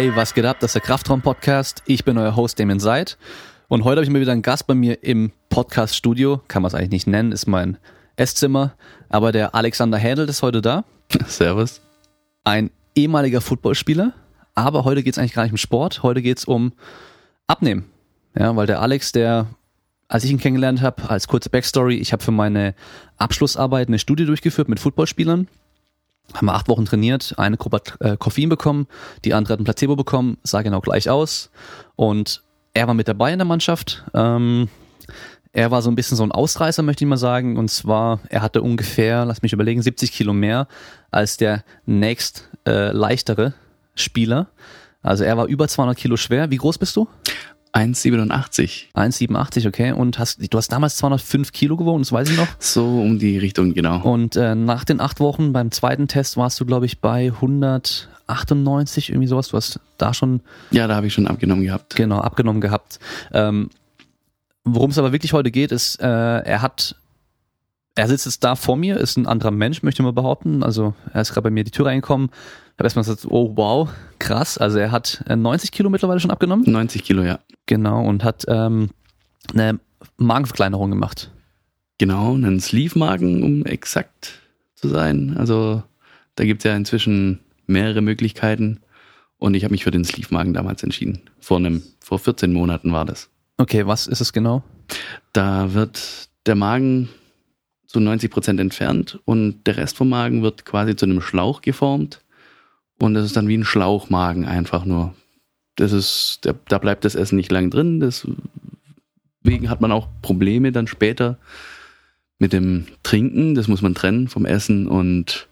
[0.00, 0.56] Hey, was geht ab?
[0.60, 1.82] Das ist der Kraftraum-Podcast.
[1.84, 3.18] Ich bin euer Host Damien Seid.
[3.68, 6.40] Und heute habe ich mal wieder einen Gast bei mir im Podcast-Studio.
[6.48, 7.76] Kann man es eigentlich nicht nennen, ist mein
[8.16, 8.72] Esszimmer.
[9.10, 10.84] Aber der Alexander Händel ist heute da.
[11.26, 11.82] Servus.
[12.44, 14.14] Ein ehemaliger Footballspieler.
[14.54, 16.02] Aber heute geht es eigentlich gar nicht um Sport.
[16.02, 16.72] Heute geht es um
[17.46, 17.84] Abnehmen.
[18.34, 19.48] Ja, weil der Alex, der,
[20.08, 22.74] als ich ihn kennengelernt habe, als kurze Backstory, ich habe für meine
[23.18, 25.46] Abschlussarbeit eine Studie durchgeführt mit Footballspielern
[26.34, 28.86] haben wir acht Wochen trainiert, eine Gruppe hat äh, Koffein bekommen,
[29.24, 31.50] die andere hat ein Placebo bekommen, sah genau gleich aus.
[31.96, 34.04] Und er war mit dabei in der Mannschaft.
[34.14, 34.68] Ähm,
[35.52, 37.56] er war so ein bisschen so ein Ausreißer, möchte ich mal sagen.
[37.56, 40.68] Und zwar, er hatte ungefähr, lass mich überlegen, 70 Kilo mehr
[41.10, 43.54] als der nächst äh, leichtere
[43.94, 44.48] Spieler.
[45.02, 46.50] Also er war über 200 Kilo schwer.
[46.50, 47.08] Wie groß bist du?
[47.72, 48.92] 1,87.
[48.94, 49.92] 1,87, okay.
[49.92, 52.48] Und hast, du hast damals 205 Kilo gewogen, das weiß ich noch.
[52.58, 54.02] So um die Richtung, genau.
[54.02, 59.10] Und äh, nach den acht Wochen beim zweiten Test warst du, glaube ich, bei 198,
[59.10, 59.48] irgendwie sowas.
[59.48, 60.40] Du hast da schon.
[60.70, 61.96] Ja, da habe ich schon abgenommen gehabt.
[61.96, 62.98] Genau, abgenommen gehabt.
[63.32, 63.70] Ähm,
[64.64, 66.94] Worum es aber wirklich heute geht, ist, äh, er hat
[67.96, 70.62] er sitzt jetzt da vor mir, ist ein anderer Mensch, möchte ich mal behaupten.
[70.62, 72.30] Also er ist gerade bei mir die Tür reingekommen.
[72.80, 74.56] Habe erstmal gesagt, oh wow, krass.
[74.56, 76.64] Also er hat 90 äh, Kilo mittlerweile schon abgenommen.
[76.66, 77.38] 90 Kilo, ja.
[77.66, 78.88] Genau, und hat ähm,
[79.52, 79.78] eine
[80.16, 81.30] Magenverkleinerung gemacht.
[81.98, 84.40] Genau, einen Sleeve-Magen, um exakt
[84.76, 85.36] zu sein.
[85.36, 85.82] Also
[86.36, 88.80] da gibt es ja inzwischen mehrere Möglichkeiten.
[89.36, 91.20] Und ich habe mich für den Sleeve-Magen damals entschieden.
[91.38, 93.28] Vor einem, vor 14 Monaten war das.
[93.58, 94.62] Okay, was ist es genau?
[95.34, 97.10] Da wird der Magen
[97.86, 102.22] zu 90 Prozent entfernt und der Rest vom Magen wird quasi zu einem Schlauch geformt
[103.00, 105.14] und das ist dann wie ein Schlauchmagen einfach nur.
[105.76, 110.72] Das ist, da, da bleibt das Essen nicht lang drin, deswegen hat man auch Probleme
[110.72, 111.38] dann später
[112.38, 115.48] mit dem Trinken, das muss man trennen vom Essen und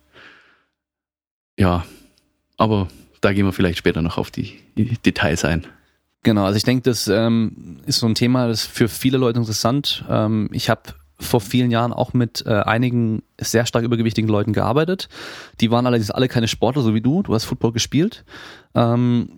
[1.58, 1.84] ja,
[2.56, 2.88] aber
[3.20, 5.66] da gehen wir vielleicht später noch auf die, Details ein.
[6.22, 9.38] Genau, also ich denke, das ähm, ist so ein Thema, das ist für viele Leute
[9.38, 10.04] interessant.
[10.08, 10.82] Ähm, ich habe
[11.20, 15.08] vor vielen Jahren auch mit äh, einigen sehr stark übergewichtigen Leuten gearbeitet.
[15.60, 17.22] Die waren allerdings alle keine Sportler, so wie du.
[17.22, 18.24] Du hast Football gespielt.
[18.74, 19.28] Ähm,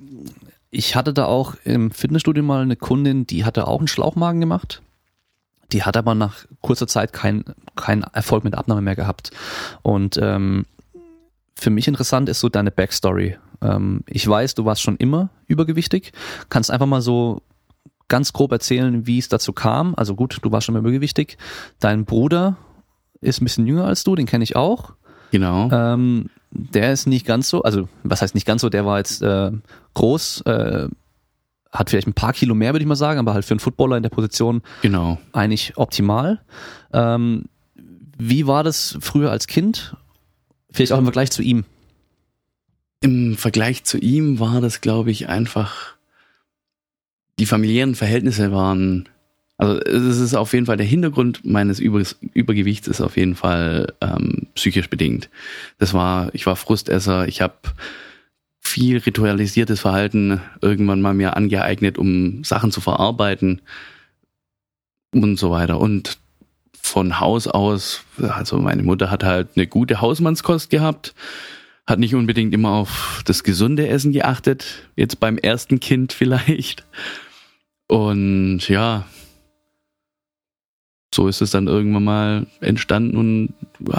[0.71, 4.83] ich hatte da auch im Fitnessstudio mal eine Kundin, die hatte auch einen Schlauchmagen gemacht.
[5.73, 7.45] Die hat aber nach kurzer Zeit keinen
[7.77, 9.31] kein Erfolg mit Abnahme mehr gehabt.
[9.83, 10.67] Und ähm,
[11.55, 13.37] für mich interessant ist so deine Backstory.
[13.62, 16.12] Ähm, ich weiß, du warst schon immer übergewichtig.
[16.49, 17.43] Kannst einfach mal so
[18.10, 19.94] ganz grob erzählen, wie es dazu kam.
[19.97, 21.38] Also gut, du warst schon mal übergewichtig.
[21.78, 22.59] Dein Bruder
[23.22, 24.93] ist ein bisschen jünger als du, den kenne ich auch.
[25.31, 25.71] Genau.
[25.71, 29.22] Ähm, der ist nicht ganz so, also was heißt nicht ganz so, der war jetzt
[29.22, 29.53] äh,
[29.94, 30.88] groß, äh,
[31.70, 33.97] hat vielleicht ein paar Kilo mehr, würde ich mal sagen, aber halt für einen Footballer
[33.97, 35.19] in der Position genau.
[35.32, 36.41] eigentlich optimal.
[36.93, 37.44] Ähm,
[38.19, 39.97] wie war das früher als Kind?
[40.72, 41.65] Vielleicht auch im Vergleich zu ihm.
[43.00, 45.94] Im Vergleich zu ihm war das, glaube ich, einfach
[47.41, 49.09] die familiären Verhältnisse waren,
[49.56, 52.03] also es ist auf jeden Fall der Hintergrund meines Über
[52.33, 55.28] Übergewichts ist auf jeden Fall ähm, psychisch bedingt.
[55.79, 57.55] Das war, ich war Frustesser, ich habe
[58.61, 63.61] viel ritualisiertes Verhalten irgendwann mal mir angeeignet, um Sachen zu verarbeiten
[65.12, 65.81] und so weiter.
[65.81, 66.19] Und
[66.81, 71.15] von Haus aus, also meine Mutter hat halt eine gute Hausmannskost gehabt,
[71.87, 76.84] hat nicht unbedingt immer auf das gesunde Essen geachtet, jetzt beim ersten Kind vielleicht.
[77.91, 79.05] Und ja,
[81.12, 83.55] so ist es dann irgendwann mal entstanden und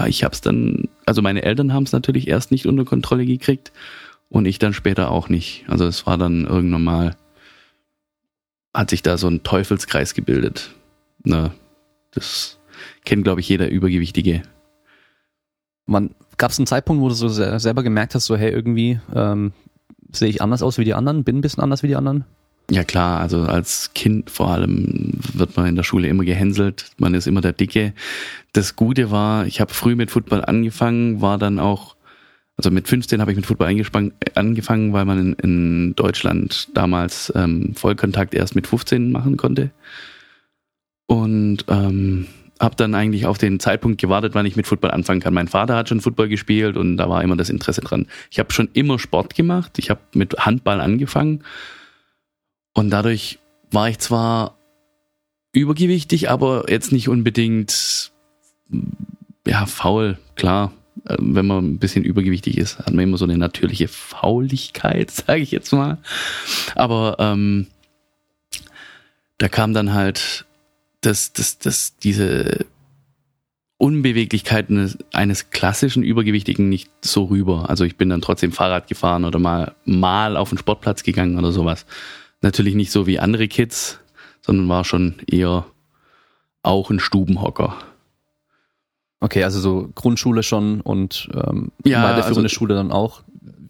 [0.06, 3.70] ich habe es dann, also meine Eltern haben es natürlich erst nicht unter Kontrolle gekriegt
[4.30, 5.66] und ich dann später auch nicht.
[5.68, 7.16] Also es war dann irgendwann mal,
[8.72, 10.70] hat sich da so ein Teufelskreis gebildet.
[11.24, 11.52] Ne,
[12.12, 12.58] das
[13.04, 14.40] kennt, glaube ich, jeder Übergewichtige.
[16.38, 19.52] Gab es einen Zeitpunkt, wo du so selber gemerkt hast, so hey, irgendwie ähm,
[20.12, 22.24] sehe ich anders aus wie die anderen, bin ein bisschen anders wie die anderen?
[22.72, 27.12] Ja klar, also als Kind vor allem wird man in der Schule immer gehänselt, man
[27.12, 27.92] ist immer der Dicke.
[28.54, 31.96] Das Gute war, ich habe früh mit Football angefangen, war dann auch,
[32.56, 37.74] also mit 15 habe ich mit Football angefangen, weil man in, in Deutschland damals ähm,
[37.74, 39.70] Vollkontakt erst mit 15 machen konnte.
[41.04, 42.26] Und ähm,
[42.58, 45.34] habe dann eigentlich auf den Zeitpunkt gewartet, wann ich mit Football anfangen kann.
[45.34, 48.06] Mein Vater hat schon Football gespielt und da war immer das Interesse dran.
[48.30, 51.42] Ich habe schon immer Sport gemacht, ich habe mit Handball angefangen
[52.74, 53.38] und dadurch
[53.70, 54.56] war ich zwar
[55.52, 58.12] übergewichtig, aber jetzt nicht unbedingt,
[59.46, 60.72] ja, faul, klar.
[61.06, 65.40] Äh, wenn man ein bisschen übergewichtig ist, hat man immer so eine natürliche Fauligkeit, sage
[65.40, 65.98] ich jetzt mal.
[66.74, 67.66] Aber ähm,
[69.38, 70.46] da kam dann halt
[71.00, 72.66] das, das, das, diese
[73.76, 77.68] Unbeweglichkeit eines, eines klassischen Übergewichtigen nicht so rüber.
[77.68, 81.50] Also ich bin dann trotzdem Fahrrad gefahren oder mal, mal auf den Sportplatz gegangen oder
[81.50, 81.84] sowas.
[82.42, 84.00] Natürlich nicht so wie andere Kids,
[84.40, 85.64] sondern war schon eher
[86.62, 87.76] auch ein Stubenhocker.
[89.20, 93.22] Okay, also so Grundschule schon und ähm, Ja, weiterführende also- Schule dann auch.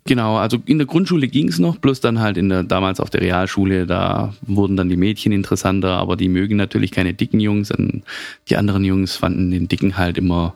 [0.05, 3.09] Genau, also in der Grundschule ging es noch, bloß dann halt in der damals auf
[3.09, 7.71] der Realschule, da wurden dann die Mädchen interessanter, aber die mögen natürlich keine dicken Jungs
[7.71, 8.03] und
[8.49, 10.55] die anderen Jungs fanden den Dicken halt immer,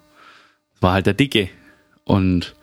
[0.80, 1.48] war halt der Dicke.
[2.02, 2.56] Und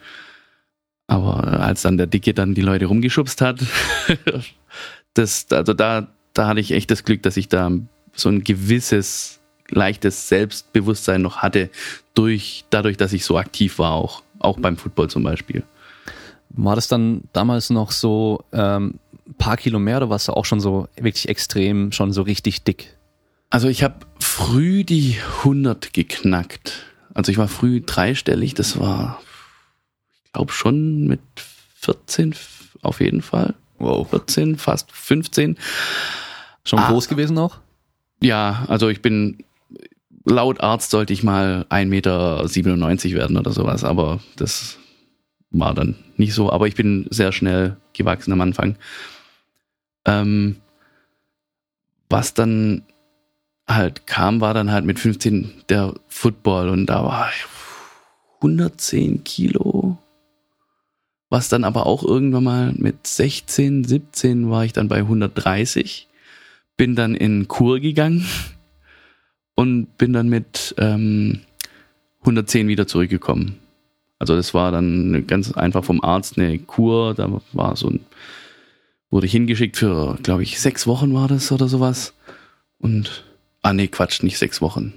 [1.07, 3.61] aber als dann der Dicke dann die Leute rumgeschubst hat,
[5.13, 7.71] das, also da, da hatte ich echt das Glück, dass ich da
[8.13, 9.39] so ein gewisses
[9.69, 11.69] leichtes Selbstbewusstsein noch hatte,
[12.13, 15.63] durch, dadurch, dass ich so aktiv war auch, auch beim Football zum Beispiel.
[16.49, 20.45] War das dann damals noch so ähm, ein paar Kilo mehr oder warst du auch
[20.45, 22.95] schon so wirklich extrem, schon so richtig dick?
[23.49, 26.85] Also ich habe früh die 100 geknackt.
[27.13, 29.21] Also ich war früh dreistellig, das war,
[30.25, 31.21] ich glaube schon mit
[31.75, 32.35] 14
[32.81, 33.55] auf jeden Fall.
[33.83, 34.09] Wow.
[34.09, 35.57] 14, fast 15.
[36.63, 36.89] Schon Ah.
[36.89, 37.57] groß gewesen auch?
[38.21, 39.43] Ja, also ich bin,
[40.25, 41.85] laut Arzt sollte ich mal 1,97
[43.09, 44.77] Meter werden oder sowas, aber das
[45.51, 46.51] war dann nicht so.
[46.51, 48.77] Aber ich bin sehr schnell gewachsen am Anfang.
[50.05, 50.57] Ähm,
[52.09, 52.83] was dann
[53.67, 57.45] halt kam, war dann halt mit 15 der Football und da war ich
[58.37, 59.97] 110 Kilo.
[61.33, 66.07] Was dann aber auch irgendwann mal mit 16, 17 war ich dann bei 130.
[66.77, 68.23] Bin dann in Kur gegangen
[69.55, 71.39] und bin dann mit ähm,
[72.19, 73.57] 110 wieder zurückgekommen.
[74.19, 78.01] Also das war dann ganz einfach vom Arzt eine Kur, da war so ein,
[79.09, 82.13] wurde ich hingeschickt für, glaube ich, sechs Wochen war das oder sowas.
[82.77, 83.23] Und,
[83.63, 84.93] ah nee, Quatsch, nicht sechs Wochen.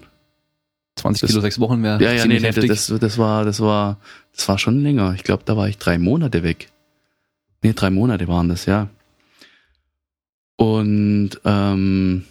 [0.96, 3.98] 20 Das- Kilo, sechs Wochen wäre Ja, ja, nee, nee, das, das war, das war,
[4.34, 5.12] das war schon länger.
[5.14, 6.70] Ich glaube, da war ich drei Monate weg.
[7.62, 8.88] Nee, drei Monate waren das, ja.
[10.56, 12.24] Und ähm,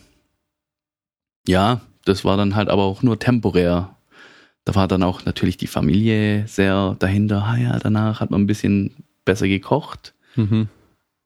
[1.48, 3.96] ja, das war dann halt aber auch nur temporär.
[4.64, 7.44] Da war dann auch natürlich die Familie sehr dahinter.
[7.44, 8.96] Ah ja, danach hat man ein bisschen
[9.26, 10.14] besser gekocht.
[10.36, 10.68] mhm.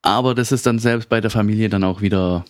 [0.02, 2.46] Aber das ist dann selbst bei der Familie dann auch wieder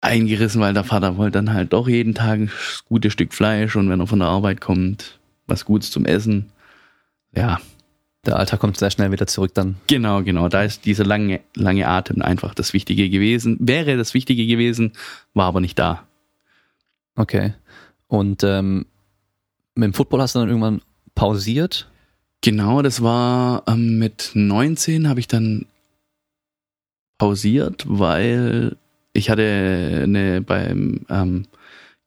[0.00, 2.50] eingerissen, weil der Vater wollte dann halt doch jeden Tag ein
[2.88, 6.50] gutes Stück Fleisch und wenn er von der Arbeit kommt, was Gutes zum Essen.
[7.34, 7.60] Ja,
[8.26, 9.76] Der Alltag kommt sehr schnell wieder zurück dann.
[9.86, 10.48] genau, genau.
[10.48, 13.56] Da ist dieser lange, lange Atem einfach das Wichtige gewesen.
[13.60, 14.92] Wäre das Wichtige gewesen,
[15.34, 16.06] war aber nicht da.
[17.16, 17.54] Okay.
[18.08, 18.86] Und ähm,
[19.74, 20.82] mit dem Football hast du dann irgendwann
[21.14, 21.88] pausiert?
[22.42, 25.66] Genau, das war ähm, mit 19 habe ich dann
[27.18, 28.76] pausiert, weil
[29.12, 31.46] ich hatte eine beim ähm,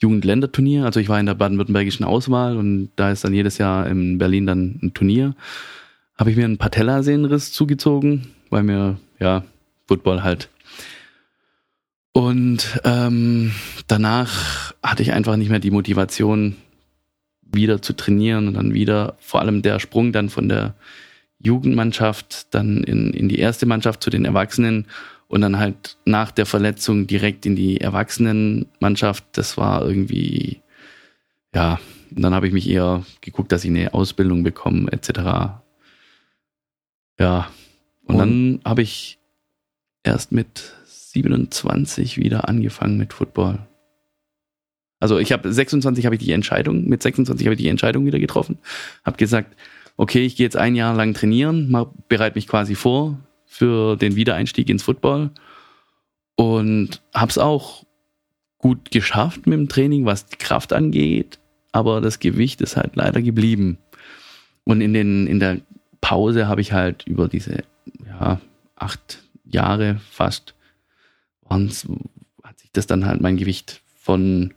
[0.02, 4.18] Jugendländerturnier, also ich war in der baden-württembergischen Auswahl und da ist dann jedes Jahr in
[4.18, 5.36] Berlin dann ein Turnier,
[6.18, 9.44] habe ich mir einen Patellasehnenriss zugezogen, weil mir, ja,
[9.88, 10.50] Football halt.
[12.12, 13.52] Und ähm,
[13.88, 16.56] danach hatte ich einfach nicht mehr die Motivation,
[17.56, 20.76] wieder zu trainieren und dann wieder, vor allem der Sprung dann von der
[21.40, 24.88] Jugendmannschaft dann in, in die erste Mannschaft zu den Erwachsenen
[25.34, 30.62] und dann halt nach der Verletzung direkt in die Erwachsenenmannschaft, das war irgendwie,
[31.56, 31.80] ja,
[32.16, 35.10] und dann habe ich mich eher geguckt, dass ich eine Ausbildung bekomme, etc.
[37.20, 37.50] Ja,
[38.06, 39.18] und, Und- dann habe ich
[40.04, 43.60] erst mit 27 wieder angefangen mit Football.
[45.00, 48.20] Also ich habe 26 habe ich die Entscheidung, mit 26 habe ich die Entscheidung wieder
[48.20, 48.60] getroffen,
[49.04, 49.58] habe gesagt,
[49.98, 51.76] okay, ich gehe jetzt ein Jahr lang trainieren,
[52.08, 53.18] bereite mich quasi vor
[53.54, 55.30] für den Wiedereinstieg ins Football
[56.36, 57.86] und habe es auch
[58.58, 61.38] gut geschafft mit dem Training, was die Kraft angeht,
[61.72, 63.78] aber das Gewicht ist halt leider geblieben.
[64.64, 65.60] Und in den in der
[66.02, 67.64] Pause habe ich halt über diese
[68.08, 68.42] ja,
[68.76, 70.56] acht Jahre fast
[71.48, 74.56] hat sich das dann halt mein Gewicht von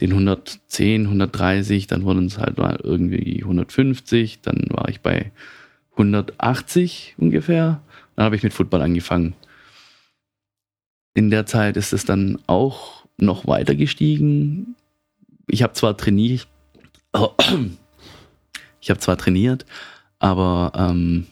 [0.00, 5.32] den 110, 130, dann wurden es halt mal irgendwie 150, dann war ich bei
[5.92, 7.82] 180 ungefähr.
[8.16, 9.34] Dann habe ich mit Football angefangen.
[11.14, 14.76] In der Zeit ist es dann auch noch weiter gestiegen.
[15.46, 16.48] Ich habe zwar trainiert,
[18.80, 19.64] ich habe zwar trainiert,
[20.18, 21.26] aber ähm,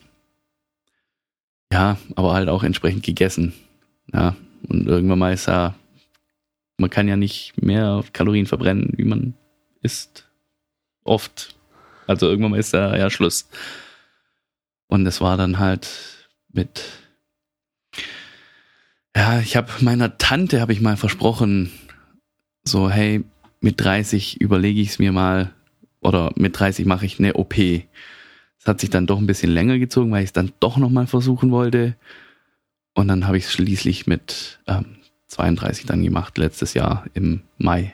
[1.71, 3.53] ja, aber halt auch entsprechend gegessen.
[4.13, 4.35] Ja,
[4.69, 5.75] und irgendwann mal ist ja
[6.77, 9.33] man kann ja nicht mehr Kalorien verbrennen, wie man
[9.81, 10.27] isst.
[11.03, 11.55] Oft.
[12.07, 13.47] Also irgendwann mal ist da ja Schluss.
[14.87, 15.87] Und es war dann halt
[16.55, 16.83] mit.
[19.15, 21.71] Ja, ich habe meiner Tante habe ich mal versprochen,
[22.63, 23.23] so hey,
[23.61, 25.53] mit 30 überlege ich es mir mal,
[26.01, 27.57] oder mit 30 mache ich eine OP.
[27.57, 31.07] Es hat sich dann doch ein bisschen länger gezogen, weil ich es dann doch nochmal
[31.07, 31.95] versuchen wollte.
[32.93, 34.97] Und dann habe ich es schließlich mit ähm,
[35.27, 37.93] 32 dann gemacht, letztes Jahr im Mai.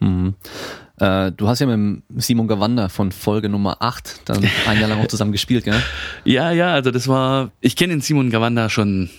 [0.00, 0.34] Mhm.
[1.00, 5.00] Äh, du hast ja mit Simon Gawanda von Folge Nummer 8 dann ein Jahr lang
[5.00, 5.80] auch zusammen gespielt, gell?
[6.24, 9.10] Ja, ja, also das war, ich kenne den Simon Gawanda schon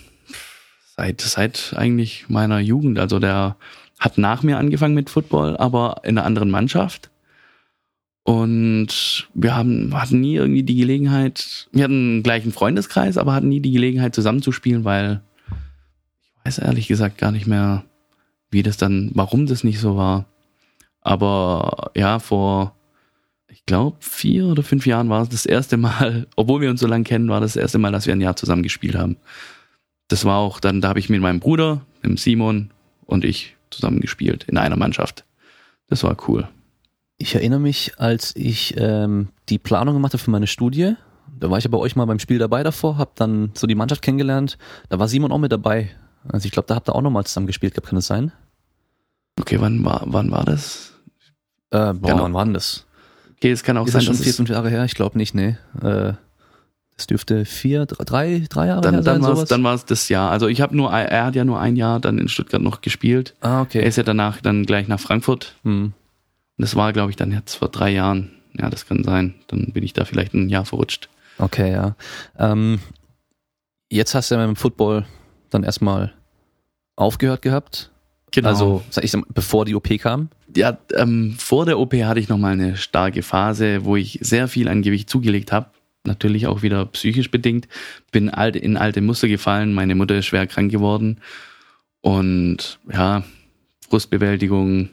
[0.96, 2.98] seit, seit eigentlich meiner Jugend.
[2.98, 3.56] Also der
[3.98, 7.10] hat nach mir angefangen mit Football, aber in einer anderen Mannschaft.
[8.22, 13.48] Und wir haben, hatten nie irgendwie die Gelegenheit, wir hatten einen gleichen Freundeskreis, aber hatten
[13.48, 17.84] nie die Gelegenheit zusammenzuspielen, weil ich weiß ehrlich gesagt gar nicht mehr,
[18.50, 20.26] wie das dann, warum das nicht so war.
[21.00, 22.74] Aber ja, vor,
[23.48, 26.86] ich glaube, vier oder fünf Jahren war es das erste Mal, obwohl wir uns so
[26.86, 29.16] lange kennen, war das, das erste Mal, dass wir ein Jahr zusammen gespielt haben.
[30.08, 32.70] Das war auch dann, da habe ich mit meinem Bruder, dem Simon
[33.06, 35.24] und ich zusammen gespielt in einer Mannschaft.
[35.88, 36.48] Das war cool.
[37.18, 40.94] Ich erinnere mich, als ich ähm, die Planung gemacht habe für meine Studie,
[41.38, 43.74] da war ich ja bei euch mal beim Spiel dabei davor, habe dann so die
[43.74, 44.58] Mannschaft kennengelernt.
[44.88, 45.90] Da war Simon auch mit dabei.
[46.28, 48.32] Also ich glaube, da habt ihr auch nochmal zusammen gespielt, kann das sein?
[49.38, 50.89] Okay, wann war, wann war das?
[51.70, 52.22] Äh, boah, genau.
[52.24, 52.86] wann war denn das?
[53.36, 54.84] Okay, es kann auch Ist sein, das schon vier, es, fünf Jahre her?
[54.84, 55.56] Ich glaube nicht, nee.
[55.82, 56.12] Äh,
[56.96, 59.48] das dürfte vier, drei, drei Jahre dann, her sein, dann war es sowas?
[59.48, 60.30] dann war's das Jahr.
[60.30, 63.34] Also ich habe nur, er hat ja nur ein Jahr dann in Stuttgart noch gespielt.
[63.40, 63.86] ah, Er okay.
[63.86, 65.54] ist ja danach dann gleich nach Frankfurt.
[65.64, 65.84] Hm.
[65.84, 65.94] Und
[66.58, 68.32] das war, glaube ich, dann jetzt vor drei Jahren.
[68.58, 69.34] Ja, das kann sein.
[69.46, 71.08] Dann bin ich da vielleicht ein Jahr verrutscht.
[71.38, 71.94] Okay, ja.
[72.38, 72.80] Ähm,
[73.88, 75.06] jetzt hast du ja mit dem Football
[75.48, 76.12] dann erstmal
[76.96, 77.90] aufgehört gehabt.
[78.42, 80.28] Also, sag ich sag bevor die OP kam.
[80.56, 84.68] Ja, ähm, vor der OP hatte ich nochmal eine starke Phase, wo ich sehr viel
[84.68, 85.70] an Gewicht zugelegt habe.
[86.04, 87.68] Natürlich auch wieder psychisch bedingt.
[88.10, 89.74] Bin alt, in alte Muster gefallen.
[89.74, 91.20] Meine Mutter ist schwer krank geworden.
[92.00, 93.24] Und ja,
[93.88, 94.88] Frustbewältigung,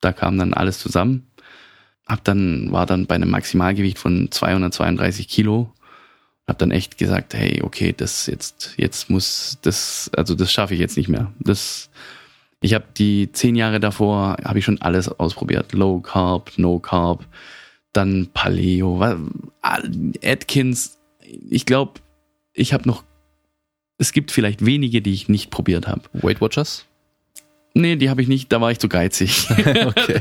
[0.00, 1.26] da kam dann alles zusammen.
[2.06, 5.72] Hab dann, war dann bei einem Maximalgewicht von 232 Kilo.
[6.46, 10.80] Hab dann echt gesagt, hey, okay, das jetzt, jetzt muss das, also das schaffe ich
[10.80, 11.32] jetzt nicht mehr.
[11.38, 11.90] Das,
[12.60, 15.72] ich habe die zehn Jahre davor, habe ich schon alles ausprobiert.
[15.72, 17.24] Low Carb, No Carb,
[17.92, 19.02] dann Paleo,
[19.62, 20.98] Atkins.
[21.48, 22.00] Ich glaube,
[22.52, 23.04] ich habe noch,
[23.98, 26.02] es gibt vielleicht wenige, die ich nicht probiert habe.
[26.12, 26.84] Weight Watchers?
[27.74, 29.46] Nee, die habe ich nicht, da war ich zu geizig.
[29.86, 30.20] Okay.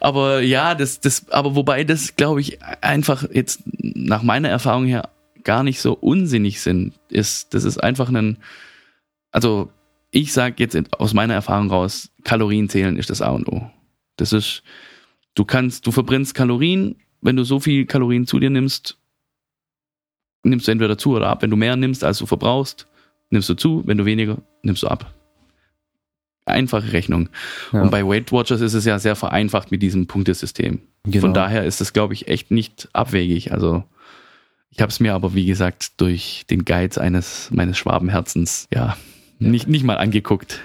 [0.00, 5.10] aber ja, das, das, aber wobei das, glaube ich, einfach jetzt nach meiner Erfahrung her
[5.44, 8.38] gar nicht so unsinnig sind, ist, das ist einfach ein,
[9.30, 9.70] also
[10.16, 13.70] ich sage jetzt aus meiner Erfahrung raus, Kalorien zählen ist das A und O.
[14.16, 14.62] Das ist,
[15.34, 18.96] du kannst, du verbrennst Kalorien, wenn du so viel Kalorien zu dir nimmst,
[20.42, 21.42] nimmst du entweder zu oder ab.
[21.42, 22.86] Wenn du mehr nimmst, als du verbrauchst,
[23.28, 25.12] nimmst du zu, wenn du weniger, nimmst du ab.
[26.46, 27.28] Einfache Rechnung.
[27.72, 27.82] Ja.
[27.82, 30.80] Und bei Weight Watchers ist es ja sehr vereinfacht mit diesem Punktesystem.
[31.04, 31.20] Genau.
[31.20, 33.52] Von daher ist es, glaube ich, echt nicht abwegig.
[33.52, 33.84] Also
[34.70, 38.96] ich habe es mir aber, wie gesagt, durch den Geiz eines meines Schwabenherzens, ja,
[39.38, 40.60] nicht, nicht mal angeguckt.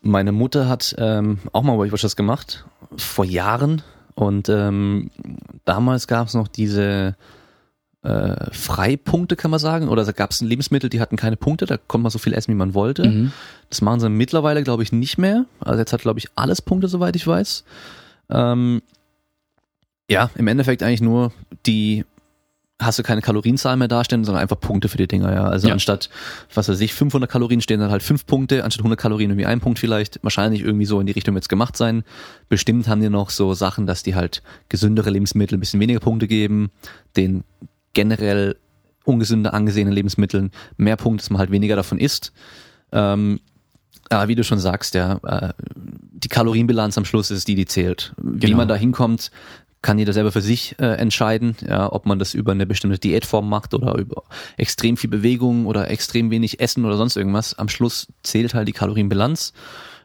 [0.00, 2.64] Meine Mutter hat ähm, auch mal Weight gemacht,
[2.96, 3.82] vor Jahren.
[4.14, 5.10] Und ähm,
[5.64, 7.16] damals gab es noch diese
[8.02, 9.88] äh, Freipunkte, kann man sagen.
[9.88, 12.52] Oder da gab es Lebensmittel, die hatten keine Punkte, da konnte man so viel essen,
[12.52, 13.08] wie man wollte.
[13.08, 13.32] Mhm.
[13.68, 15.46] Das machen sie mittlerweile, glaube ich, nicht mehr.
[15.60, 17.64] Also jetzt hat, glaube ich, alles Punkte, soweit ich weiß.
[18.30, 18.82] Ähm,
[20.10, 21.32] ja, im Endeffekt eigentlich nur
[21.64, 22.04] die
[22.84, 25.44] hast du keine Kalorienzahl mehr dastehen, sondern einfach Punkte für die Dinger, ja.
[25.44, 25.74] Also Ja.
[25.74, 26.10] anstatt,
[26.54, 29.60] was weiß ich, 500 Kalorien stehen dann halt 5 Punkte, anstatt 100 Kalorien irgendwie ein
[29.60, 30.18] Punkt vielleicht.
[30.22, 32.04] Wahrscheinlich irgendwie so in die Richtung jetzt gemacht sein.
[32.48, 36.26] Bestimmt haben die noch so Sachen, dass die halt gesündere Lebensmittel ein bisschen weniger Punkte
[36.28, 36.70] geben,
[37.16, 37.44] den
[37.94, 38.56] generell
[39.04, 42.32] ungesünder angesehenen Lebensmitteln mehr Punkte, dass man halt weniger davon isst.
[42.92, 43.40] Ähm,
[44.10, 48.12] aber wie du schon sagst, ja, äh, die Kalorienbilanz am Schluss ist die, die zählt.
[48.18, 48.58] Wie Genau.
[48.58, 49.30] man da hinkommt,
[49.82, 53.48] kann jeder selber für sich äh, entscheiden, ja, ob man das über eine bestimmte Diätform
[53.48, 54.22] macht oder über
[54.56, 57.58] extrem viel Bewegung oder extrem wenig Essen oder sonst irgendwas.
[57.58, 59.52] Am Schluss zählt halt die Kalorienbilanz.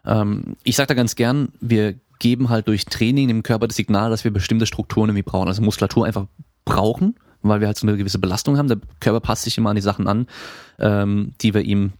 [0.05, 4.09] Ähm, ich sage da ganz gern, wir geben halt durch Training dem Körper das Signal,
[4.09, 6.25] dass wir bestimmte Strukturen irgendwie brauchen, also Muskulatur einfach
[6.65, 8.67] brauchen, weil wir halt so eine gewisse Belastung haben.
[8.67, 10.25] Der Körper passt sich immer an die Sachen an,
[10.79, 11.93] ähm, die wir ihm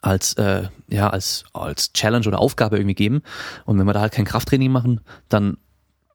[0.00, 3.22] als äh, ja als als Challenge oder Aufgabe irgendwie geben
[3.64, 5.56] und wenn wir da halt kein Krafttraining machen, dann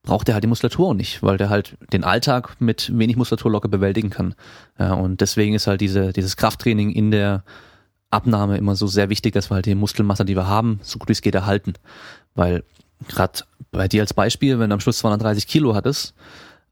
[0.03, 3.51] braucht er halt die Muskulatur auch nicht, weil der halt den Alltag mit wenig Muskulatur
[3.51, 4.35] locker bewältigen kann.
[4.77, 7.43] Ja, und deswegen ist halt diese dieses Krafttraining in der
[8.11, 11.07] Abnahme immer so sehr wichtig, dass wir halt die Muskelmasse, die wir haben, so gut
[11.07, 11.73] wie es geht erhalten,
[12.35, 12.63] weil
[13.07, 13.39] gerade
[13.71, 16.13] bei dir als Beispiel, wenn du am Schluss 230 Kilo hattest,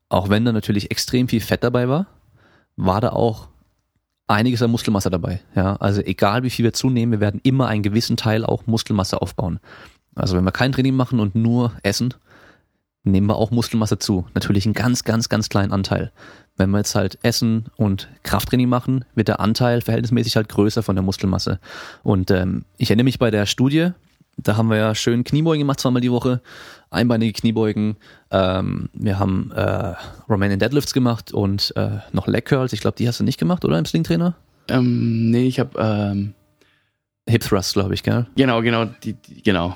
[0.10, 2.06] auch wenn da natürlich extrem viel Fett dabei war,
[2.76, 3.48] war da auch
[4.28, 5.42] einiges an Muskelmasse dabei.
[5.56, 9.22] Ja, also egal wie viel wir zunehmen, wir werden immer einen gewissen Teil auch Muskelmasse
[9.22, 9.60] aufbauen.
[10.16, 12.14] Also wenn wir kein Training machen und nur essen,
[13.03, 14.25] nehmen wir auch Muskelmasse zu.
[14.34, 16.12] Natürlich einen ganz, ganz, ganz kleinen Anteil.
[16.58, 20.96] Wenn wir jetzt halt Essen und Krafttraining machen, wird der Anteil verhältnismäßig halt größer von
[20.96, 21.60] der Muskelmasse.
[22.03, 23.91] Und ähm, ich erinnere mich bei der Studie,
[24.38, 26.41] da haben wir ja schön Kniebeugen gemacht, zweimal die Woche,
[26.89, 27.98] einbeinige Kniebeugen.
[28.29, 29.93] Ähm, wir haben äh,
[30.29, 32.74] Romanian Deadlifts gemacht und äh, noch Leg Curls.
[32.74, 34.36] Ich glaube, die hast du nicht gemacht, oder im Slingtrainer?
[34.67, 36.34] Ähm, nee, ich habe ähm,
[37.27, 38.27] Hip Thrust, glaube ich, gell?
[38.36, 39.75] genau, genau, die, die, genau.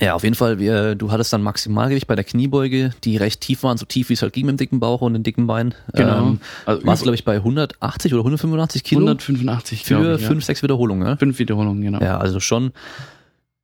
[0.00, 0.58] Ja, auf jeden Fall.
[0.58, 4.14] Wir, du hattest dann Maximalgewicht bei der Kniebeuge, die recht tief waren, so tief wie
[4.14, 5.74] es halt ging mit dem dicken Bauch und den dicken Beinen.
[5.92, 6.18] Genau.
[6.18, 10.28] Ähm, Also warst glaube ich bei 180 oder 185 Kilo 185 für glaube ich, ja.
[10.28, 11.06] fünf, sechs Wiederholungen.
[11.06, 11.16] Ne?
[11.16, 12.00] Fünf Wiederholungen, genau.
[12.00, 12.72] Ja, also schon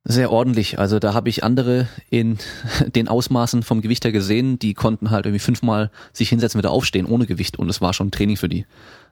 [0.03, 0.77] sehr ordentlich.
[0.77, 2.37] Also da habe ich andere in
[2.95, 7.05] den Ausmaßen vom Gewicht her gesehen, die konnten halt irgendwie fünfmal sich hinsetzen, wieder aufstehen
[7.05, 8.65] ohne Gewicht und es war schon Training für die.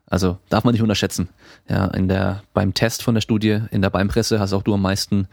[0.05, 1.29] Also darf man nicht unterschätzen.
[1.69, 4.81] Ja, in der beim Test von der Studie in der Beinpresse hast auch du am
[4.81, 5.27] meisten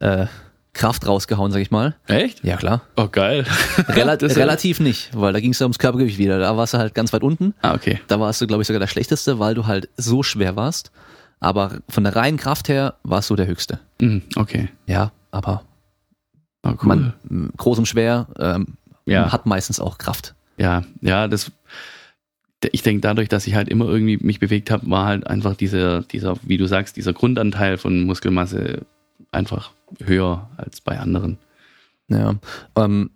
[0.00, 0.26] äh,
[0.74, 1.94] Kraft rausgehauen, sag ich mal.
[2.06, 2.44] Echt?
[2.44, 2.82] Ja klar.
[2.96, 3.44] Oh, geil.
[3.96, 6.38] Ja- relativ nicht, weil da ging es ja ums Körpergewicht wieder.
[6.38, 7.54] Da warst du halt ganz weit unten.
[7.62, 8.00] Ah, okay.
[8.08, 10.90] Da warst du, glaube ich, sogar der schlechteste, weil du halt so schwer warst.
[11.40, 13.78] Aber von der reinen Kraft her warst du der höchste.
[14.00, 14.68] Mhm, okay.
[14.86, 15.62] Ja, aber
[16.66, 16.88] Oh, cool.
[16.88, 17.12] man
[17.58, 19.30] groß und schwer ähm, ja.
[19.30, 20.34] hat meistens auch Kraft.
[20.56, 21.52] Ja, ja, das.
[22.72, 26.00] Ich denke, dadurch, dass ich halt immer irgendwie mich bewegt habe, war halt einfach dieser,
[26.00, 28.86] dieser, wie du sagst, dieser Grundanteil von Muskelmasse
[29.34, 29.72] einfach
[30.02, 31.38] höher als bei anderen.
[32.08, 32.36] Ja.
[32.76, 33.10] Ähm,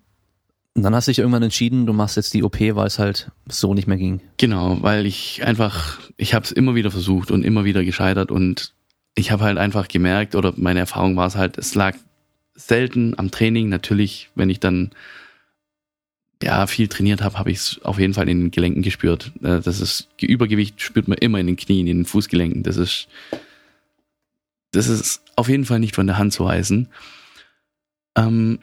[0.75, 3.33] und dann hast du dich irgendwann entschieden, du machst jetzt die OP, weil es halt
[3.49, 4.21] so nicht mehr ging.
[4.37, 8.75] Genau, weil ich einfach, ich habe es immer wieder versucht und immer wieder gescheitert und
[9.17, 11.97] ich habe halt einfach gemerkt oder meine Erfahrung war es halt, es lag
[12.55, 13.69] selten am Training.
[13.69, 14.91] Natürlich, wenn ich dann
[16.41, 19.33] ja viel trainiert habe, habe ich es auf jeden Fall in den Gelenken gespürt.
[19.43, 22.63] Äh, Das ist Übergewicht spürt man immer in den Knien, in den Fußgelenken.
[22.63, 23.09] Das ist
[24.73, 26.89] das ist auf jeden Fall nicht von der Hand zu weisen.
[28.17, 28.61] Ähm,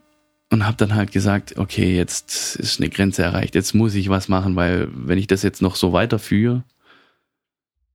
[0.52, 4.30] und habe dann halt gesagt, okay, jetzt ist eine Grenze erreicht, jetzt muss ich was
[4.30, 6.64] machen, weil wenn ich das jetzt noch so weiterführe,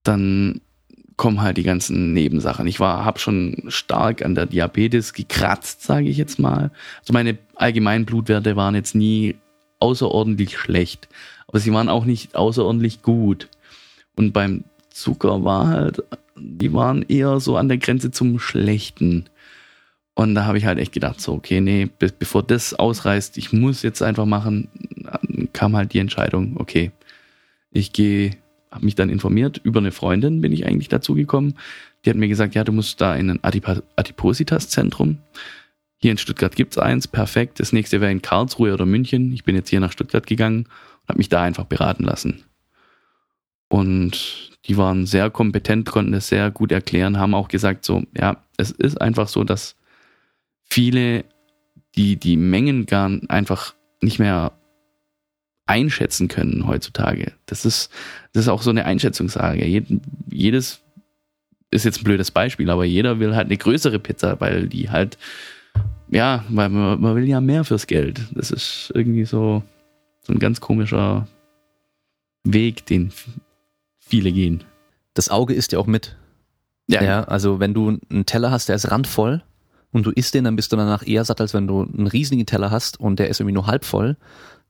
[0.02, 0.60] dann
[1.16, 2.66] kommen halt die ganzen Nebensachen.
[2.66, 6.70] Ich war, habe schon stark an der Diabetes gekratzt, sage ich jetzt mal.
[7.00, 9.36] Also meine allgemeinen Blutwerte waren jetzt nie
[9.80, 11.08] außerordentlich schlecht,
[11.46, 13.48] aber sie waren auch nicht außerordentlich gut.
[14.16, 16.02] Und beim Zucker war halt,
[16.40, 19.26] die waren eher so an der Grenze zum Schlechten.
[20.14, 23.52] Und da habe ich halt echt gedacht, so, okay, nee, be bevor das ausreißt, ich
[23.52, 24.68] muss jetzt einfach machen,
[25.52, 26.90] kam halt die Entscheidung, okay,
[27.70, 28.32] ich gehe,
[28.70, 31.54] habe mich dann informiert, über eine Freundin bin ich eigentlich dazu gekommen.
[32.04, 35.18] Die hat mir gesagt, ja, du musst da in ein Adipa Adipositas-Zentrum.
[35.96, 37.60] Hier in Stuttgart gibt's eins, perfekt.
[37.60, 39.32] Das nächste wäre in Karlsruhe oder München.
[39.32, 42.44] Ich bin jetzt hier nach Stuttgart gegangen und habe mich da einfach beraten lassen.
[43.70, 48.44] Und die waren sehr kompetent, konnten es sehr gut erklären, haben auch gesagt, so, ja,
[48.58, 49.76] es ist einfach so, dass
[50.64, 51.24] viele
[51.96, 54.52] die die Mengen gar einfach nicht mehr
[55.66, 57.32] einschätzen können heutzutage.
[57.46, 57.90] Das ist,
[58.32, 59.56] das ist auch so eine Einschätzungssache.
[59.64, 60.82] Jed- Jedes
[61.70, 65.18] ist jetzt ein blödes Beispiel, aber jeder will halt eine größere Pizza, weil die halt,
[66.10, 68.20] ja, weil man, man will ja mehr fürs Geld.
[68.34, 69.62] Das ist irgendwie so,
[70.22, 71.28] so ein ganz komischer
[72.44, 73.12] Weg, den
[74.10, 74.64] viele gehen.
[75.14, 76.16] Das Auge isst ja auch mit.
[77.02, 79.42] Ja, also wenn du einen Teller hast, der ist randvoll
[79.92, 82.44] und du isst den, dann bist du danach eher satt, als wenn du einen riesigen
[82.46, 84.16] Teller hast und der ist irgendwie nur halb voll.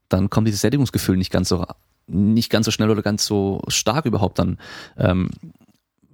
[0.09, 1.65] Dann kommt dieses Sättigungsgefühl nicht ganz so
[2.07, 4.57] nicht ganz so schnell oder ganz so stark überhaupt dann,
[4.97, 5.29] ähm,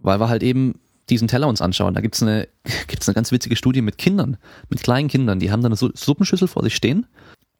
[0.01, 1.93] weil wir halt eben diesen Teller uns anschauen.
[1.93, 2.47] Da gibt's eine
[2.87, 4.37] gibt's eine ganz witzige Studie mit Kindern,
[4.69, 7.05] mit kleinen Kindern, die haben dann eine Su- Suppenschüssel vor sich stehen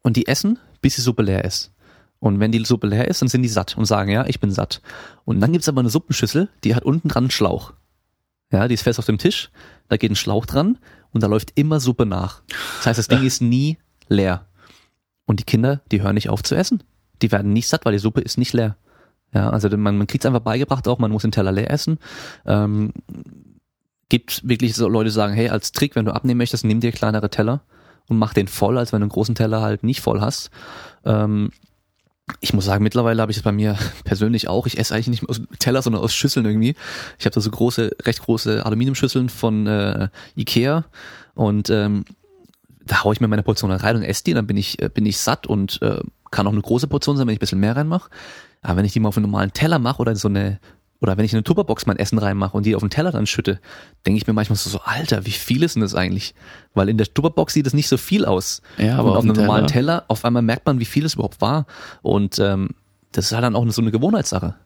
[0.02, 1.72] und die essen, bis die Suppe leer ist.
[2.20, 4.50] Und wenn die Suppe leer ist, dann sind die satt und sagen, ja, ich bin
[4.50, 4.82] satt.
[5.24, 7.72] Und dann gibt's aber eine Suppenschüssel, die hat unten dran einen Schlauch.
[8.50, 9.50] Ja, die ist fest auf dem Tisch,
[9.88, 10.78] da geht ein Schlauch dran
[11.12, 12.42] und da läuft immer Suppe nach.
[12.78, 13.78] Das heißt, das Ding ist nie
[14.08, 14.46] leer.
[15.26, 16.82] Und die Kinder, die hören nicht auf zu essen.
[17.20, 18.76] Die werden nicht satt, weil die Suppe ist nicht leer.
[19.34, 21.98] Ja, also man, man kriegt es einfach beigebracht auch, man muss den Teller leer essen.
[22.46, 22.92] Ähm,
[24.08, 26.92] gibt wirklich so Leute, die sagen, hey, als Trick, wenn du abnehmen möchtest, nimm dir
[26.92, 27.60] kleinere Teller
[28.08, 30.50] und mach den voll, als wenn du einen großen Teller halt nicht voll hast.
[31.04, 31.50] Ähm,
[32.40, 34.66] ich muss sagen, mittlerweile habe ich es bei mir persönlich auch.
[34.66, 36.74] Ich esse eigentlich nicht mehr aus Teller, sondern aus Schüsseln irgendwie.
[37.18, 40.84] Ich habe da so große, recht große Aluminiumschüsseln von äh, Ikea
[41.34, 42.04] und ähm,
[42.84, 45.06] da haue ich mir meine Portion rein und esse die, dann bin ich, äh, bin
[45.06, 47.76] ich satt und äh, kann auch eine große Portion sein, wenn ich ein bisschen mehr
[47.76, 48.10] reinmache.
[48.62, 50.58] Aber wenn ich die mal auf einen normalen Teller mache oder so eine,
[51.00, 53.26] oder wenn ich in eine Tupperbox mein Essen reinmache und die auf den Teller dann
[53.26, 53.60] schütte,
[54.04, 56.34] denke ich mir manchmal so, so, Alter, wie viel ist denn das eigentlich?
[56.74, 58.62] Weil in der Tupperbox sieht es nicht so viel aus.
[58.78, 61.04] Ja, aber aber auf einem dem normalen Teller- Teller, auf einmal merkt man, wie viel
[61.04, 61.66] es überhaupt war.
[62.02, 62.70] Und ähm,
[63.12, 64.56] das ist halt dann auch so eine Gewohnheitssache.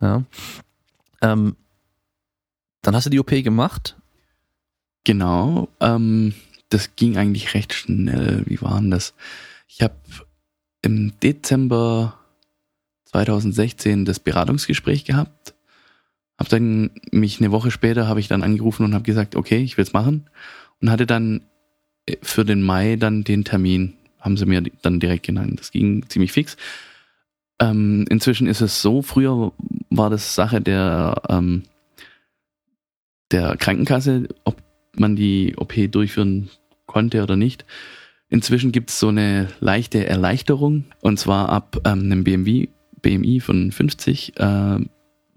[0.00, 0.24] Ja.
[1.22, 1.56] Ähm,
[2.82, 3.96] dann hast du die OP gemacht.
[5.04, 6.34] Genau, ähm,
[6.68, 8.42] das ging eigentlich recht schnell.
[8.46, 9.14] Wie war denn das?
[9.68, 9.94] Ich habe
[10.82, 12.18] im Dezember
[13.06, 15.54] 2016 das Beratungsgespräch gehabt.
[16.40, 19.76] Hab dann mich eine Woche später habe ich dann angerufen und habe gesagt, okay, ich
[19.76, 20.30] will's machen
[20.80, 21.42] und hatte dann
[22.06, 25.60] äh, für den Mai dann den Termin, haben sie mir dann direkt genannt.
[25.60, 26.56] Das ging ziemlich fix.
[27.60, 29.52] Ähm, inzwischen ist es so, früher
[29.90, 31.64] war das Sache der, ähm,
[33.32, 34.62] der Krankenkasse, ob
[34.96, 36.48] man die OP durchführen
[36.86, 37.66] konnte oder nicht.
[38.30, 42.68] Inzwischen gibt es so eine leichte Erleichterung und zwar ab ähm, einem BMW,
[43.02, 44.78] BMI von 50 äh,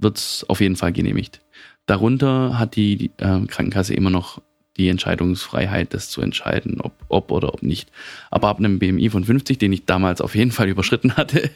[0.03, 1.41] wird es auf jeden Fall genehmigt.
[1.85, 4.41] Darunter hat die, die äh, Krankenkasse immer noch
[4.77, 7.91] die Entscheidungsfreiheit, das zu entscheiden, ob, ob oder ob nicht.
[8.31, 11.49] Aber ab einem BMI von 50, den ich damals auf jeden Fall überschritten hatte,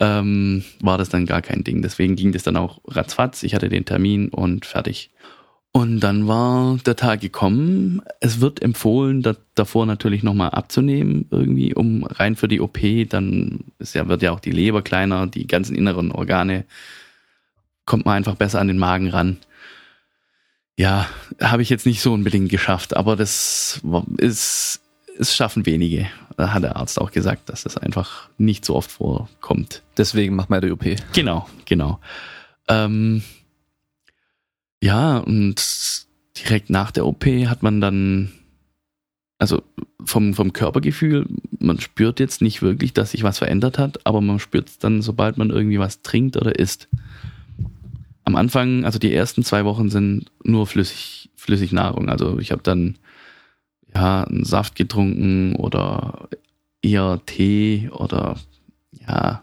[0.00, 1.82] ähm, war das dann gar kein Ding.
[1.82, 3.42] Deswegen ging das dann auch ratzfatz.
[3.42, 5.10] Ich hatte den Termin und fertig.
[5.74, 8.02] Und dann war der Tag gekommen.
[8.20, 12.78] Es wird empfohlen, da, davor natürlich nochmal abzunehmen, irgendwie, um rein für die OP.
[13.08, 16.66] Dann ist ja, wird ja auch die Leber kleiner, die ganzen inneren Organe
[17.86, 19.38] kommt man einfach besser an den Magen ran.
[20.76, 21.08] Ja,
[21.40, 23.80] habe ich jetzt nicht so unbedingt geschafft, aber das
[24.18, 24.80] ist,
[25.18, 26.08] es schaffen wenige.
[26.36, 29.82] Da hat der Arzt auch gesagt, dass das einfach nicht so oft vorkommt.
[29.96, 30.84] Deswegen macht man die OP.
[31.12, 32.00] Genau, genau.
[32.68, 33.22] Ähm,
[34.82, 35.62] ja, und
[36.36, 38.32] direkt nach der OP hat man dann,
[39.38, 39.62] also
[40.04, 41.26] vom, vom Körpergefühl,
[41.58, 45.02] man spürt jetzt nicht wirklich, dass sich was verändert hat, aber man spürt es dann,
[45.02, 46.88] sobald man irgendwie was trinkt oder isst.
[48.24, 52.08] Am Anfang, also die ersten zwei Wochen sind nur flüssig, flüssig Nahrung.
[52.08, 52.98] Also ich habe dann
[53.94, 56.28] ja, einen Saft getrunken oder
[56.82, 58.36] eher Tee oder
[59.06, 59.42] ja,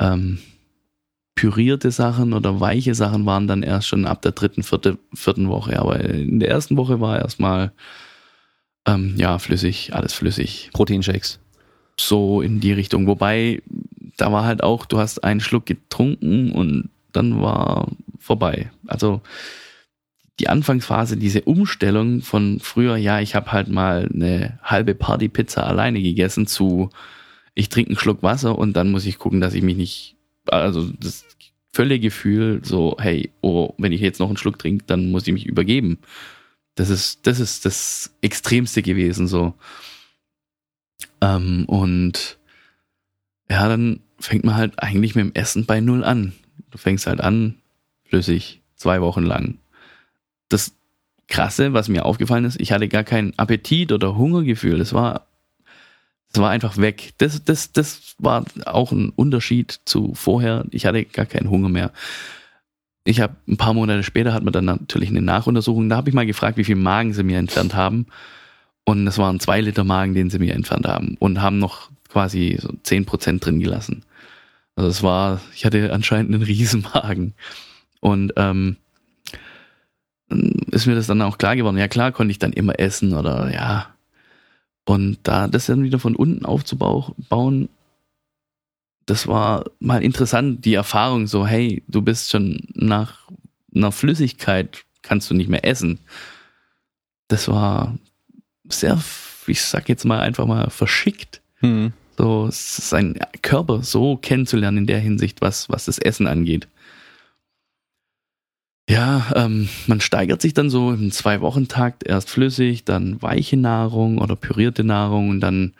[0.00, 0.38] ähm,
[1.34, 5.78] pürierte Sachen oder weiche Sachen waren dann erst schon ab der dritten, vierte, vierten Woche.
[5.78, 7.72] Aber in der ersten Woche war erstmal
[8.86, 10.70] ähm, ja flüssig, alles flüssig.
[10.72, 11.40] Proteinshakes.
[11.98, 13.06] So in die Richtung.
[13.06, 13.62] Wobei,
[14.16, 18.70] da war halt auch, du hast einen Schluck getrunken und dann war vorbei.
[18.86, 19.22] Also
[20.38, 26.02] die Anfangsphase, diese Umstellung von früher, ja, ich habe halt mal eine halbe Partypizza alleine
[26.02, 26.90] gegessen zu,
[27.54, 30.90] ich trinke einen Schluck Wasser und dann muss ich gucken, dass ich mich nicht, also
[30.98, 31.24] das
[31.72, 35.32] völlige Gefühl, so, hey, oh, wenn ich jetzt noch einen Schluck trinke, dann muss ich
[35.32, 35.98] mich übergeben.
[36.74, 39.54] Das ist, das ist das Extremste gewesen, so.
[41.20, 42.38] Ähm, und
[43.50, 46.32] ja, dann fängt man halt eigentlich mit dem Essen bei Null an.
[46.70, 47.56] Du fängst halt an,
[48.04, 49.58] flüssig, zwei Wochen lang
[50.52, 50.74] das
[51.28, 54.78] Krasse, was mir aufgefallen ist, ich hatte gar keinen Appetit oder Hungergefühl.
[54.78, 55.26] Das war,
[56.32, 57.14] das war einfach weg.
[57.18, 60.66] Das, das, das war auch ein Unterschied zu vorher.
[60.70, 61.92] Ich hatte gar keinen Hunger mehr.
[63.04, 65.88] Ich habe ein paar Monate später hat man dann natürlich eine Nachuntersuchung.
[65.88, 68.06] Da habe ich mal gefragt, wie viel Magen sie mir entfernt haben.
[68.84, 71.16] Und das waren zwei Liter Magen, den sie mir entfernt haben.
[71.18, 74.04] Und haben noch quasi so zehn Prozent drin gelassen.
[74.74, 77.34] Also es war, ich hatte anscheinend einen Riesenmagen.
[78.00, 78.76] Und ähm,
[80.70, 81.78] ist mir das dann auch klar geworden.
[81.78, 83.94] Ja, klar konnte ich dann immer essen oder ja.
[84.84, 87.68] Und da das dann wieder von unten aufzubauen,
[89.06, 93.28] das war mal interessant, die Erfahrung so, hey, du bist schon nach
[93.74, 96.00] einer Flüssigkeit, kannst du nicht mehr essen.
[97.28, 97.96] Das war
[98.68, 99.00] sehr,
[99.46, 101.40] ich sag jetzt mal einfach mal verschickt.
[101.60, 101.92] Mhm.
[102.16, 106.68] So, sein Körper so kennenzulernen in der Hinsicht, was, was das Essen angeht.
[108.88, 114.36] Ja, ähm, man steigert sich dann so im Zwei-Wochen-Takt erst flüssig, dann weiche Nahrung oder
[114.36, 115.72] pürierte Nahrung und dann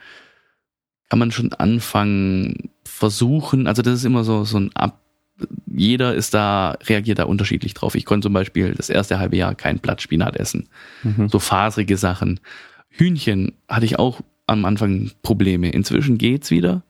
[1.11, 5.01] kann man schon anfangen, versuchen, also das ist immer so, so ein Ab,
[5.67, 7.95] jeder ist da, reagiert da unterschiedlich drauf.
[7.97, 10.69] Ich konnte zum Beispiel das erste halbe Jahr kein Blattspinat essen.
[11.03, 11.29] Mhm.
[11.29, 12.41] So faserige Sachen.
[12.89, 14.21] Hühnchen hatte ich auch
[14.53, 15.71] am Anfang Probleme.
[15.71, 16.83] Inzwischen geht's wieder.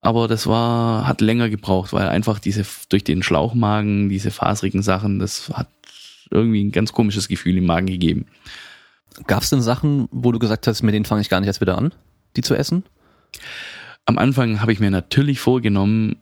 [0.00, 5.18] Aber das war, hat länger gebraucht, weil einfach diese, durch den Schlauchmagen, diese faserigen Sachen,
[5.18, 5.68] das hat
[6.30, 8.26] irgendwie ein ganz komisches Gefühl im Magen gegeben.
[9.26, 11.60] Gab es denn Sachen, wo du gesagt hast, mit denen fange ich gar nicht erst
[11.60, 11.94] wieder an,
[12.36, 12.84] die zu essen?
[14.04, 16.16] Am Anfang habe ich mir natürlich vorgenommen,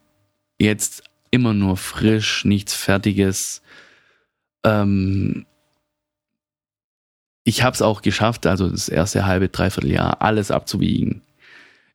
[0.61, 3.62] jetzt immer nur frisch, nichts Fertiges.
[4.65, 5.47] Ähm,
[7.45, 11.23] ich habe es auch geschafft, also das erste halbe, dreiviertel Jahr, alles abzuwiegen.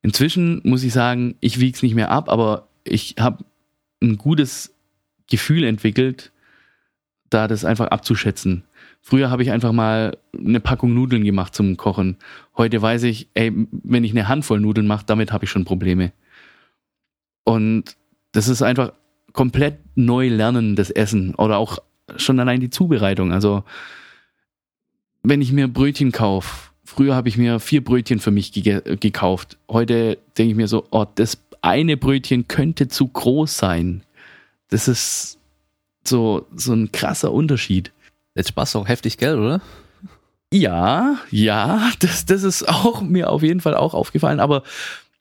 [0.01, 3.43] Inzwischen muss ich sagen, ich wiege es nicht mehr ab, aber ich habe
[4.01, 4.73] ein gutes
[5.29, 6.31] Gefühl entwickelt,
[7.29, 8.63] da das einfach abzuschätzen.
[9.01, 12.17] Früher habe ich einfach mal eine Packung Nudeln gemacht zum Kochen.
[12.55, 16.11] Heute weiß ich, ey, wenn ich eine Handvoll Nudeln mache, damit habe ich schon Probleme.
[17.43, 17.95] Und
[18.33, 18.93] das ist einfach
[19.33, 21.79] komplett neu lernen, das Essen oder auch
[22.17, 23.31] schon allein die Zubereitung.
[23.31, 23.63] Also,
[25.29, 29.57] wenn ich mir Brötchen kaufe, früher habe ich mir vier Brötchen für mich ge gekauft.
[29.69, 34.03] Heute denke ich mir so, oh, das eine Brötchen könnte zu groß sein.
[34.69, 35.37] Das ist
[36.05, 37.91] so, so ein krasser Unterschied.
[38.35, 39.61] Jetzt sparst du auch heftig Geld, oder?
[40.53, 44.63] Ja, ja, das, das ist auch mir auf jeden Fall auch aufgefallen, aber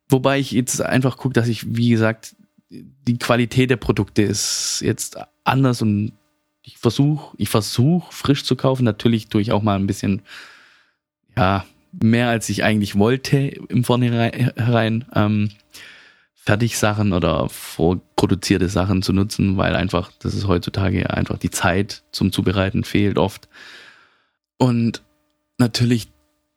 [0.09, 2.37] wobei ich jetzt einfach gucke, dass ich, wie gesagt,
[2.71, 6.13] die Qualität der Produkte ist jetzt anders und
[6.67, 8.85] ich versuche, ich versuche frisch zu kaufen.
[8.85, 10.23] Natürlich tue ich auch mal ein bisschen,
[11.37, 15.05] ja, mehr als ich eigentlich wollte im Vornherein.
[15.15, 15.51] Ähm,
[16.35, 22.31] Fertigsachen oder vorproduzierte Sachen zu nutzen, weil einfach, das ist heutzutage einfach die Zeit zum
[22.31, 23.49] Zubereiten fehlt oft.
[24.57, 25.03] Und
[25.59, 26.09] natürlich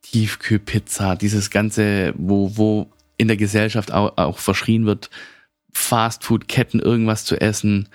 [0.03, 5.09] Tiefkühlpizza, dieses ganze, wo, wo in der Gesellschaft auch, auch verschrien wird,
[5.73, 7.89] Fastfood-Ketten irgendwas zu essen.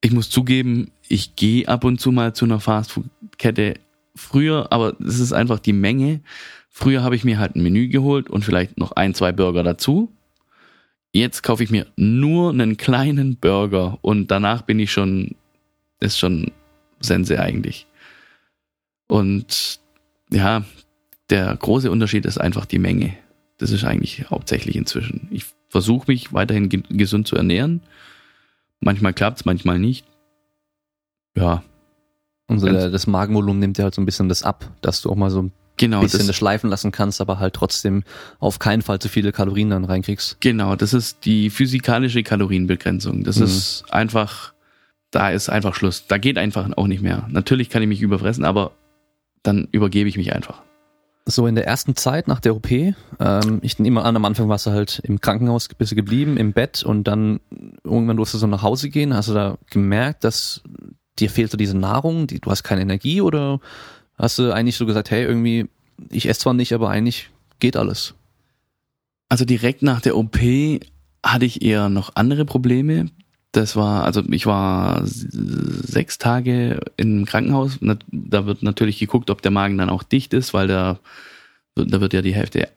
[0.00, 3.74] Ich muss zugeben, ich gehe ab und zu mal zu einer Fastfood-Kette
[4.14, 6.20] früher, aber es ist einfach die Menge.
[6.70, 10.12] Früher habe ich mir halt ein Menü geholt und vielleicht noch ein, zwei Burger dazu.
[11.12, 15.36] Jetzt kaufe ich mir nur einen kleinen Burger und danach bin ich schon,
[16.00, 16.50] ist schon
[17.00, 17.86] Sense eigentlich.
[19.06, 19.78] Und
[20.30, 20.64] ja,
[21.30, 23.16] der große Unterschied ist einfach die Menge.
[23.58, 25.28] Das ist eigentlich hauptsächlich inzwischen.
[25.30, 27.82] Ich versuche mich weiterhin gesund zu ernähren.
[28.80, 30.04] Manchmal klappt es, manchmal nicht.
[31.36, 31.62] Ja.
[32.46, 35.16] Und so das Magenvolumen nimmt ja halt so ein bisschen das ab, dass du auch
[35.16, 38.04] mal so ein genau, bisschen das, das schleifen lassen kannst, aber halt trotzdem
[38.38, 40.40] auf keinen Fall zu viele Kalorien dann reinkriegst.
[40.40, 43.24] Genau, das ist die physikalische Kalorienbegrenzung.
[43.24, 43.44] Das mhm.
[43.44, 44.52] ist einfach,
[45.10, 46.06] da ist einfach Schluss.
[46.06, 47.26] Da geht einfach auch nicht mehr.
[47.30, 48.72] Natürlich kann ich mich überfressen, aber
[49.42, 50.62] dann übergebe ich mich einfach
[51.26, 52.94] so in der ersten Zeit nach der OP, ähm,
[53.62, 56.82] ich nehme an, am Anfang warst du halt im Krankenhaus bist du geblieben, im Bett
[56.82, 57.40] und dann
[57.82, 59.14] irgendwann durfst du so nach Hause gehen.
[59.14, 60.62] Hast du da gemerkt, dass
[61.18, 63.60] dir fehlt so diese Nahrung, die, du hast keine Energie oder
[64.16, 65.66] hast du eigentlich so gesagt, hey, irgendwie,
[66.10, 68.14] ich esse zwar nicht, aber eigentlich geht alles?
[69.28, 70.38] Also direkt nach der OP
[71.22, 73.10] hatte ich eher noch andere Probleme.
[73.52, 77.78] Das war, also ich war sechs Tage im Krankenhaus.
[77.80, 80.98] Da wird natürlich geguckt, ob der Magen dann auch dicht ist, weil da,
[81.76, 82.68] da wird ja die Hälfte,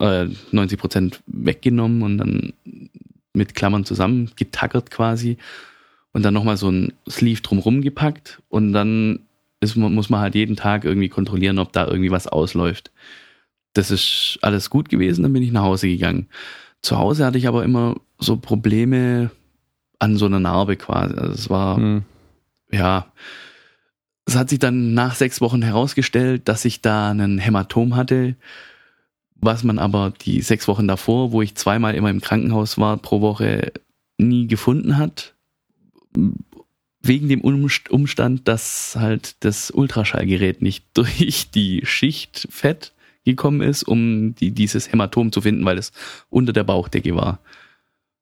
[0.00, 2.52] äh, 90 Prozent weggenommen und dann
[3.32, 5.38] mit Klammern zusammen getackert quasi
[6.12, 9.20] und dann nochmal so ein Sleeve drumrum gepackt und dann
[9.60, 12.92] ist, muss man halt jeden Tag irgendwie kontrollieren, ob da irgendwie was ausläuft.
[13.74, 16.28] Das ist alles gut gewesen, dann bin ich nach Hause gegangen.
[16.82, 19.30] Zu Hause hatte ich aber immer so Probleme
[19.98, 21.14] an so einer Narbe quasi.
[21.14, 22.02] Also es war, hm.
[22.70, 23.12] ja,
[24.26, 28.36] es hat sich dann nach sechs Wochen herausgestellt, dass ich da einen Hämatom hatte,
[29.34, 33.20] was man aber die sechs Wochen davor, wo ich zweimal immer im Krankenhaus war pro
[33.20, 33.72] Woche,
[34.18, 35.34] nie gefunden hat.
[37.00, 42.92] Wegen dem Umstand, dass halt das Ultraschallgerät nicht durch die Schicht Fett
[43.24, 45.92] gekommen ist, um die, dieses Hämatom zu finden, weil es
[46.30, 47.40] unter der Bauchdecke war.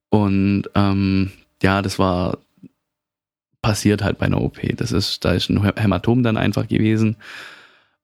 [0.09, 1.31] Und ähm,
[1.63, 2.39] ja, das war
[3.67, 4.61] passiert halt bei einer OP.
[4.77, 7.17] Das ist, da ist ein Hämatom dann einfach gewesen,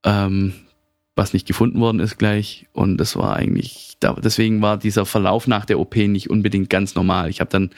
[0.04, 0.54] ähm,
[1.14, 2.66] was nicht gefunden worden ist gleich.
[2.72, 6.96] Und das war eigentlich, da, deswegen war dieser Verlauf nach der OP nicht unbedingt ganz
[6.96, 7.30] normal.
[7.30, 7.70] Ich habe dann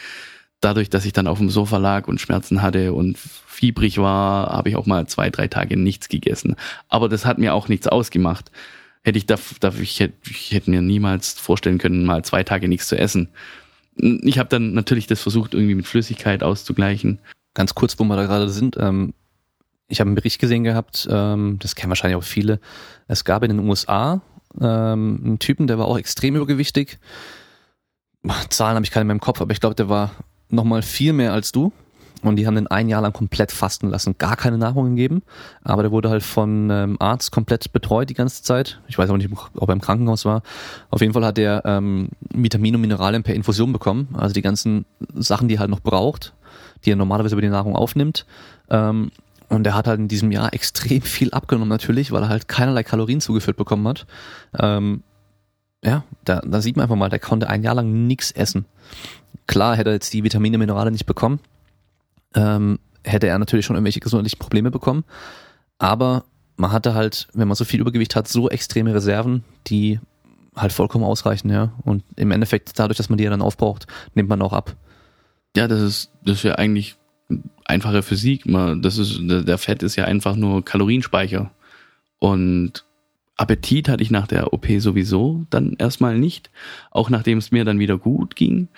[0.64, 4.70] dadurch, dass ich dann auf dem Sofa lag und Schmerzen hatte und fiebrig war, habe
[4.70, 6.56] ich auch mal zwei, drei Tage nichts gegessen.
[6.88, 8.50] Aber das hat mir auch nichts ausgemacht.
[9.02, 12.68] Hätte ich, da, da, ich, hätte, ich hätte mir niemals vorstellen können, mal zwei Tage
[12.68, 13.28] nichts zu essen.
[13.96, 17.20] Ich habe dann natürlich das versucht, irgendwie mit Flüssigkeit auszugleichen.
[17.52, 19.14] Ganz kurz, wo wir da gerade sind, ähm,
[19.88, 22.58] ich habe einen Bericht gesehen gehabt, ähm, das kennen wahrscheinlich auch viele.
[23.06, 24.22] Es gab in den USA
[24.60, 26.98] ähm, einen Typen, der war auch extrem übergewichtig.
[28.48, 30.12] Zahlen habe ich keine mehr im Kopf, aber ich glaube, der war
[30.48, 31.72] nochmal viel mehr als du.
[32.22, 35.22] Und die haben den ein Jahr lang komplett fasten lassen, gar keine Nahrung gegeben.
[35.62, 38.80] Aber der wurde halt von ähm, Arzt komplett betreut die ganze Zeit.
[38.88, 40.42] Ich weiß auch nicht, ob er im Krankenhaus war.
[40.90, 44.08] Auf jeden Fall hat er ähm, Vitamine und Mineralien per Infusion bekommen.
[44.14, 46.32] Also die ganzen Sachen, die er halt noch braucht,
[46.84, 48.24] die er normalerweise über die Nahrung aufnimmt.
[48.70, 49.10] Ähm,
[49.50, 52.82] und er hat halt in diesem Jahr extrem viel abgenommen natürlich, weil er halt keinerlei
[52.82, 54.06] Kalorien zugeführt bekommen hat.
[54.58, 55.02] Ähm,
[55.84, 58.64] ja, da, da sieht man einfach mal, der konnte ein Jahr lang nichts essen.
[59.46, 61.40] Klar hätte er jetzt die Vitamine, Mineralien nicht bekommen,
[62.34, 65.04] ähm, hätte er natürlich schon irgendwelche gesundheitlichen Probleme bekommen.
[65.78, 66.24] Aber
[66.56, 70.00] man hatte halt, wenn man so viel Übergewicht hat, so extreme Reserven, die
[70.56, 71.72] halt vollkommen ausreichen, ja.
[71.84, 74.76] Und im Endeffekt, dadurch, dass man die ja dann aufbraucht, nimmt man auch ab.
[75.56, 76.96] Ja, das ist, das ist ja eigentlich
[77.64, 78.44] einfache Physik.
[78.46, 81.50] Das ist, der Fett ist ja einfach nur Kalorienspeicher.
[82.18, 82.84] Und
[83.36, 86.50] Appetit hatte ich nach der OP sowieso dann erstmal nicht.
[86.90, 88.68] Auch nachdem es mir dann wieder gut ging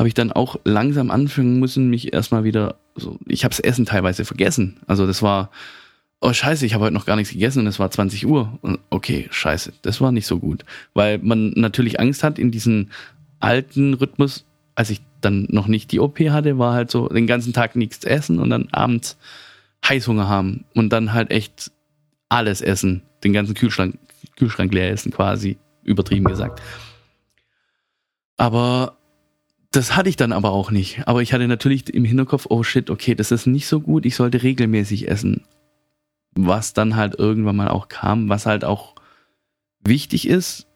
[0.00, 3.84] habe ich dann auch langsam anfangen müssen, mich erstmal wieder so, ich habe das Essen
[3.84, 4.80] teilweise vergessen.
[4.86, 5.50] Also das war
[6.22, 8.58] oh scheiße, ich habe heute noch gar nichts gegessen und es war 20 Uhr.
[8.62, 10.64] Und okay, scheiße, das war nicht so gut.
[10.94, 12.90] Weil man natürlich Angst hat in diesen
[13.40, 17.52] alten Rhythmus, als ich dann noch nicht die OP hatte, war halt so den ganzen
[17.52, 19.18] Tag nichts essen und dann abends
[19.86, 21.72] Heißhunger haben und dann halt echt
[22.30, 23.98] alles essen, den ganzen Kühlschrank,
[24.36, 26.60] Kühlschrank leer essen quasi, übertrieben gesagt.
[28.36, 28.96] Aber
[29.70, 31.06] das hatte ich dann aber auch nicht.
[31.06, 34.16] Aber ich hatte natürlich im Hinterkopf, oh shit, okay, das ist nicht so gut, ich
[34.16, 35.42] sollte regelmäßig essen.
[36.32, 38.94] Was dann halt irgendwann mal auch kam, was halt auch
[39.84, 40.66] wichtig ist.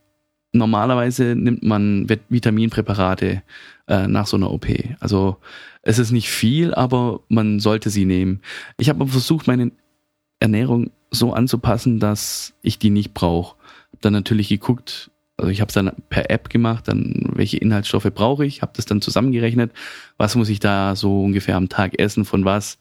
[0.53, 3.43] Normalerweise nimmt man Vitaminpräparate
[3.89, 4.67] äh, nach so einer OP.
[5.01, 5.39] Also
[5.83, 8.41] es ist nicht viel, aber man sollte sie nehmen.
[8.79, 9.73] Ich habe versucht, meine
[10.39, 13.57] Ernährung so anzupassen, dass ich die nicht brauche.
[13.93, 18.11] Hab dann natürlich geguckt, also ich habe es dann per App gemacht, dann welche Inhaltsstoffe
[18.15, 19.73] brauche ich, habe das dann zusammengerechnet,
[20.17, 22.79] was muss ich da so ungefähr am Tag essen, von was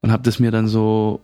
[0.00, 1.20] und habe das mir dann so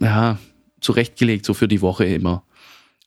[0.00, 0.38] ja
[0.80, 2.44] zurechtgelegt, so für die Woche immer.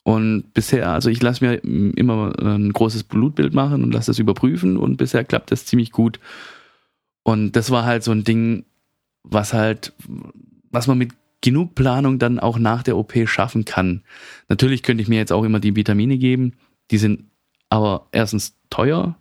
[0.03, 4.77] Und bisher, also ich lasse mir immer ein großes Blutbild machen und lasse das überprüfen
[4.77, 6.19] und bisher klappt das ziemlich gut.
[7.23, 8.65] Und das war halt so ein Ding,
[9.23, 9.93] was halt,
[10.71, 14.03] was man mit genug Planung dann auch nach der OP schaffen kann.
[14.49, 16.53] Natürlich könnte ich mir jetzt auch immer die Vitamine geben,
[16.91, 17.25] die sind
[17.69, 19.17] aber erstens teuer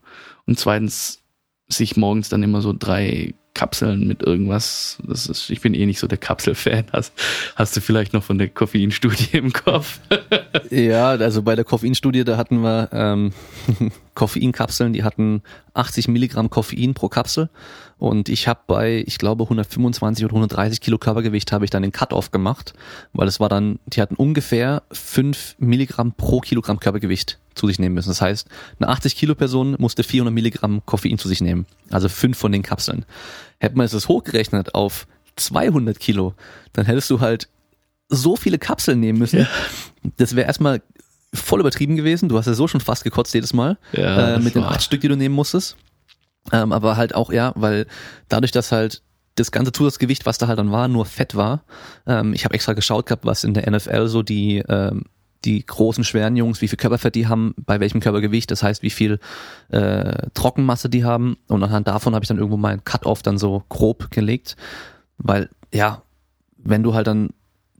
[0.47, 1.23] und zweitens
[1.69, 4.99] sich morgens dann immer so drei Kapseln mit irgendwas.
[5.03, 6.85] Das ist, ich bin eh nicht so der Kapselfan.
[6.93, 7.15] Hast,
[7.57, 9.99] hast du vielleicht noch von der Koffeinstudie im Kopf?
[10.71, 13.33] ja, also bei der Koffeinstudie, da hatten wir ähm,
[14.15, 15.43] Koffeinkapseln, die hatten
[15.73, 17.49] 80 Milligramm Koffein pro Kapsel.
[17.99, 21.93] Und ich habe bei, ich glaube, 125 oder 130 Kilo Körpergewicht habe ich dann den
[21.93, 22.75] Cut-off gemacht,
[23.15, 27.95] weil es war dann, die hatten ungefähr 5 Milligramm pro Kilogramm Körpergewicht zu sich nehmen
[27.95, 28.11] müssen.
[28.11, 31.67] Das heißt, eine 80 Kilo Person musste 400 Milligramm Koffein zu sich nehmen.
[31.91, 33.05] Also fünf von den Kapseln.
[33.59, 36.35] Hätte man es hochgerechnet auf 200 Kilo,
[36.73, 37.49] dann hättest du halt
[38.09, 39.41] so viele Kapseln nehmen müssen.
[39.41, 39.49] Ja.
[40.17, 40.83] Das wäre erstmal
[41.35, 42.29] voll übertrieben gewesen.
[42.29, 45.01] Du hast ja so schon fast gekotzt jedes Mal ja, äh, mit den acht Stück,
[45.01, 45.77] die du nehmen musstest.
[46.53, 47.87] Ähm, aber halt auch, ja, weil
[48.29, 49.03] dadurch, dass halt
[49.35, 51.65] das ganze Zusatzgewicht, was da halt dann war, nur Fett war.
[52.07, 55.05] Ähm, ich habe extra geschaut gehabt, was in der NFL so die ähm,
[55.47, 58.91] die großen schweren Jungs, wie viel Körperfett die haben, bei welchem Körpergewicht, das heißt, wie
[58.91, 59.19] viel
[59.69, 61.37] äh, Trockenmasse die haben.
[61.47, 64.57] Und anhand davon habe ich dann irgendwo mal Cut-off dann so grob gelegt,
[65.17, 66.03] weil ja,
[66.59, 67.31] wenn du halt dann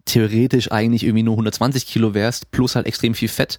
[0.05, 3.59] theoretisch eigentlich irgendwie nur 120 Kilo wärst, plus halt extrem viel Fett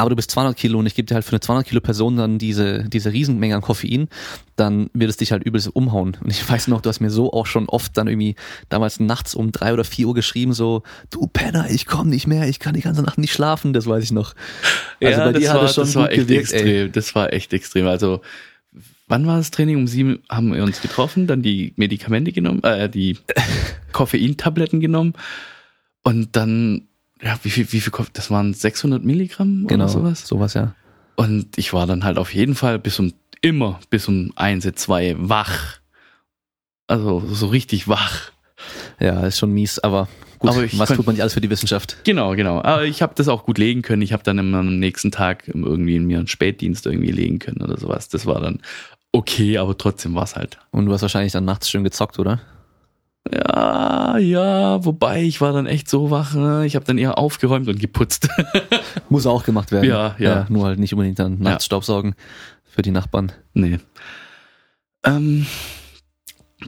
[0.00, 2.16] aber du bist 200 Kilo und ich gebe dir halt für eine 200 Kilo Person
[2.16, 4.08] dann diese, diese Riesenmenge an Koffein,
[4.56, 6.16] dann wird es dich halt übelst umhauen.
[6.22, 8.34] Und ich weiß noch, du hast mir so auch schon oft dann irgendwie
[8.68, 12.48] damals nachts um drei oder vier Uhr geschrieben, so, du Penner, ich komm nicht mehr,
[12.48, 14.34] ich kann die ganze Nacht nicht schlafen, das weiß ich noch.
[15.02, 16.90] Also ja, bei dir hat es schon das war echt gewirkt, extrem, ey.
[16.90, 17.86] das war echt extrem.
[17.86, 18.22] Also,
[19.06, 19.76] wann war das Training?
[19.76, 23.18] Um sieben haben wir uns getroffen, dann die Medikamente genommen, äh, die
[23.92, 25.12] Koffeintabletten genommen
[26.02, 26.88] und dann
[27.22, 30.26] ja, wie viel, wie viel, das waren 600 Milligramm genau, oder sowas?
[30.26, 30.74] sowas, ja.
[31.16, 35.14] Und ich war dann halt auf jeden Fall bis um, immer bis um eins, zwei
[35.18, 35.80] wach.
[36.86, 38.32] Also so richtig wach.
[38.98, 41.98] Ja, ist schon mies, aber gut, aber was tut man nicht alles für die Wissenschaft?
[42.04, 42.62] Genau, genau.
[42.62, 44.02] Aber ich habe das auch gut legen können.
[44.02, 47.78] Ich habe dann immer am nächsten Tag irgendwie mir einen Spätdienst irgendwie legen können oder
[47.78, 48.08] sowas.
[48.08, 48.60] Das war dann
[49.12, 50.58] okay, aber trotzdem war es halt.
[50.70, 52.40] Und du hast wahrscheinlich dann nachts schön gezockt, oder?
[53.30, 56.64] Ja, ja, wobei ich war dann echt so wach, ne?
[56.64, 58.28] ich habe dann eher aufgeräumt und geputzt.
[59.08, 59.88] Muss auch gemacht werden.
[59.88, 60.30] Ja, ja.
[60.30, 61.66] ja nur halt nicht unbedingt dann nachts ja.
[61.66, 62.14] Staubsaugen
[62.64, 63.32] für die Nachbarn.
[63.52, 63.78] Nee.
[65.04, 65.46] Ähm,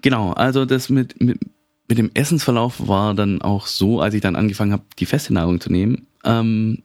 [0.02, 1.38] genau, also das mit, mit,
[1.88, 5.60] mit dem Essensverlauf war dann auch so, als ich dann angefangen habe, die feste Nahrung
[5.60, 6.82] zu nehmen, ähm,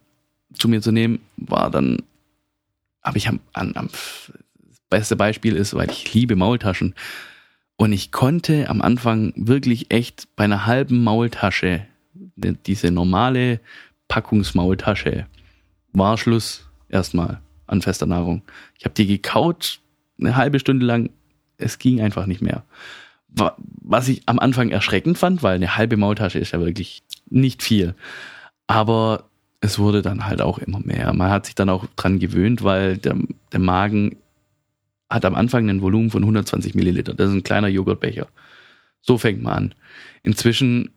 [0.54, 2.04] zu mir zu nehmen, war dann,
[3.02, 6.96] aber ich habe an, am, das beste Beispiel ist, weil ich liebe Maultaschen.
[7.78, 11.86] Und ich konnte am Anfang wirklich echt bei einer halben Maultasche,
[12.36, 13.60] diese normale
[14.08, 15.28] Packungsmaultasche,
[15.94, 18.42] war Schluss erstmal an fester Nahrung.
[18.78, 19.80] Ich habe die gekaut
[20.20, 21.12] eine halbe Stunde lang,
[21.58, 22.64] es ging einfach nicht mehr.
[23.84, 27.94] Was ich am Anfang erschreckend fand, weil eine halbe Maultasche ist ja wirklich nicht viel.
[28.66, 29.26] Aber
[29.62, 31.14] es wurde dann halt auch immer mehr.
[31.14, 33.18] Man hat sich dann auch dran gewöhnt, weil der,
[33.52, 34.18] der Magen
[35.10, 37.14] hat am Anfang ein Volumen von 120 Milliliter.
[37.14, 38.28] Das ist ein kleiner Joghurtbecher.
[39.02, 39.76] So fängt man an.
[40.24, 40.92] Inzwischen,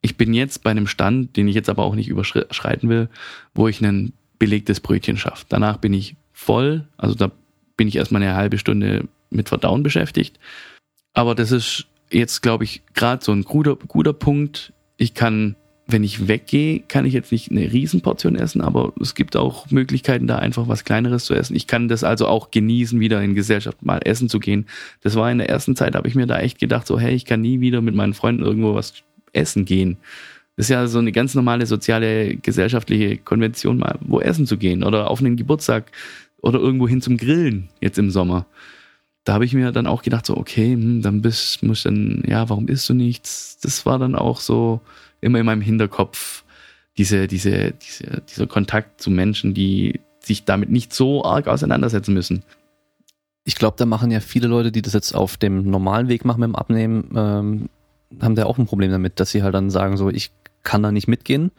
[0.00, 3.08] ich bin jetzt bei einem Stand, den ich jetzt aber auch nicht überschreiten will,
[3.54, 5.46] wo ich ein belegtes Brötchen schaffe.
[5.48, 7.30] Danach bin ich voll, also da
[7.76, 10.38] bin ich erstmal eine halbe Stunde mit Verdauen beschäftigt.
[11.14, 14.72] Aber das ist jetzt, glaube ich, gerade so ein guter, guter Punkt.
[14.96, 15.56] Ich kann
[15.92, 20.26] wenn ich weggehe, kann ich jetzt nicht eine Riesenportion essen, aber es gibt auch Möglichkeiten,
[20.26, 21.54] da einfach was Kleineres zu essen.
[21.54, 24.66] Ich kann das also auch genießen, wieder in Gesellschaft mal essen zu gehen.
[25.02, 27.24] Das war in der ersten Zeit, habe ich mir da echt gedacht, so, hey, ich
[27.24, 28.94] kann nie wieder mit meinen Freunden irgendwo was
[29.32, 29.98] essen gehen.
[30.56, 34.82] Das ist ja so eine ganz normale soziale, gesellschaftliche Konvention, mal wo essen zu gehen
[34.82, 35.92] oder auf einen Geburtstag
[36.40, 38.46] oder irgendwo hin zum Grillen jetzt im Sommer.
[39.24, 42.48] Da habe ich mir dann auch gedacht, so, okay, hm, dann bist, muss dann, ja,
[42.48, 43.58] warum isst du nichts?
[43.62, 44.80] Das war dann auch so
[45.22, 46.44] immer in meinem Hinterkopf,
[46.98, 52.44] diese, diese, diese, dieser Kontakt zu Menschen, die sich damit nicht so arg auseinandersetzen müssen.
[53.44, 56.40] Ich glaube, da machen ja viele Leute, die das jetzt auf dem normalen Weg machen
[56.40, 57.68] mit dem Abnehmen, ähm,
[58.20, 60.30] haben da auch ein Problem damit, dass sie halt dann sagen, so, ich
[60.62, 61.50] kann da nicht mitgehen,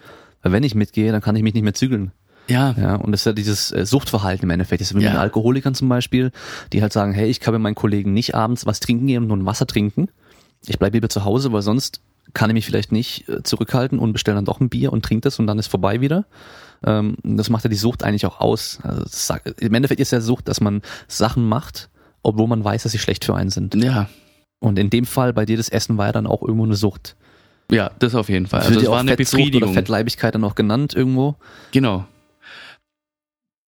[0.43, 2.11] weil wenn ich mitgehe, dann kann ich mich nicht mehr zügeln.
[2.47, 2.75] Ja.
[2.77, 4.81] Ja, und das ist ja dieses äh, Suchtverhalten im Endeffekt.
[4.81, 5.11] Das ist wie ja.
[5.11, 6.31] mit Alkoholikern zum Beispiel,
[6.71, 9.27] die halt sagen, hey, ich kann mit meinen Kollegen nicht abends was trinken gehen und
[9.29, 10.09] nur ein Wasser trinken.
[10.67, 12.01] Ich bleibe lieber zu Hause, weil sonst
[12.33, 15.21] kann ich mich vielleicht nicht äh, zurückhalten und bestelle dann doch ein Bier und trinke
[15.21, 16.25] das und dann ist vorbei wieder.
[16.85, 18.79] Ähm, das macht ja die Sucht eigentlich auch aus.
[18.83, 21.89] Also sagt, Im Endeffekt ist ja Sucht, dass man Sachen macht,
[22.23, 23.75] obwohl man weiß, dass sie schlecht für einen sind.
[23.75, 24.09] Ja.
[24.59, 27.15] Und in dem Fall bei dir das Essen war ja dann auch irgendwo eine Sucht.
[27.71, 28.61] Ja, das auf jeden Fall.
[28.61, 29.69] Also es war eine Befriedigung.
[29.69, 31.35] Oder Fettleibigkeit dann auch genannt irgendwo.
[31.71, 32.05] Genau.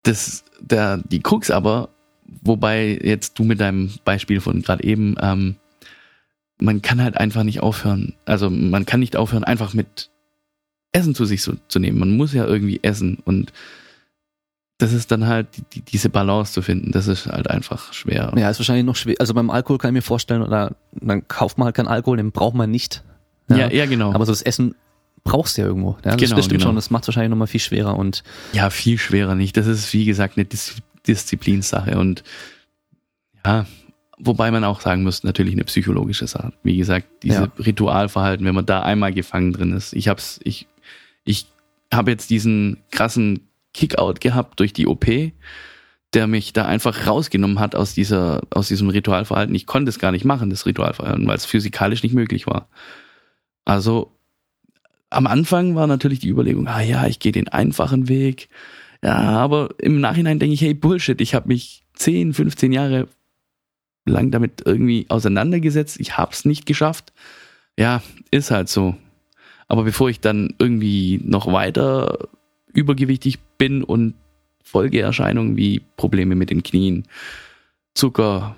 [0.03, 1.89] Das, der, die Krux aber,
[2.41, 5.55] wobei jetzt du mit deinem Beispiel von gerade eben, ähm,
[6.59, 8.13] man kann halt einfach nicht aufhören.
[8.25, 10.09] Also man kann nicht aufhören, einfach mit
[10.91, 11.99] Essen zu sich so, zu nehmen.
[11.99, 13.51] Man muss ja irgendwie essen und
[14.77, 18.33] das ist dann halt die, diese Balance zu finden, das ist halt einfach schwer.
[18.35, 19.15] Ja, ist wahrscheinlich noch schwer.
[19.19, 22.31] Also beim Alkohol kann ich mir vorstellen, oder dann kauft man halt keinen Alkohol, den
[22.31, 23.03] braucht man nicht.
[23.49, 24.13] Ja, ja, ja genau.
[24.13, 24.75] Aber so das Essen
[25.23, 25.97] brauchst du ja irgendwo.
[26.03, 26.69] Ja, das, genau, das stimmt genau.
[26.69, 28.23] schon, das macht es wahrscheinlich nochmal viel schwerer und.
[28.51, 29.55] Ja, viel schwerer nicht.
[29.57, 30.75] Das ist, wie gesagt, eine Dis
[31.07, 32.23] Disziplinsache und
[33.45, 33.65] ja,
[34.17, 36.53] wobei man auch sagen muss, natürlich eine psychologische Sache.
[36.63, 37.51] Wie gesagt, diese ja.
[37.57, 39.93] Ritualverhalten, wenn man da einmal gefangen drin ist.
[39.93, 40.67] Ich hab's, ich,
[41.25, 41.47] ich
[41.93, 45.05] habe jetzt diesen krassen Kickout gehabt durch die OP,
[46.13, 49.55] der mich da einfach rausgenommen hat aus dieser, aus diesem Ritualverhalten.
[49.55, 52.67] Ich konnte es gar nicht machen, das Ritualverhalten, weil es physikalisch nicht möglich war.
[53.65, 54.11] Also
[55.09, 58.49] am Anfang war natürlich die Überlegung, ah ja, ich gehe den einfachen Weg.
[59.03, 63.07] Ja, aber im Nachhinein denke ich, hey, Bullshit, ich habe mich 10, 15 Jahre
[64.05, 65.99] lang damit irgendwie auseinandergesetzt.
[65.99, 67.13] Ich habe es nicht geschafft.
[67.77, 68.01] Ja,
[68.31, 68.95] ist halt so.
[69.67, 72.27] Aber bevor ich dann irgendwie noch weiter
[72.73, 74.13] übergewichtig bin und
[74.63, 77.05] Folgeerscheinungen wie Probleme mit den Knien,
[77.93, 78.55] Zucker,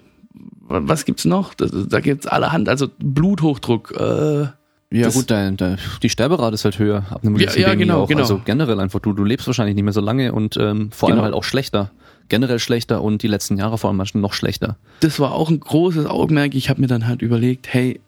[0.62, 1.54] was gibt's noch?
[1.54, 4.48] Da, da gibt's allerhand, also Bluthochdruck, äh,
[4.92, 8.04] ja das gut, dein, dein, die Sterberate ist halt höher ab einem ja, ja, genau,
[8.04, 8.08] auch.
[8.08, 8.22] genau.
[8.22, 11.22] Also generell einfach, du, du lebst wahrscheinlich nicht mehr so lange und ähm, vor genau.
[11.22, 11.92] allem halt auch schlechter.
[12.28, 14.78] Generell schlechter und die letzten Jahre vor allem noch schlechter.
[15.00, 16.56] Das war auch ein großes Augenmerk.
[16.56, 18.00] Ich habe mir dann halt überlegt, hey,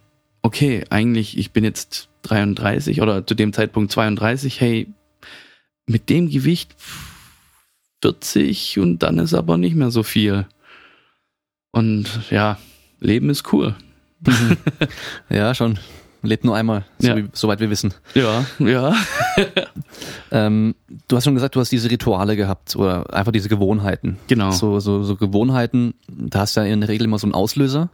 [0.41, 4.87] okay, eigentlich, ich bin jetzt 33 oder zu dem Zeitpunkt 32, hey,
[5.85, 6.75] mit dem Gewicht
[8.01, 10.45] 40 und dann ist aber nicht mehr so viel.
[11.71, 12.57] Und ja,
[12.99, 13.75] Leben ist cool.
[15.29, 15.79] ja, schon.
[16.27, 17.15] Lebt nur einmal, so ja.
[17.15, 17.93] wie, soweit wir wissen.
[18.13, 18.93] Ja, ja.
[20.31, 20.75] ähm,
[21.07, 24.17] du hast schon gesagt, du hast diese Rituale gehabt oder einfach diese Gewohnheiten.
[24.27, 24.51] Genau.
[24.51, 27.89] So, so, so Gewohnheiten, da hast du ja in der Regel immer so einen Auslöser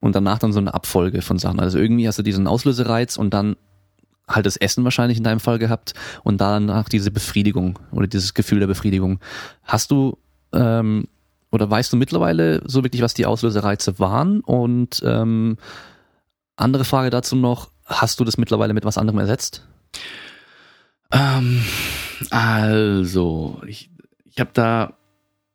[0.00, 1.60] und danach dann so eine Abfolge von Sachen.
[1.60, 3.54] Also irgendwie hast du diesen Auslösereiz und dann
[4.26, 5.94] halt das Essen wahrscheinlich in deinem Fall gehabt
[6.24, 9.20] und danach diese Befriedigung oder dieses Gefühl der Befriedigung.
[9.62, 10.18] Hast du
[10.52, 11.04] ähm,
[11.52, 15.58] oder weißt du mittlerweile so wirklich, was die Auslösereize waren und ähm,
[16.56, 19.66] andere Frage dazu noch, hast du das mittlerweile mit was anderem ersetzt?
[21.10, 21.62] Ähm,
[22.30, 23.90] also, ich,
[24.24, 24.94] ich habe da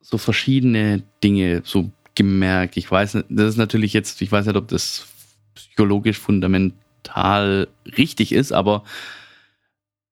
[0.01, 2.77] so verschiedene Dinge so gemerkt.
[2.77, 5.07] Ich weiß das ist natürlich jetzt, ich weiß nicht, ob das
[5.55, 7.67] psychologisch fundamental
[7.97, 8.83] richtig ist, aber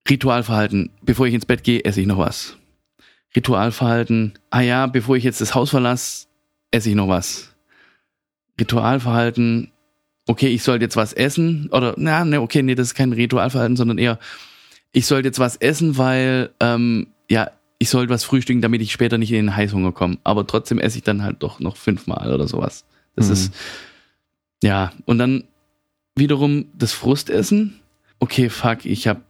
[0.07, 2.57] Ritualverhalten, bevor ich ins Bett gehe, esse ich noch was.
[3.35, 6.27] Ritualverhalten, ah ja, bevor ich jetzt das Haus verlasse,
[6.71, 7.55] esse ich noch was.
[8.59, 9.71] Ritualverhalten,
[10.27, 13.77] okay, ich sollte jetzt was essen oder na, ne, okay, nee, das ist kein Ritualverhalten,
[13.77, 14.19] sondern eher,
[14.91, 19.17] ich sollte jetzt was essen, weil ähm, ja, ich sollte was frühstücken, damit ich später
[19.17, 20.17] nicht in den Heißhunger komme.
[20.23, 22.85] Aber trotzdem esse ich dann halt doch noch fünfmal oder sowas.
[23.15, 23.33] Das mhm.
[23.33, 23.53] ist
[24.63, 25.43] ja und dann
[26.15, 27.79] wiederum das Frustessen.
[28.19, 29.21] Okay, fuck, ich habe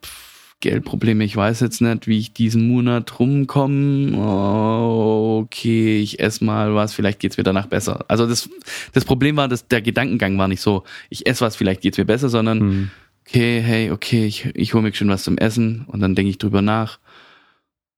[0.62, 1.24] Geldprobleme.
[1.24, 4.18] Ich weiß jetzt nicht, wie ich diesen Monat rumkomme.
[4.18, 8.06] Oh, okay, ich esse mal was, vielleicht geht's mir danach besser.
[8.08, 8.50] Also das,
[8.94, 12.06] das Problem war, dass der Gedankengang war nicht so, ich esse was, vielleicht geht's mir
[12.06, 12.92] besser, sondern hm.
[13.22, 16.38] okay, hey, okay, ich, ich hole mir schon was zum Essen und dann denke ich
[16.38, 17.00] drüber nach.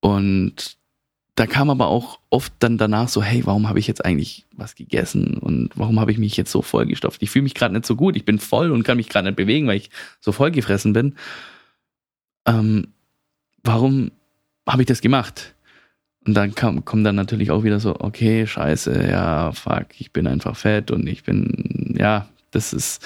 [0.00, 0.76] Und
[1.36, 4.74] da kam aber auch oft dann danach so, hey, warum habe ich jetzt eigentlich was
[4.74, 7.22] gegessen und warum habe ich mich jetzt so vollgestopft?
[7.22, 9.36] Ich fühle mich gerade nicht so gut, ich bin voll und kann mich gerade nicht
[9.36, 9.90] bewegen, weil ich
[10.20, 11.14] so vollgefressen bin
[12.48, 12.88] ähm,
[13.64, 14.10] warum
[14.68, 15.54] habe ich das gemacht?
[16.26, 20.26] Und dann kam, kommt dann natürlich auch wieder so, okay, scheiße, ja, fuck, ich bin
[20.26, 23.02] einfach fett und ich bin, ja, das ist,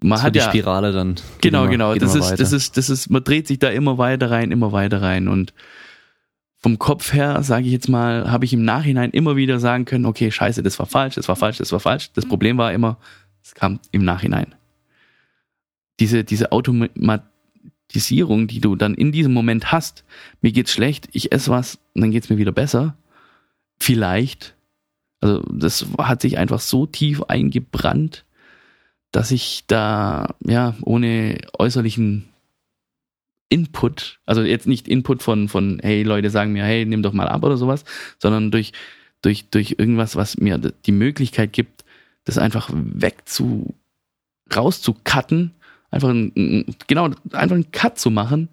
[0.00, 1.16] man so hat die ja Spirale dann.
[1.40, 1.94] Genau, immer- genau.
[1.94, 5.02] Das ist, das ist, das ist, man dreht sich da immer weiter rein, immer weiter
[5.02, 5.26] rein.
[5.28, 5.52] Und
[6.58, 10.06] vom Kopf her, sage ich jetzt mal, habe ich im Nachhinein immer wieder sagen können,
[10.06, 12.10] okay, scheiße, das war falsch, das war falsch, das war falsch.
[12.12, 12.98] Das Problem war immer,
[13.42, 14.54] es kam im Nachhinein.
[16.00, 16.52] Diese, diese
[17.84, 20.04] Automatisierung, die du dann in diesem Moment hast,
[20.40, 22.96] mir geht's schlecht, ich esse was und dann geht's mir wieder besser.
[23.78, 24.54] Vielleicht.
[25.20, 28.24] Also das hat sich einfach so tief eingebrannt,
[29.12, 32.28] dass ich da ja ohne äußerlichen
[33.48, 37.28] Input, also jetzt nicht Input von von hey Leute sagen mir hey nimm doch mal
[37.28, 37.84] ab oder sowas,
[38.18, 38.72] sondern durch
[39.22, 41.84] durch durch irgendwas, was mir die Möglichkeit gibt,
[42.24, 43.74] das einfach wegzu
[44.54, 45.52] rauszucutten,
[45.94, 48.48] einfach ein, ein- genau einfach einen Cut zu machen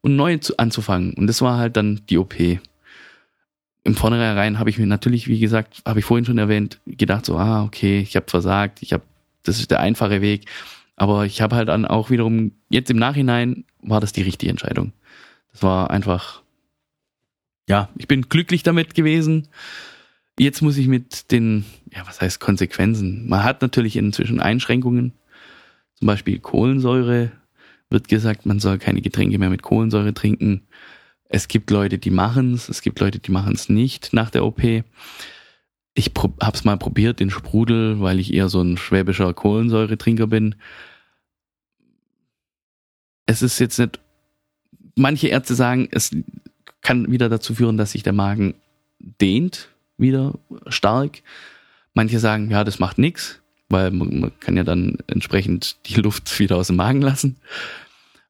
[0.00, 1.14] und neu zu, anzufangen.
[1.14, 2.34] Und das war halt dann die OP.
[3.84, 7.36] Im Vornherein habe ich mir natürlich, wie gesagt, habe ich vorhin schon erwähnt, gedacht so,
[7.38, 9.04] ah, okay, ich habe versagt, ich habe,
[9.44, 10.46] das ist der einfache Weg.
[10.96, 14.92] Aber ich habe halt dann auch wiederum, jetzt im Nachhinein war das die richtige Entscheidung.
[15.52, 16.42] Das war einfach,
[17.68, 19.46] ja, ich bin glücklich damit gewesen.
[20.38, 23.28] Jetzt muss ich mit den, ja, was heißt Konsequenzen?
[23.28, 25.12] Man hat natürlich inzwischen Einschränkungen.
[25.98, 27.32] Zum Beispiel Kohlensäure
[27.90, 30.66] wird gesagt, man soll keine Getränke mehr mit Kohlensäure trinken.
[31.28, 34.44] Es gibt Leute, die machen es, es gibt Leute, die machen es nicht nach der
[34.44, 34.62] OP.
[35.94, 40.54] Ich habe es mal probiert, den Sprudel, weil ich eher so ein schwäbischer Kohlensäuretrinker bin.
[43.24, 44.00] Es ist jetzt nicht.
[44.94, 46.14] Manche Ärzte sagen, es
[46.80, 48.54] kann wieder dazu führen, dass sich der Magen
[48.98, 49.68] dehnt,
[49.98, 50.38] wieder
[50.68, 51.22] stark.
[51.92, 56.38] Manche sagen, ja, das macht nichts, weil man, man kann ja dann entsprechend die Luft
[56.38, 57.36] wieder aus dem Magen lassen.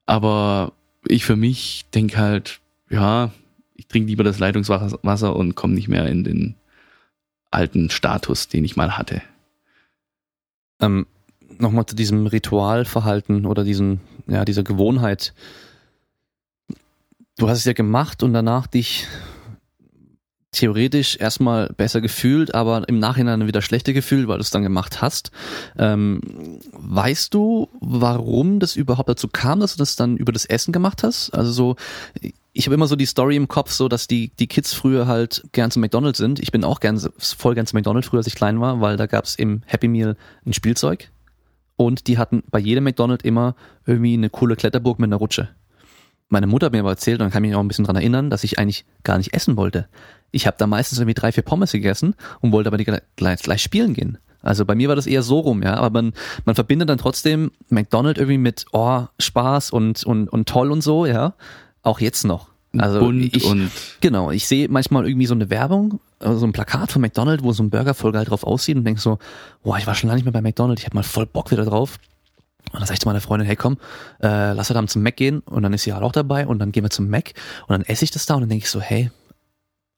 [0.05, 0.73] Aber
[1.05, 2.59] ich für mich denke halt,
[2.89, 3.31] ja,
[3.75, 6.55] ich trinke lieber das Leitungswasser Wasser und komme nicht mehr in den
[7.51, 9.21] alten Status, den ich mal hatte.
[10.79, 11.05] Ähm,
[11.59, 15.33] Nochmal zu diesem Ritualverhalten oder diesem, ja, dieser Gewohnheit.
[17.37, 19.07] Du hast es ja gemacht und danach dich
[20.57, 25.01] theoretisch erstmal besser gefühlt, aber im Nachhinein wieder schlechter gefühlt, weil du es dann gemacht
[25.01, 25.31] hast.
[25.77, 26.21] Ähm,
[26.71, 31.03] weißt du, warum das überhaupt dazu kam, dass du das dann über das Essen gemacht
[31.03, 31.29] hast?
[31.31, 31.75] Also so,
[32.53, 35.43] ich habe immer so die Story im Kopf, so dass die die Kids früher halt
[35.51, 36.39] gern zu McDonald's sind.
[36.39, 39.05] Ich bin auch gern voll gern zu McDonald's früher, als ich klein war, weil da
[39.05, 41.11] gab's im Happy Meal ein Spielzeug
[41.75, 43.55] und die hatten bei jedem McDonald's immer
[43.85, 45.49] irgendwie eine coole Kletterburg mit einer Rutsche.
[46.29, 47.95] Meine Mutter hat mir aber erzählt, und dann kann ich mich auch ein bisschen dran
[47.95, 49.87] erinnern, dass ich eigentlich gar nicht essen wollte.
[50.31, 53.61] Ich habe da meistens irgendwie drei, vier Pommes gegessen und wollte aber nicht gleich, gleich
[53.61, 54.17] spielen gehen.
[54.41, 55.75] Also bei mir war das eher so rum, ja.
[55.75, 56.13] Aber man,
[56.45, 61.05] man verbindet dann trotzdem McDonald's irgendwie mit oh, Spaß und, und, und toll und so,
[61.05, 61.33] ja.
[61.83, 62.49] Auch jetzt noch.
[62.77, 63.71] Also Bunt ich, und
[64.01, 67.51] Genau, ich sehe manchmal irgendwie so eine Werbung, äh, so ein Plakat von McDonald's, wo
[67.51, 69.19] so ein Burger voll geil drauf aussieht und denk so,
[69.63, 71.65] boah, ich war schon lange nicht mehr bei McDonald's, ich habe mal voll Bock wieder
[71.65, 71.97] drauf.
[72.71, 73.77] Und dann sag ich zu meiner Freundin, hey komm,
[74.21, 76.59] äh, lass wir dann zum Mac gehen und dann ist sie halt auch dabei und
[76.59, 77.33] dann gehen wir zum Mac
[77.67, 79.09] und dann esse ich das da und dann denke ich so, hey,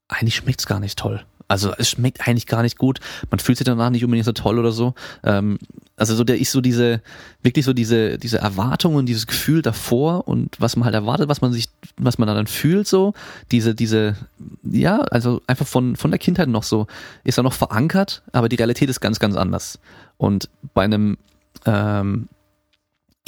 [0.10, 1.24] eigentlich schmeckt's gar nicht toll.
[1.48, 3.00] Also es schmeckt eigentlich gar nicht gut.
[3.32, 4.94] Man fühlt sich danach nicht unbedingt so toll oder so.
[5.24, 5.58] Ähm,
[5.98, 7.02] also so der ist so diese,
[7.42, 11.42] wirklich so diese, diese Erwartung und dieses Gefühl davor und was man halt erwartet, was
[11.42, 13.14] man sich, was man dann fühlt so,
[13.52, 14.16] diese, diese,
[14.64, 16.86] ja, also einfach von, von der Kindheit noch so,
[17.24, 19.80] ist da noch verankert, aber die Realität ist ganz, ganz anders.
[20.18, 21.18] Und bei einem,
[21.66, 22.30] ähm,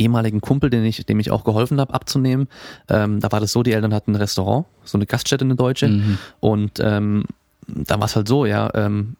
[0.01, 2.47] ehemaligen Kumpel, den ich, dem ich auch geholfen habe abzunehmen,
[2.89, 5.87] ähm, da war das so, die Eltern hatten ein Restaurant, so eine Gaststätte, eine deutsche,
[5.87, 6.17] Mhm.
[6.39, 7.23] und ähm,
[7.67, 9.15] da war es halt so, ja, ähm,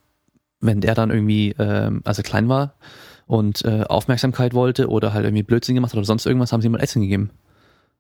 [0.60, 2.74] wenn der dann irgendwie, ähm, als er klein war
[3.28, 6.68] und äh, Aufmerksamkeit wollte oder halt irgendwie Blödsinn gemacht hat oder sonst irgendwas, haben sie
[6.68, 7.30] ihm mal Essen gegeben.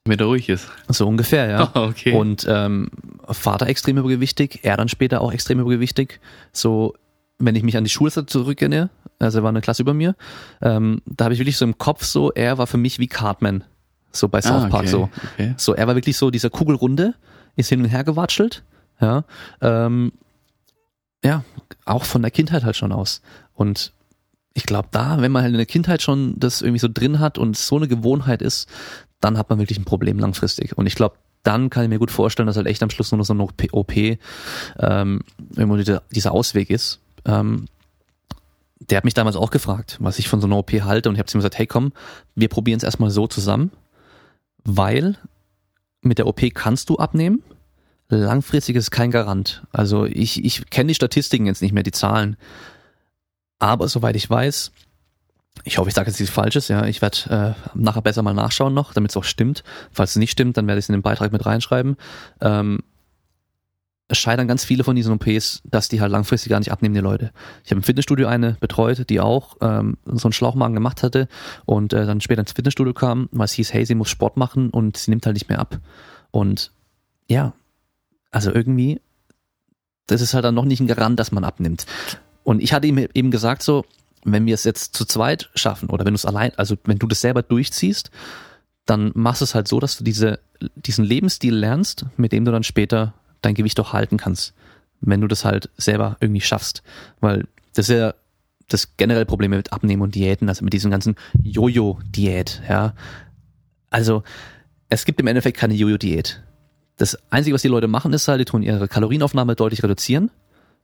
[0.05, 0.67] Wenn er ruhig ist.
[0.89, 1.69] So ungefähr, ja.
[1.75, 2.13] okay.
[2.15, 2.89] Und ähm,
[3.29, 6.19] Vater extrem übergewichtig, er dann später auch extrem übergewichtig.
[6.53, 6.95] So,
[7.45, 8.89] wenn ich mich an die Schulzeit zurückerinnere,
[9.19, 10.15] also er war eine Klasse über mir,
[10.61, 13.63] ähm, da habe ich wirklich so im Kopf so, er war für mich wie Cartman.
[14.11, 14.89] So bei South ah, Park okay.
[14.89, 15.09] so.
[15.33, 15.53] Okay.
[15.57, 17.15] So, er war wirklich so dieser Kugelrunde,
[17.55, 18.63] ist hin und her gewatschelt,
[18.99, 19.23] ja,
[19.61, 20.11] ähm,
[21.23, 21.43] ja,
[21.85, 23.21] auch von der Kindheit halt schon aus.
[23.53, 23.93] Und
[24.53, 27.37] ich glaube, da, wenn man halt in der Kindheit schon das irgendwie so drin hat
[27.37, 28.67] und so eine Gewohnheit ist,
[29.19, 30.77] dann hat man wirklich ein Problem langfristig.
[30.77, 33.17] Und ich glaube, dann kann ich mir gut vorstellen, dass halt echt am Schluss nur
[33.17, 35.21] noch so eine OP, OP ähm,
[35.55, 36.99] irgendwo dieser, dieser Ausweg ist.
[37.25, 37.65] Ähm,
[38.79, 41.19] der hat mich damals auch gefragt, was ich von so einer OP halte und ich
[41.19, 41.93] habe zu ihm gesagt, hey komm,
[42.35, 43.71] wir probieren es erstmal so zusammen,
[44.63, 45.17] weil
[46.01, 47.43] mit der OP kannst du abnehmen,
[48.09, 49.63] langfristig ist kein Garant.
[49.71, 52.37] Also ich, ich kenne die Statistiken jetzt nicht mehr, die Zahlen,
[53.59, 54.71] aber soweit ich weiß,
[55.63, 58.73] ich hoffe, ich sage jetzt nichts Falsches, ja, ich werde äh, nachher besser mal nachschauen
[58.73, 59.63] noch, damit es auch stimmt.
[59.91, 61.97] Falls es nicht stimmt, dann werde ich es in den Beitrag mit reinschreiben.
[62.39, 62.79] Ähm,
[64.17, 67.31] scheitern ganz viele von diesen OPs, dass die halt langfristig gar nicht abnehmen, die Leute.
[67.63, 71.27] Ich habe im Fitnessstudio eine betreut, die auch ähm, so einen Schlauchmagen gemacht hatte
[71.65, 74.69] und äh, dann später ins Fitnessstudio kam, weil es hieß, hey, sie muss Sport machen
[74.69, 75.79] und sie nimmt halt nicht mehr ab.
[76.31, 76.71] Und
[77.27, 77.53] ja,
[78.31, 79.01] also irgendwie,
[80.07, 81.85] das ist halt dann noch nicht ein Garant, dass man abnimmt.
[82.43, 83.85] Und ich hatte ihm eben gesagt so,
[84.23, 87.07] wenn wir es jetzt zu zweit schaffen oder wenn du es allein, also wenn du
[87.07, 88.11] das selber durchziehst,
[88.85, 90.39] dann machst du es halt so, dass du diese,
[90.75, 94.53] diesen Lebensstil lernst, mit dem du dann später dein Gewicht auch halten kannst,
[95.01, 96.83] wenn du das halt selber irgendwie schaffst.
[97.19, 98.13] Weil das ist ja
[98.67, 102.93] das generelle Problem mit Abnehmen und Diäten, also mit diesem ganzen Jojo-Diät, ja.
[103.89, 104.23] Also,
[104.89, 106.41] es gibt im Endeffekt keine Jojo-Diät.
[106.97, 110.31] Das Einzige, was die Leute machen, ist halt, die tun ihre Kalorienaufnahme deutlich reduzieren,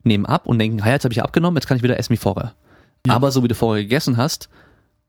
[0.04, 2.18] nehmen ab und denken, hey, jetzt habe ich abgenommen, jetzt kann ich wieder essen wie
[2.18, 2.54] vorher.
[3.06, 3.14] Ja.
[3.14, 4.50] Aber so wie du vorher gegessen hast,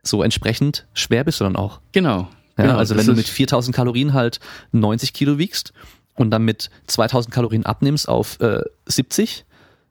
[0.03, 1.81] so entsprechend schwer bist du dann auch.
[1.93, 2.29] Genau.
[2.57, 4.41] Ja, genau, also wenn du mit 4000 Kalorien halt
[4.73, 5.73] 90 Kilo wiegst
[6.19, 9.45] und dann mit 2000 Kalorien abnimmst auf äh, 70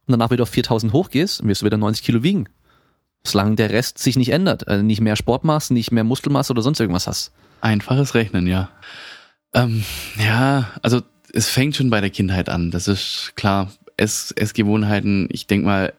[0.06, 2.48] und danach wieder auf 4000 hochgehst, wirst du wieder 90 Kilo wiegen.
[3.26, 4.68] Solange der Rest sich nicht ändert.
[4.68, 7.32] Also nicht mehr Sportmaß, nicht mehr Muskelmasse oder sonst irgendwas hast.
[7.62, 8.70] Einfaches Rechnen, ja.
[9.54, 9.84] Ähm,
[10.18, 11.02] ja, also
[11.34, 12.72] es fängt schon bei der Kindheit an.
[12.72, 13.72] Das ist klar.
[13.98, 15.94] Ess, Essgewohnheiten, ich denk mal,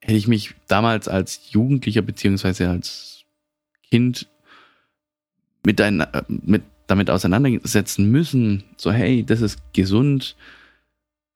[0.00, 3.24] hätte ich mich damals als Jugendlicher beziehungsweise als
[3.90, 4.26] Kind
[5.64, 10.36] mit, ein, mit damit auseinandersetzen müssen, so hey, das ist gesund,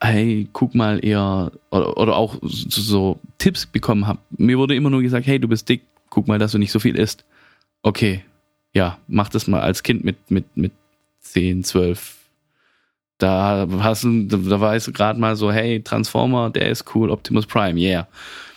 [0.01, 4.21] hey, guck mal eher, oder, oder auch so, so Tipps bekommen habe.
[4.37, 6.79] Mir wurde immer nur gesagt, hey, du bist dick, guck mal, dass du nicht so
[6.79, 7.25] viel isst.
[7.83, 8.23] Okay,
[8.73, 10.73] ja, mach das mal als Kind mit, mit, mit
[11.21, 12.17] 10, 12.
[13.21, 17.47] Da hast du, da weißt du gerade mal so, hey, Transformer, der ist cool, Optimus
[17.47, 18.09] Prime, yeah.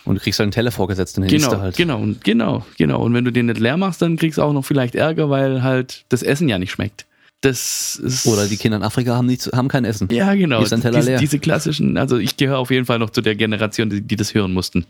[0.04, 1.76] Und du kriegst halt einen Teller vorgesetzt dann genau, halt.
[1.76, 3.00] Genau, genau, genau.
[3.00, 5.62] Und wenn du den nicht leer machst, dann kriegst du auch noch vielleicht Ärger, weil
[5.62, 7.06] halt das Essen ja nicht schmeckt.
[7.40, 10.08] Das ist Oder die Kinder in Afrika haben, nicht, haben kein Essen.
[10.10, 10.64] Ja, genau.
[10.64, 11.18] Teller diese, leer.
[11.18, 14.34] diese klassischen, also ich gehöre auf jeden Fall noch zu der Generation, die, die das
[14.34, 14.86] hören mussten.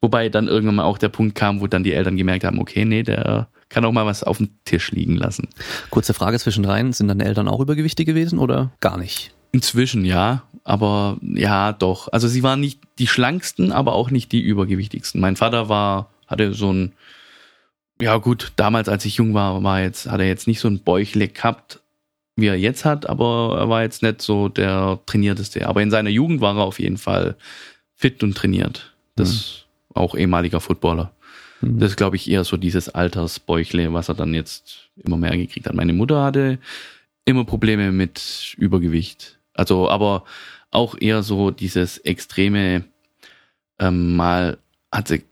[0.00, 2.84] Wobei dann irgendwann mal auch der Punkt kam, wo dann die Eltern gemerkt haben, okay,
[2.84, 5.48] nee, der kann auch mal was auf dem Tisch liegen lassen.
[5.90, 9.32] Kurze Frage zwischendrein, sind deine Eltern auch übergewichtig gewesen oder gar nicht?
[9.52, 12.08] Inzwischen ja, aber ja, doch.
[12.12, 15.20] Also sie waren nicht die schlanksten, aber auch nicht die übergewichtigsten.
[15.20, 16.92] Mein Vater war, hatte so ein,
[18.00, 20.80] ja gut, damals als ich jung war, war jetzt, hat er jetzt nicht so ein
[20.80, 21.80] Bäuchle gehabt,
[22.36, 25.68] wie er jetzt hat, aber er war jetzt nicht so der trainierteste.
[25.68, 27.36] Aber in seiner Jugend war er auf jeden Fall
[27.94, 28.94] fit und trainiert.
[29.16, 29.59] Das mhm.
[29.94, 31.12] Auch ehemaliger Footballer.
[31.60, 31.78] Mhm.
[31.78, 35.66] Das ist, glaube ich, eher so dieses Altersbäuchle, was er dann jetzt immer mehr gekriegt
[35.66, 35.74] hat.
[35.74, 36.58] Meine Mutter hatte
[37.24, 39.38] immer Probleme mit Übergewicht.
[39.54, 40.24] Also, aber
[40.70, 42.84] auch eher so dieses extreme,
[43.78, 44.58] ähm, mal
[44.92, 45.22] hat sie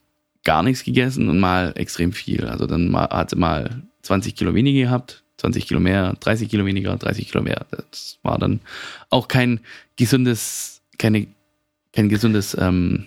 [0.44, 2.46] gar nichts gegessen und mal extrem viel.
[2.46, 6.64] Also dann mal, hat sie mal 20 Kilo weniger gehabt, 20 Kilo mehr, 30 Kilo
[6.64, 7.66] weniger, 30 Kilo mehr.
[7.70, 8.60] Das war dann
[9.10, 9.60] auch kein
[9.96, 11.26] gesundes, keine,
[11.92, 13.06] kein gesundes, ähm,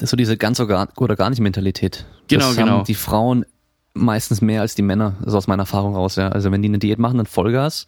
[0.00, 2.06] das ist so diese ganz oder gar nicht Mentalität.
[2.28, 2.82] Genau, das genau.
[2.82, 3.44] die Frauen
[3.92, 6.28] meistens mehr als die Männer, ist aus meiner Erfahrung raus, ja.
[6.28, 7.86] Also wenn die eine Diät machen, dann Vollgas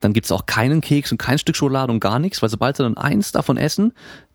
[0.00, 2.82] dann gibt's auch keinen Keks und kein Stück Schokolade und gar nichts, weil sobald sie
[2.82, 3.92] dann eins davon essen,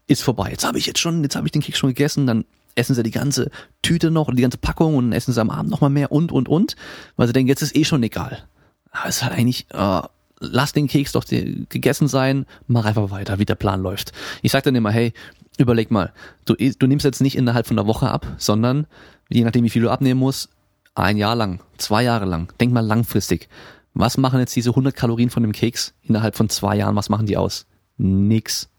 [0.07, 0.51] ist vorbei.
[0.51, 2.45] Jetzt habe ich jetzt schon, jetzt habe ich den Keks schon gegessen, dann
[2.75, 3.49] essen sie die ganze
[3.81, 6.47] Tüte noch oder die ganze Packung und essen sie am Abend nochmal mehr und und
[6.47, 6.75] und,
[7.15, 8.43] weil sie denken, jetzt ist eh schon egal.
[8.91, 10.01] Aber es ist halt eigentlich, äh,
[10.39, 14.11] lass den Keks doch gegessen sein, mach einfach weiter, wie der Plan läuft.
[14.41, 15.13] Ich sag dann immer, hey,
[15.59, 16.13] überleg mal,
[16.45, 18.87] du, du nimmst jetzt nicht innerhalb von einer Woche ab, sondern
[19.29, 20.49] je nachdem, wie viel du abnehmen musst,
[20.95, 22.53] ein Jahr lang, zwei Jahre lang.
[22.59, 23.49] Denk mal langfristig.
[23.93, 26.95] Was machen jetzt diese 100 Kalorien von dem Keks innerhalb von zwei Jahren?
[26.95, 27.65] Was machen die aus?
[27.97, 28.69] Nix.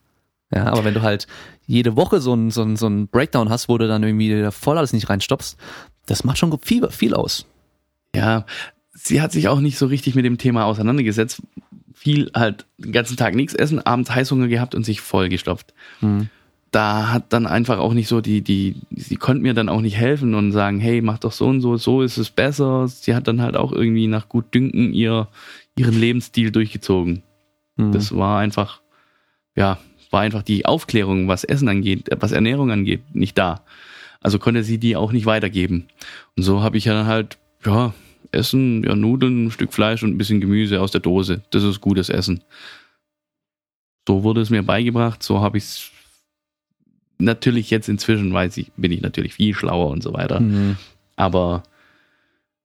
[0.53, 1.27] Ja, aber wenn du halt
[1.67, 4.79] jede Woche so ein, so ein, so ein Breakdown hast, wo du dann irgendwie voll
[4.79, 5.57] alles nicht reinstoppst,
[6.07, 7.47] das macht schon viel, viel aus.
[8.15, 8.47] Ja,
[8.93, 11.43] sie hat sich auch nicht so richtig mit dem Thema auseinandergesetzt.
[11.93, 15.75] Viel halt den ganzen Tag nichts essen, abends Heißhunger gehabt und sich vollgestopft.
[16.01, 16.31] Mhm
[16.77, 19.97] da hat dann einfach auch nicht so die, die, sie konnte mir dann auch nicht
[19.97, 22.87] helfen und sagen, hey, mach doch so und so, so ist es besser.
[22.87, 25.29] Sie hat dann halt auch irgendwie nach gut Dünken ihr,
[25.75, 27.23] ihren Lebensstil durchgezogen.
[27.77, 27.93] Mhm.
[27.93, 28.83] Das war einfach,
[29.55, 29.79] ja,
[30.11, 33.63] war einfach die Aufklärung, was Essen angeht, was Ernährung angeht, nicht da.
[34.21, 35.89] Also konnte sie die auch nicht weitergeben.
[36.37, 37.95] Und so habe ich ja dann halt, ja,
[38.33, 41.41] Essen, ja, Nudeln, ein Stück Fleisch und ein bisschen Gemüse aus der Dose.
[41.53, 42.45] Das ist gutes Essen.
[44.07, 45.91] So wurde es mir beigebracht, so habe ich es
[47.19, 50.41] natürlich jetzt inzwischen weiß ich, bin ich natürlich viel schlauer und so weiter.
[50.41, 50.77] Mhm.
[51.17, 51.63] Aber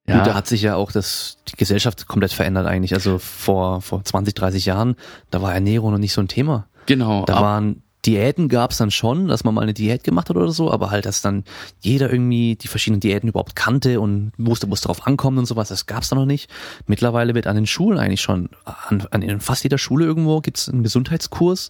[0.08, 0.18] ja.
[0.18, 2.94] Gut, da hat sich ja auch das, die Gesellschaft komplett verändert eigentlich.
[2.94, 4.96] Also vor, vor 20, 30 Jahren,
[5.30, 6.68] da war Ernährung noch nicht so ein Thema.
[6.88, 7.24] Genau.
[7.26, 10.52] Da waren Diäten gab es dann schon, dass man mal eine Diät gemacht hat oder
[10.52, 11.44] so, aber halt, dass dann
[11.82, 15.70] jeder irgendwie die verschiedenen Diäten überhaupt kannte und wusste, wo es drauf ankommt und sowas,
[15.70, 16.50] das gab es dann noch nicht.
[16.88, 20.70] Mittlerweile wird an den Schulen eigentlich schon, an, an fast jeder Schule irgendwo gibt es
[20.70, 21.70] einen Gesundheitskurs,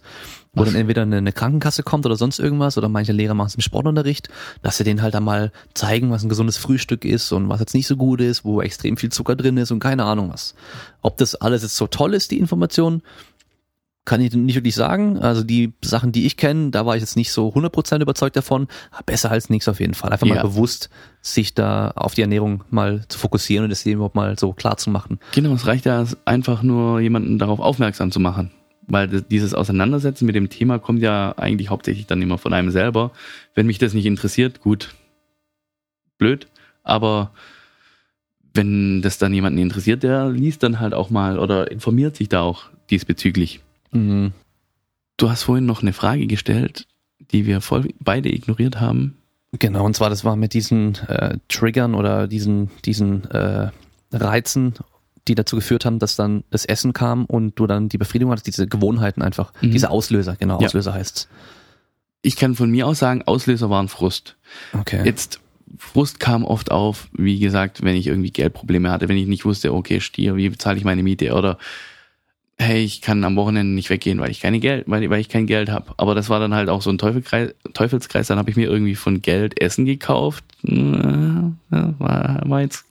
[0.54, 3.54] wo dann entweder eine, eine, Krankenkasse kommt oder sonst irgendwas oder manche Lehrer machen es
[3.54, 4.28] im Sportunterricht,
[4.62, 7.86] dass sie denen halt einmal zeigen, was ein gesundes Frühstück ist und was jetzt nicht
[7.86, 10.54] so gut ist, wo extrem viel Zucker drin ist und keine Ahnung was.
[11.00, 13.02] Ob das alles jetzt so toll ist, die Information,
[14.04, 15.18] kann ich nicht wirklich sagen.
[15.18, 18.66] Also die Sachen, die ich kenne, da war ich jetzt nicht so 100% überzeugt davon.
[19.06, 20.10] Besser als nichts auf jeden Fall.
[20.10, 20.34] Einfach ja.
[20.36, 20.90] mal bewusst
[21.20, 24.76] sich da auf die Ernährung mal zu fokussieren und das eben überhaupt mal so klar
[24.76, 25.20] zu machen.
[25.32, 28.50] Genau, es reicht ja einfach nur, jemanden darauf aufmerksam zu machen.
[28.88, 33.12] Weil dieses Auseinandersetzen mit dem Thema kommt ja eigentlich hauptsächlich dann immer von einem selber.
[33.54, 34.96] Wenn mich das nicht interessiert, gut,
[36.18, 36.48] blöd.
[36.82, 37.30] Aber
[38.52, 42.40] wenn das dann jemanden interessiert, der liest dann halt auch mal oder informiert sich da
[42.40, 43.60] auch diesbezüglich.
[43.92, 44.32] Mhm.
[45.16, 46.86] Du hast vorhin noch eine Frage gestellt,
[47.30, 49.16] die wir voll beide ignoriert haben.
[49.58, 53.70] Genau, und zwar das war mit diesen äh, Triggern oder diesen, diesen äh,
[54.10, 54.74] Reizen,
[55.28, 58.46] die dazu geführt haben, dass dann das Essen kam und du dann die Befriedigung hattest,
[58.46, 59.70] diese Gewohnheiten einfach, mhm.
[59.70, 60.96] diese Auslöser, genau, Auslöser ja.
[60.96, 61.28] heißt's.
[62.22, 64.36] Ich kann von mir aus sagen, Auslöser waren Frust.
[64.72, 65.02] Okay.
[65.04, 65.40] Jetzt
[65.76, 69.72] Frust kam oft auf, wie gesagt, wenn ich irgendwie Geldprobleme hatte, wenn ich nicht wusste,
[69.72, 71.58] okay, Stier, wie bezahle ich meine Miete oder
[72.62, 75.46] hey, ich kann am Wochenende nicht weggehen, weil ich keine Geld, weil, weil ich kein
[75.46, 75.92] Geld habe.
[75.96, 78.28] Aber das war dann halt auch so ein Teufelskreis, Teufelskreis.
[78.28, 80.44] Dann habe ich mir irgendwie von Geld Essen gekauft.
[80.62, 82.86] War, war jetzt.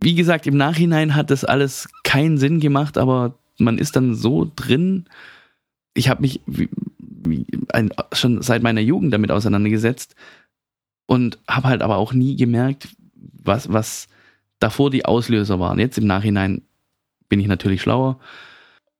[0.00, 4.50] Wie gesagt, im Nachhinein hat das alles keinen Sinn gemacht, aber man ist dann so
[4.56, 5.04] drin.
[5.94, 6.40] Ich habe mich
[8.12, 10.16] schon seit meiner Jugend damit auseinandergesetzt
[11.06, 14.08] und habe halt aber auch nie gemerkt, was, was
[14.58, 15.78] davor die Auslöser waren.
[15.78, 16.62] Jetzt im Nachhinein
[17.28, 18.18] bin ich natürlich schlauer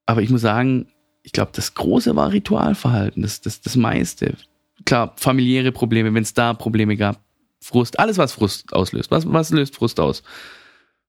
[0.07, 0.87] aber ich muss sagen,
[1.23, 4.37] ich glaube, das Große war Ritualverhalten, das, das, das meiste.
[4.85, 7.21] Klar, familiäre Probleme, wenn es da Probleme gab,
[7.61, 9.11] Frust, alles was Frust auslöst.
[9.11, 10.25] Was, was löst Frust aus?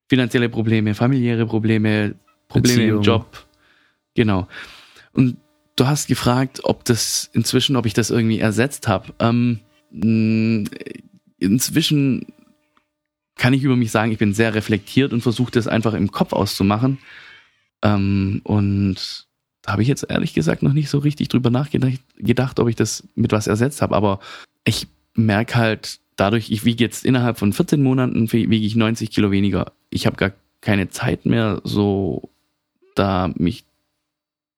[0.07, 2.13] Finanzielle Probleme, familiäre Probleme,
[2.47, 2.97] Probleme Beziehung.
[2.97, 3.47] im Job.
[4.13, 4.47] Genau.
[5.13, 5.37] Und
[5.75, 9.13] du hast gefragt, ob das inzwischen, ob ich das irgendwie ersetzt habe.
[9.19, 9.61] Ähm,
[11.39, 12.27] inzwischen
[13.35, 16.33] kann ich über mich sagen, ich bin sehr reflektiert und versuche das einfach im Kopf
[16.33, 16.99] auszumachen.
[17.83, 19.27] Ähm, und
[19.61, 23.07] da habe ich jetzt ehrlich gesagt noch nicht so richtig drüber nachgedacht, ob ich das
[23.15, 23.95] mit was ersetzt habe.
[23.95, 24.19] Aber
[24.63, 29.31] ich merke halt dadurch, ich wiege jetzt innerhalb von 14 Monaten wiege ich 90 Kilo
[29.31, 29.71] weniger.
[29.89, 30.31] Ich habe gar
[30.61, 32.29] keine Zeit mehr, so
[32.95, 33.65] da mich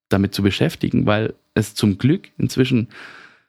[0.10, 2.90] damit zu beschäftigen, weil es zum Glück inzwischen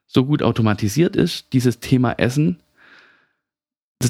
[0.07, 2.61] so gut automatisiert ist, dieses Thema Essen.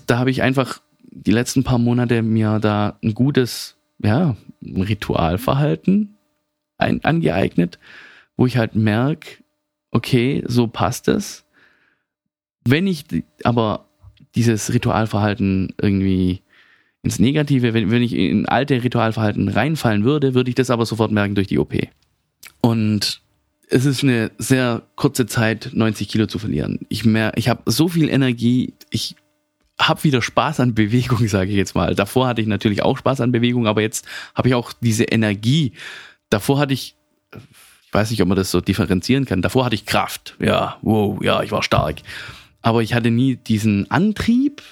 [0.06, 6.16] Da habe ich einfach die letzten paar Monate mir da ein gutes ja, ein Ritualverhalten
[6.78, 7.78] ein, angeeignet,
[8.36, 9.42] wo ich halt merke,
[9.90, 11.44] okay, so passt es.
[12.64, 13.04] Wenn ich
[13.44, 13.88] aber
[14.34, 16.42] dieses Ritualverhalten irgendwie
[17.02, 21.12] ins Negative, wenn, wenn ich in alte Ritualverhalten reinfallen würde, würde ich das aber sofort
[21.12, 21.74] merken durch die OP.
[22.60, 23.22] Und
[23.68, 26.80] es ist eine sehr kurze Zeit, 90 Kilo zu verlieren.
[26.88, 29.16] Ich ich habe so viel Energie, ich
[29.78, 31.94] habe wieder Spaß an Bewegung, sage ich jetzt mal.
[31.94, 35.72] Davor hatte ich natürlich auch Spaß an Bewegung, aber jetzt habe ich auch diese Energie.
[36.30, 36.96] Davor hatte ich,
[37.34, 39.42] ich weiß nicht, ob man das so differenzieren kann.
[39.42, 40.36] Davor hatte ich Kraft.
[40.40, 41.96] Ja, wow, ja, ich war stark.
[42.62, 44.62] Aber ich hatte nie diesen Antrieb,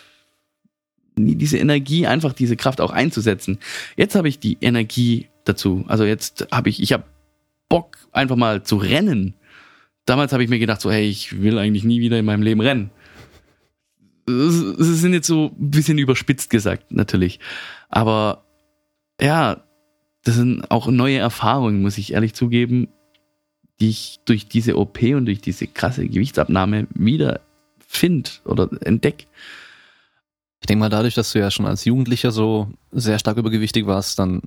[1.16, 3.58] nie diese Energie, einfach diese Kraft auch einzusetzen.
[3.96, 5.84] Jetzt habe ich die Energie dazu.
[5.86, 7.04] Also jetzt habe ich, ich habe
[7.68, 9.34] Bock, einfach mal zu rennen.
[10.06, 12.60] Damals habe ich mir gedacht, so, hey, ich will eigentlich nie wieder in meinem Leben
[12.60, 12.90] rennen
[14.26, 17.40] sie sind jetzt so ein bisschen überspitzt gesagt, natürlich.
[17.88, 18.44] Aber
[19.20, 19.62] ja,
[20.24, 22.88] das sind auch neue Erfahrungen, muss ich ehrlich zugeben,
[23.80, 27.40] die ich durch diese OP und durch diese krasse Gewichtsabnahme wieder
[27.86, 29.26] finde oder entdecke.
[30.60, 34.18] Ich denke mal, dadurch, dass du ja schon als Jugendlicher so sehr stark übergewichtig warst,
[34.18, 34.40] dann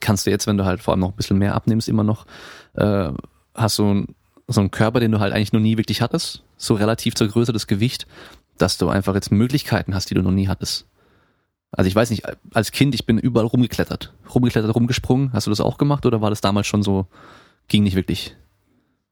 [0.00, 2.26] kannst du jetzt, wenn du halt vor allem noch ein bisschen mehr abnimmst, immer noch,
[2.74, 3.10] äh,
[3.54, 4.06] hast du
[4.48, 7.52] so einen Körper, den du halt eigentlich noch nie wirklich hattest, so relativ zur Größe
[7.52, 8.06] des Gewicht
[8.60, 10.86] dass du einfach jetzt Möglichkeiten hast, die du noch nie hattest.
[11.72, 14.12] Also ich weiß nicht, als Kind, ich bin überall rumgeklettert.
[14.34, 15.32] Rumgeklettert, rumgesprungen.
[15.32, 17.06] Hast du das auch gemacht oder war das damals schon so,
[17.68, 18.36] ging nicht wirklich?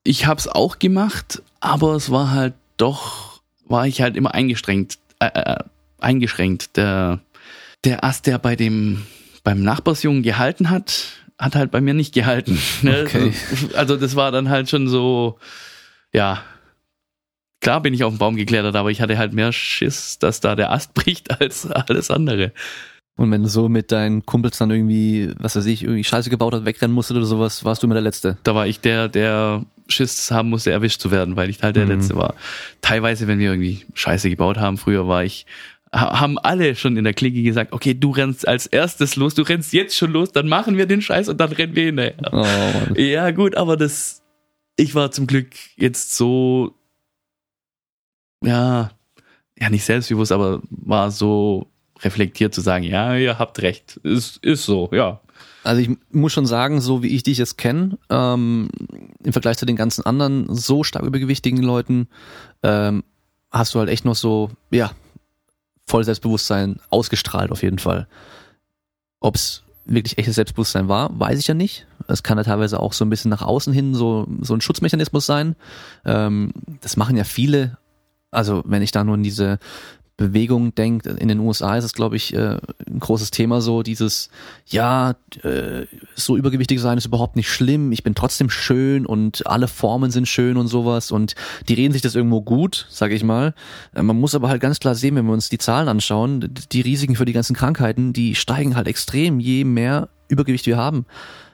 [0.03, 5.27] Ich hab's auch gemacht, aber es war halt doch, war ich halt immer eingeschränkt, äh,
[5.27, 5.59] äh,
[5.99, 6.77] eingeschränkt.
[6.77, 7.21] Der,
[7.85, 9.05] der Ast, der bei dem,
[9.45, 11.05] beim Nachbarsjungen gehalten hat,
[11.39, 12.59] hat halt bei mir nicht gehalten.
[12.83, 13.05] Ne?
[13.07, 13.33] Okay.
[13.75, 15.39] Also das war dann halt schon so,
[16.13, 16.43] ja,
[17.61, 20.55] klar bin ich auf den Baum geklettert, aber ich hatte halt mehr Schiss, dass da
[20.57, 22.53] der Ast bricht als alles andere.
[23.17, 26.55] Und wenn du so mit deinen Kumpels dann irgendwie, was weiß ich, irgendwie Scheiße gebaut
[26.55, 28.39] hat, wegrennen musstest oder sowas, warst du immer der Letzte.
[28.45, 31.85] Da war ich der, der Schiss haben musste, erwischt zu werden, weil ich halt der
[31.87, 31.91] Mhm.
[31.93, 32.35] Letzte war.
[32.81, 35.47] Teilweise, wenn wir irgendwie Scheiße gebaut haben, früher war ich,
[35.93, 39.43] ha- haben alle schon in der Clique gesagt, okay, du rennst als erstes los, du
[39.43, 42.15] rennst jetzt schon los, dann machen wir den Scheiß und dann rennen wir hinterher.
[42.31, 42.95] Oh.
[43.01, 44.23] Ja, gut, aber das,
[44.77, 46.73] ich war zum Glück jetzt so,
[48.43, 48.91] ja,
[49.59, 51.67] ja, nicht selbstbewusst, aber war so
[52.01, 55.21] reflektiert zu sagen, ja, ihr habt recht, ist, ist so, ja.
[55.65, 58.69] Also ich muss schon sagen, so wie ich dich jetzt kenne, ähm,
[59.23, 62.09] im Vergleich zu den ganzen anderen so stark übergewichtigen Leuten,
[62.63, 63.03] ähm,
[63.51, 64.93] hast du halt echt noch so, ja,
[65.87, 68.07] voll Selbstbewusstsein ausgestrahlt auf jeden Fall.
[69.21, 71.87] Ob es wirklich echtes Selbstbewusstsein war, weiß ich ja nicht.
[72.07, 75.27] Es kann ja teilweise auch so ein bisschen nach außen hin so, so ein Schutzmechanismus
[75.27, 75.57] sein.
[76.05, 77.79] Ähm, das machen ja viele.
[78.31, 79.59] Also wenn ich da nur in diese
[80.19, 82.59] Bewegung denke, in den USA ist es, glaube ich, äh,
[82.89, 84.31] ein großes Thema so, dieses,
[84.67, 85.15] ja,
[85.45, 90.11] äh, so übergewichtig sein ist überhaupt nicht schlimm, ich bin trotzdem schön und alle Formen
[90.11, 91.37] sind schön und sowas und
[91.69, 93.55] die reden sich das irgendwo gut, sage ich mal.
[93.95, 96.81] Äh, Man muss aber halt ganz klar sehen, wenn wir uns die Zahlen anschauen, die
[96.81, 101.07] Risiken für die ganzen Krankheiten, die steigen halt extrem, je mehr Übergewicht wir haben.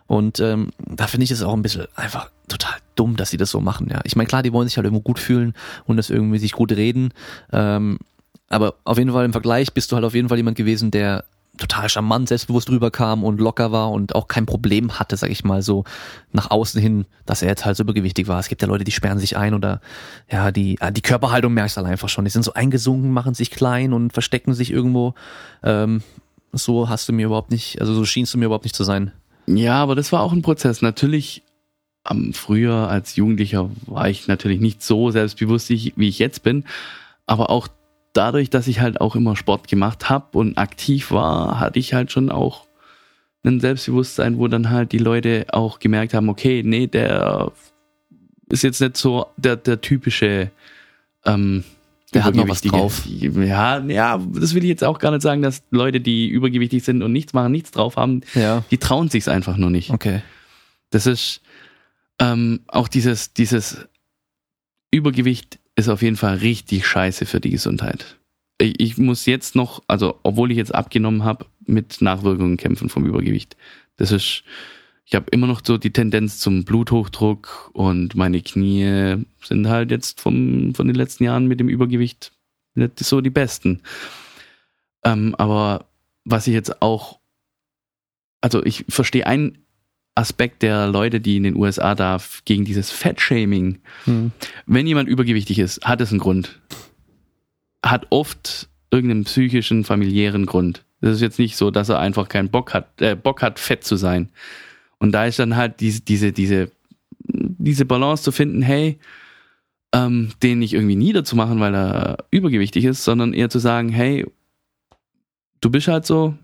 [0.06, 3.50] Und ähm, da finde ich es auch ein bisschen einfach total dumm, dass sie das
[3.50, 3.88] so machen.
[3.90, 5.54] Ja, ich meine klar, die wollen sich halt irgendwo gut fühlen
[5.86, 7.12] und das irgendwie sich gut reden.
[7.52, 7.98] Ähm,
[8.48, 11.24] aber auf jeden Fall im Vergleich bist du halt auf jeden Fall jemand gewesen, der
[11.56, 15.62] total charmant, selbstbewusst rüberkam und locker war und auch kein Problem hatte, sag ich mal,
[15.62, 15.84] so
[16.32, 18.40] nach außen hin, dass er jetzt halt so übergewichtig war.
[18.40, 19.80] Es gibt ja Leute, die sperren sich ein oder
[20.30, 22.24] ja, die, ah, die Körperhaltung merkst du halt einfach schon.
[22.24, 25.14] Die sind so eingesunken, machen sich klein und verstecken sich irgendwo.
[25.62, 26.02] Ähm,
[26.52, 29.12] so hast du mir überhaupt nicht, also so schienst du mir überhaupt nicht zu sein.
[29.46, 30.82] Ja, aber das war auch ein Prozess.
[30.82, 31.42] Natürlich,
[32.04, 36.64] am früher als Jugendlicher war ich natürlich nicht so selbstbewusst, wie ich- jetzt bin.
[37.26, 37.66] Aber auch
[38.12, 42.12] dadurch, dass ich halt auch immer Sport gemacht habe und aktiv war, hatte ich halt
[42.12, 42.66] schon auch
[43.42, 47.52] ein Selbstbewusstsein, wo dann halt die Leute auch gemerkt haben, okay, nee, der
[48.50, 50.50] ist jetzt nicht so der, der typische
[51.24, 51.64] ähm,
[52.12, 53.44] Der hat noch was Übergewichtige.
[53.46, 57.02] Ja, ja, das will ich jetzt auch gar nicht sagen, dass Leute, die übergewichtig sind
[57.02, 58.62] und nichts machen, nichts drauf haben, Ja.
[58.70, 59.90] die trauen sich's einfach nur nicht.
[59.90, 60.22] Okay.
[60.90, 61.40] Das ist
[62.18, 63.88] ähm, auch dieses, dieses
[64.90, 68.18] Übergewicht ist auf jeden Fall richtig scheiße für die Gesundheit.
[68.58, 73.04] Ich, ich muss jetzt noch, also obwohl ich jetzt abgenommen habe, mit Nachwirkungen kämpfen vom
[73.04, 73.56] Übergewicht.
[73.96, 74.44] Das ist,
[75.04, 80.20] ich habe immer noch so die Tendenz zum Bluthochdruck und meine Knie sind halt jetzt
[80.20, 82.32] vom, von den letzten Jahren mit dem Übergewicht
[82.74, 83.82] nicht so die besten.
[85.04, 85.86] Ähm, aber
[86.24, 87.18] was ich jetzt auch,
[88.40, 89.63] also ich verstehe einen
[90.14, 94.30] Aspekt der Leute, die in den USA da gegen dieses Fettshaming, Hm.
[94.66, 96.60] wenn jemand übergewichtig ist, hat es einen Grund.
[97.84, 100.84] Hat oft irgendeinen psychischen, familiären Grund.
[101.00, 103.84] Das ist jetzt nicht so, dass er einfach keinen Bock hat, äh, Bock hat, fett
[103.84, 104.30] zu sein.
[104.98, 106.70] Und da ist dann halt diese, diese, diese,
[107.18, 108.98] diese Balance zu finden, hey,
[109.92, 114.26] ähm, den nicht irgendwie niederzumachen, weil er übergewichtig ist, sondern eher zu sagen, hey,
[115.60, 116.36] du bist halt so,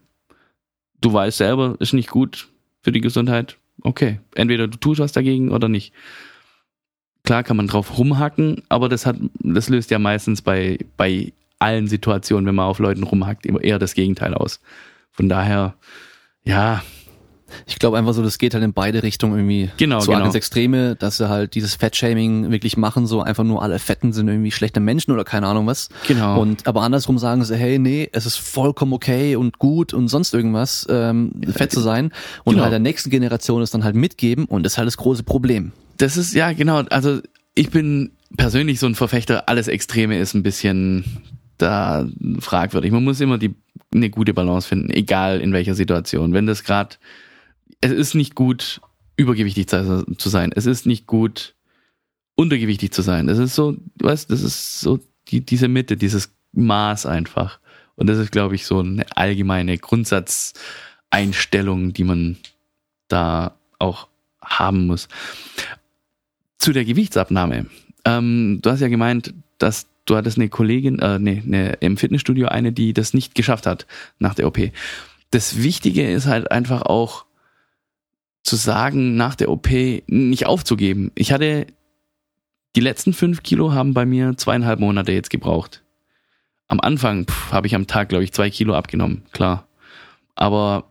[1.00, 2.48] du weißt selber, ist nicht gut
[2.82, 3.56] für die Gesundheit.
[3.82, 5.92] Okay, entweder du tust was dagegen oder nicht.
[7.24, 11.86] Klar kann man drauf rumhacken, aber das hat, das löst ja meistens bei, bei allen
[11.86, 14.60] Situationen, wenn man auf Leuten rumhackt, immer eher das Gegenteil aus.
[15.12, 15.74] Von daher,
[16.42, 16.82] ja,
[17.66, 20.24] Ich glaube einfach so, das geht halt in beide Richtungen irgendwie Genau, so genau.
[20.26, 24.28] ins Extreme, dass sie halt dieses Fettshaming wirklich machen, so einfach nur alle Fetten sind
[24.28, 25.88] irgendwie schlechte Menschen oder keine Ahnung was.
[26.06, 26.40] genau.
[26.40, 30.32] Und aber andersrum sagen sie, hey, nee, es ist vollkommen okay und gut und sonst
[30.34, 32.12] irgendwas, ähm, fett zu sein.
[32.44, 32.62] Und Genau.
[32.64, 35.72] halt der nächsten Generation ist dann halt mitgeben und das ist halt das große Problem.
[35.98, 36.82] Das ist, ja, genau.
[36.90, 37.20] Also
[37.54, 41.04] ich bin persönlich so ein Verfechter, alles Extreme ist ein bisschen
[41.58, 42.06] da
[42.38, 42.90] fragwürdig.
[42.92, 43.54] Man muss immer die
[43.94, 46.32] eine gute Balance finden, egal in welcher Situation.
[46.32, 46.96] Wenn das gerade,
[47.80, 48.80] es ist nicht gut,
[49.16, 50.52] übergewichtig zu sein.
[50.54, 51.54] Es ist nicht gut,
[52.34, 53.26] untergewichtig zu sein.
[53.26, 57.60] Das ist so, du weißt, das ist so die, diese Mitte, dieses Maß einfach.
[57.96, 62.38] Und das ist, glaube ich, so eine allgemeine Grundsatzeinstellung, die man
[63.08, 64.08] da auch
[64.42, 65.08] haben muss.
[66.58, 67.66] Zu der Gewichtsabnahme.
[68.04, 72.48] Ähm, du hast ja gemeint, dass du hattest eine Kollegin, äh, nee, eine, im Fitnessstudio
[72.48, 73.86] eine, die das nicht geschafft hat
[74.18, 74.58] nach der OP.
[75.30, 77.26] Das Wichtige ist halt einfach auch
[78.42, 79.68] zu sagen, nach der OP
[80.06, 81.12] nicht aufzugeben.
[81.14, 81.66] Ich hatte
[82.76, 85.82] die letzten fünf Kilo haben bei mir zweieinhalb Monate jetzt gebraucht.
[86.68, 89.66] Am Anfang habe ich am Tag, glaube ich, zwei Kilo abgenommen, klar.
[90.36, 90.84] Aber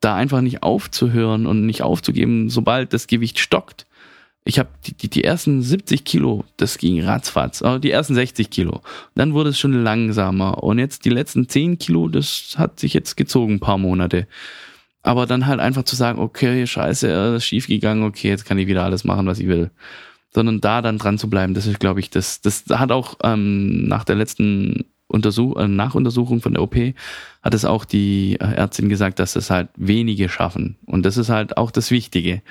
[0.00, 3.86] da einfach nicht aufzuhören und nicht aufzugeben, sobald das Gewicht stockt,
[4.44, 8.48] Ich habe die, die, die ersten 70 Kilo, das ging ratzfatz, aber die ersten 60
[8.48, 8.80] Kilo.
[9.14, 13.16] Dann wurde es schon langsamer und jetzt die letzten 10 Kilo, das hat sich jetzt
[13.16, 14.26] gezogen, ein paar Monate.
[15.02, 18.58] Aber dann halt einfach zu sagen, okay, scheiße, das ist schief gegangen, okay, jetzt kann
[18.58, 19.70] ich wieder alles machen, was ich will.
[20.32, 23.88] Sondern da dann dran zu bleiben, das ist, glaube ich, das, das hat auch ähm,
[23.88, 26.76] nach der letzten Untersuch äh, Nachuntersuchung von der OP
[27.42, 30.76] hat es auch die äh, Ärztin gesagt, dass es halt wenige schaffen.
[30.86, 32.42] Und das ist halt auch das Wichtige.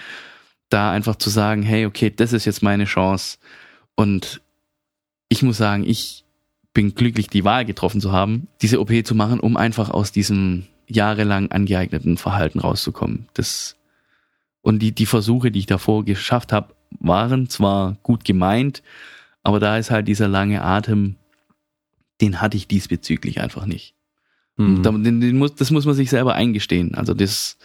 [0.69, 3.37] Da einfach zu sagen, hey, okay, das ist jetzt meine Chance.
[3.95, 4.41] Und
[5.29, 6.25] ich muss sagen, ich
[6.73, 10.67] bin glücklich, die Wahl getroffen zu haben, diese OP zu machen, um einfach aus diesem
[10.89, 13.27] jahrelang angeeigneten Verhalten rauszukommen.
[13.33, 13.75] Das
[14.61, 18.83] und die, die Versuche, die ich davor geschafft habe, waren zwar gut gemeint,
[19.41, 21.15] aber da ist halt dieser lange Atem
[22.21, 23.95] den hatte ich diesbezüglich einfach nicht.
[24.57, 24.83] Mhm.
[25.03, 26.95] Den, den muss, das muss man sich selber eingestehen.
[26.95, 27.57] Also das,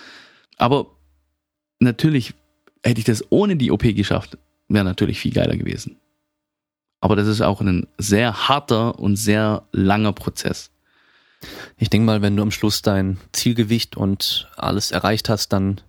[0.57, 0.87] aber
[1.81, 2.35] natürlich
[2.83, 5.97] hätte ich das ohne die OP geschafft, wäre natürlich viel geiler gewesen.
[7.01, 10.71] Aber das ist auch ein sehr harter und sehr langer Prozess.
[11.77, 15.81] Ich denke mal, wenn du am Schluss dein Zielgewicht und alles erreicht hast, dann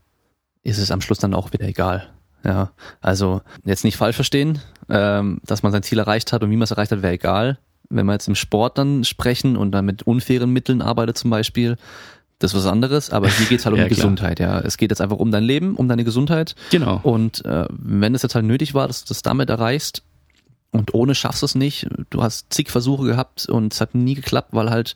[0.64, 2.10] ist es am Schluss dann auch wieder egal.
[2.44, 6.56] Ja, also jetzt nicht falsch verstehen, ähm, dass man sein Ziel erreicht hat und wie
[6.56, 7.58] man es erreicht hat, wäre egal
[7.90, 11.78] wenn wir jetzt im Sport dann sprechen und dann mit unfairen Mitteln arbeitet zum Beispiel,
[12.40, 14.60] das ist was anderes, aber hier geht's halt um ja, Gesundheit, ja.
[14.60, 16.56] Es geht jetzt einfach um dein Leben, um deine Gesundheit.
[16.70, 17.00] Genau.
[17.04, 20.04] Und äh, wenn es jetzt halt nötig war, dass du das damit erreichst
[20.72, 24.16] und ohne schaffst du es nicht, du hast zig Versuche gehabt und es hat nie
[24.16, 24.96] geklappt, weil halt,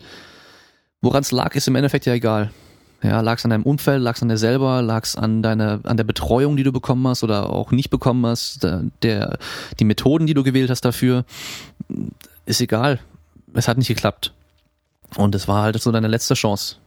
[1.01, 2.51] woran es lag, ist im Endeffekt ja egal.
[3.01, 5.79] Ja, lag es an deinem Umfeld, lag es an dir selber, lag es an deiner,
[5.83, 9.39] an der Betreuung, die du bekommen hast oder auch nicht bekommen hast, der, der
[9.79, 11.23] die Methoden, die du gewählt hast dafür
[12.49, 12.99] ist egal.
[13.53, 14.33] Es hat nicht geklappt.
[15.15, 16.77] Und es war halt so deine letzte Chance.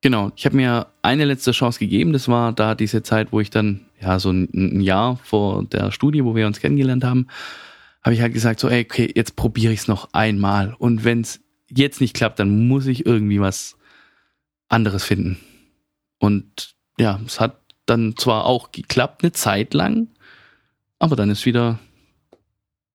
[0.00, 2.12] Genau, ich habe mir eine letzte Chance gegeben.
[2.12, 5.92] Das war da diese Zeit, wo ich dann, ja, so ein, ein Jahr vor der
[5.92, 7.28] Studie, wo wir uns kennengelernt haben,
[8.02, 10.74] habe ich halt gesagt, so, ey, okay, jetzt probiere ich es noch einmal.
[10.78, 11.40] Und wenn es
[11.74, 13.76] jetzt nicht klappt, dann muss ich irgendwie was
[14.68, 15.38] anderes finden.
[16.18, 17.56] Und ja, es hat
[17.86, 20.08] dann zwar auch geklappt, eine Zeit lang,
[20.98, 21.78] aber dann ist wieder,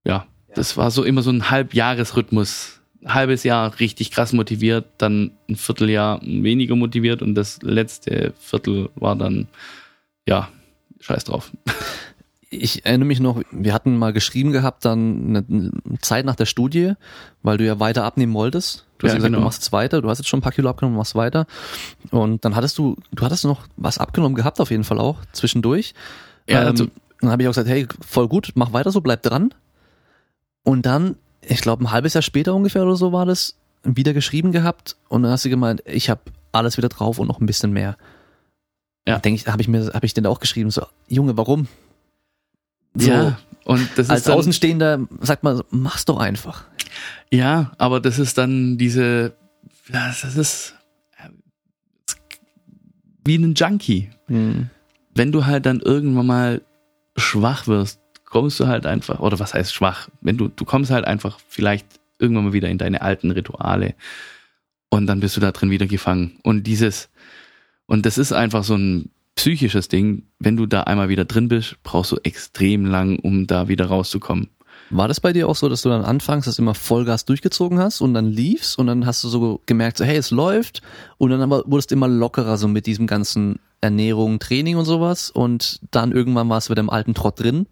[0.05, 2.81] ja, das war so immer so ein Halbjahresrhythmus.
[3.05, 9.15] Halbes Jahr richtig krass motiviert, dann ein Vierteljahr weniger motiviert und das letzte Viertel war
[9.15, 9.47] dann,
[10.27, 10.49] ja,
[10.99, 11.51] scheiß drauf.
[12.49, 15.71] Ich erinnere mich noch, wir hatten mal geschrieben gehabt, dann eine
[16.01, 16.93] Zeit nach der Studie,
[17.43, 18.85] weil du ja weiter abnehmen wolltest.
[18.97, 19.39] Du hast ja, gesagt, genau.
[19.39, 21.45] du machst es weiter, du hast jetzt schon ein paar Kilo abgenommen, machst weiter.
[22.09, 25.93] Und dann hattest du, du hattest noch was abgenommen gehabt, auf jeden Fall auch, zwischendurch.
[26.47, 26.87] Ja, ähm, also,
[27.19, 29.53] dann habe ich auch gesagt, hey, voll gut, mach weiter so, bleib dran.
[30.63, 34.51] Und dann, ich glaube, ein halbes Jahr später ungefähr oder so war das, wieder geschrieben
[34.51, 36.21] gehabt und dann hast du gemeint, ich habe
[36.51, 37.97] alles wieder drauf und noch ein bisschen mehr.
[39.07, 39.19] Ja.
[39.19, 41.67] Denke ich, habe ich mir, habe ich denn auch geschrieben, so, Junge, warum?
[42.99, 46.65] So, ja, und das ist als dann, Außenstehender sagt man, mach's doch einfach.
[47.31, 49.33] Ja, aber das ist dann diese,
[49.89, 50.73] das ist
[53.25, 54.09] wie ein Junkie.
[54.27, 54.69] Hm.
[55.13, 56.61] Wenn du halt dann irgendwann mal
[57.17, 60.09] schwach wirst, kommst du halt einfach, oder was heißt schwach?
[60.21, 61.85] Wenn du, du kommst halt einfach vielleicht
[62.19, 63.95] irgendwann mal wieder in deine alten Rituale
[64.89, 66.39] und dann bist du da drin wieder gefangen.
[66.43, 67.09] Und dieses,
[67.85, 70.23] und das ist einfach so ein psychisches Ding.
[70.39, 74.49] Wenn du da einmal wieder drin bist, brauchst du extrem lang, um da wieder rauszukommen.
[74.89, 78.01] War das bei dir auch so, dass du dann anfangs das immer Vollgas durchgezogen hast
[78.01, 80.81] und dann liefst und dann hast du so gemerkt, so, hey, es läuft
[81.17, 85.29] und dann aber wurdest du immer lockerer so mit diesem ganzen Ernährung, Training und sowas
[85.29, 87.67] und dann irgendwann warst du wieder im alten Trott drin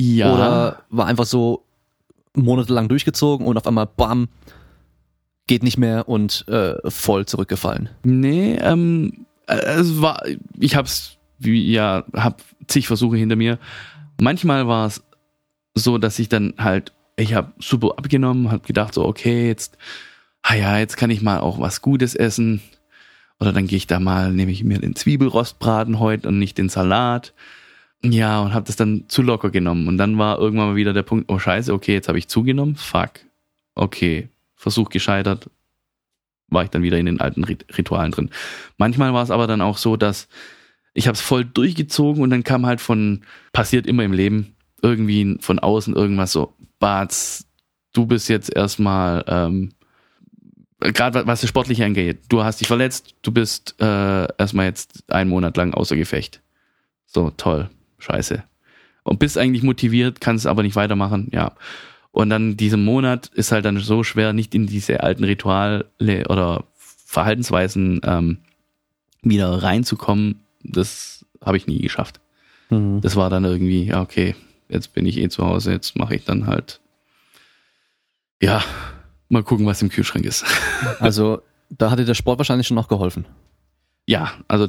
[0.00, 0.32] ja.
[0.32, 1.64] Oder war einfach so
[2.34, 4.28] monatelang durchgezogen und auf einmal bam,
[5.46, 7.90] geht nicht mehr und äh, voll zurückgefallen?
[8.04, 10.22] Nee, ähm, äh, es war,
[10.58, 13.58] ich hab's, wie, ja, hab zig Versuche hinter mir.
[14.20, 15.02] Manchmal war es
[15.74, 19.76] so, dass ich dann halt, ich habe super abgenommen, hab gedacht so, okay, jetzt,
[20.42, 22.60] ah ja, jetzt kann ich mal auch was Gutes essen.
[23.40, 26.68] Oder dann gehe ich da mal, nehme ich mir den Zwiebelrostbraten heute und nicht den
[26.68, 27.32] Salat.
[28.02, 29.88] Ja, und habe das dann zu locker genommen.
[29.88, 32.76] Und dann war irgendwann mal wieder der Punkt, oh scheiße, okay, jetzt habe ich zugenommen.
[32.76, 33.20] Fuck.
[33.74, 35.50] Okay, Versuch gescheitert.
[36.48, 38.30] War ich dann wieder in den alten Ritualen drin.
[38.78, 40.28] Manchmal war es aber dann auch so, dass
[40.94, 43.22] ich habe es voll durchgezogen und dann kam halt von,
[43.52, 47.46] passiert immer im Leben, irgendwie von außen irgendwas so, Bats,
[47.92, 49.72] du bist jetzt erstmal, ähm,
[50.80, 55.30] gerade was das Sportliche angeht, du hast dich verletzt, du bist äh, erstmal jetzt einen
[55.30, 56.40] Monat lang außer Gefecht.
[57.06, 57.68] So, toll
[57.98, 58.42] scheiße.
[59.02, 61.52] Und bist eigentlich motiviert, kannst aber nicht weitermachen, ja.
[62.10, 65.86] Und dann diesen Monat ist halt dann so schwer, nicht in diese alten Rituale
[66.28, 68.38] oder Verhaltensweisen ähm,
[69.22, 70.40] wieder reinzukommen.
[70.62, 72.20] Das habe ich nie geschafft.
[72.70, 73.00] Mhm.
[73.00, 74.34] Das war dann irgendwie, ja, okay,
[74.68, 76.80] jetzt bin ich eh zu Hause, jetzt mache ich dann halt,
[78.40, 78.62] ja,
[79.28, 80.44] mal gucken, was im Kühlschrank ist.
[81.00, 83.26] Also da hatte der Sport wahrscheinlich schon noch geholfen.
[84.06, 84.68] Ja, also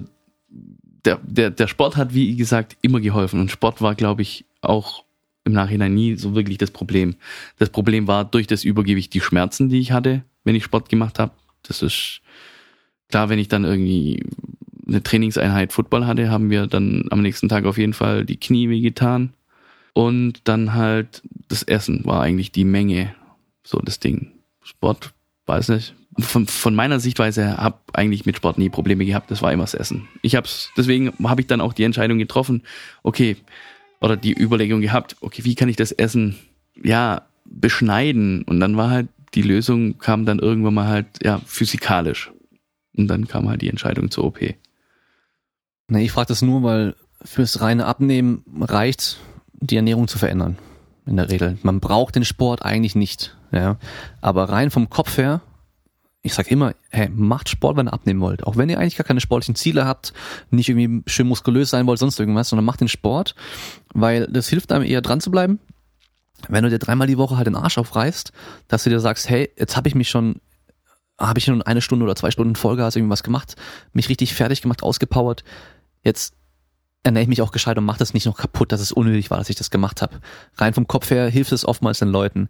[1.05, 3.39] der, der, der Sport hat, wie gesagt, immer geholfen.
[3.39, 5.05] Und Sport war, glaube ich, auch
[5.45, 7.15] im Nachhinein nie so wirklich das Problem.
[7.57, 11.19] Das Problem war durch das Übergewicht die Schmerzen, die ich hatte, wenn ich Sport gemacht
[11.19, 11.31] habe.
[11.63, 12.21] Das ist
[13.09, 14.23] klar, wenn ich dann irgendwie
[14.87, 18.69] eine Trainingseinheit Football hatte, haben wir dann am nächsten Tag auf jeden Fall die Knie
[18.69, 19.33] wehgetan.
[19.93, 23.13] Und dann halt das Essen war eigentlich die Menge,
[23.63, 24.31] so das Ding.
[24.63, 25.13] Sport,
[25.45, 25.95] weiß nicht.
[26.19, 29.31] Von, von meiner Sichtweise habe eigentlich mit Sport nie Probleme gehabt.
[29.31, 30.07] Das war immer das Essen.
[30.21, 32.63] Ich hab's, deswegen habe ich dann auch die Entscheidung getroffen,
[33.03, 33.37] okay,
[34.01, 36.37] oder die Überlegung gehabt, okay, wie kann ich das Essen,
[36.81, 38.43] ja, beschneiden?
[38.43, 42.31] Und dann war halt die Lösung, kam dann irgendwann mal halt, ja, physikalisch.
[42.95, 44.39] Und dann kam halt die Entscheidung zur OP.
[45.87, 49.17] Nee, ich frage das nur, weil fürs reine Abnehmen reicht,
[49.53, 50.57] die Ernährung zu verändern.
[51.05, 51.57] In der Regel.
[51.63, 53.35] Man braucht den Sport eigentlich nicht.
[53.51, 53.77] Ja.
[54.21, 55.41] Aber rein vom Kopf her,
[56.21, 58.45] ich sag immer, hey, macht Sport, wenn ihr abnehmen wollt.
[58.45, 60.13] Auch wenn ihr eigentlich gar keine sportlichen Ziele habt,
[60.51, 63.35] nicht irgendwie schön muskulös sein wollt, sonst irgendwas, sondern macht den Sport,
[63.93, 65.59] weil das hilft einem eher dran zu bleiben.
[66.47, 68.33] Wenn du dir dreimal die Woche halt den Arsch aufreißt,
[68.67, 70.41] dass du dir sagst, hey, jetzt habe ich mich schon
[71.17, 73.57] habe ich schon eine Stunde oder zwei Stunden Vollgas irgendwas gemacht,
[73.91, 75.43] mich richtig fertig gemacht, ausgepowert
[76.03, 76.33] jetzt
[77.03, 79.37] ernähre ich mich auch gescheit und mache das nicht noch kaputt, dass es unnötig war,
[79.37, 80.19] dass ich das gemacht habe.
[80.55, 82.49] Rein vom Kopf her hilft es oftmals den Leuten.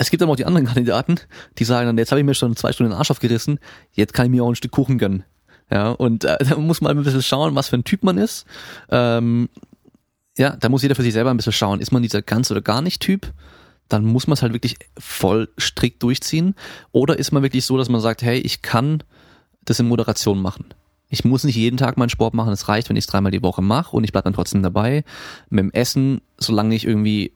[0.00, 1.16] Es gibt aber auch die anderen Kandidaten,
[1.58, 3.58] die sagen dann, jetzt habe ich mir schon zwei Stunden den Arsch aufgerissen,
[3.92, 5.24] jetzt kann ich mir auch ein Stück Kuchen gönnen.
[5.70, 8.46] Ja, und äh, da muss man ein bisschen schauen, was für ein Typ man ist.
[8.90, 9.48] Ähm,
[10.36, 11.80] ja, da muss jeder für sich selber ein bisschen schauen.
[11.80, 13.32] Ist man dieser ganz oder gar nicht Typ?
[13.88, 16.54] Dann muss man es halt wirklich voll strikt durchziehen.
[16.92, 19.02] Oder ist man wirklich so, dass man sagt, hey, ich kann
[19.64, 20.66] das in Moderation machen.
[21.08, 22.52] Ich muss nicht jeden Tag meinen Sport machen.
[22.52, 25.04] Es reicht, wenn ich es dreimal die Woche mache und ich bleibe dann trotzdem dabei.
[25.48, 27.32] Mit dem Essen, solange ich irgendwie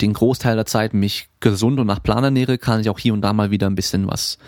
[0.00, 3.22] den Großteil der Zeit mich gesund und nach Plan ernähre, kann ich auch hier und
[3.22, 4.38] da mal wieder ein bisschen was,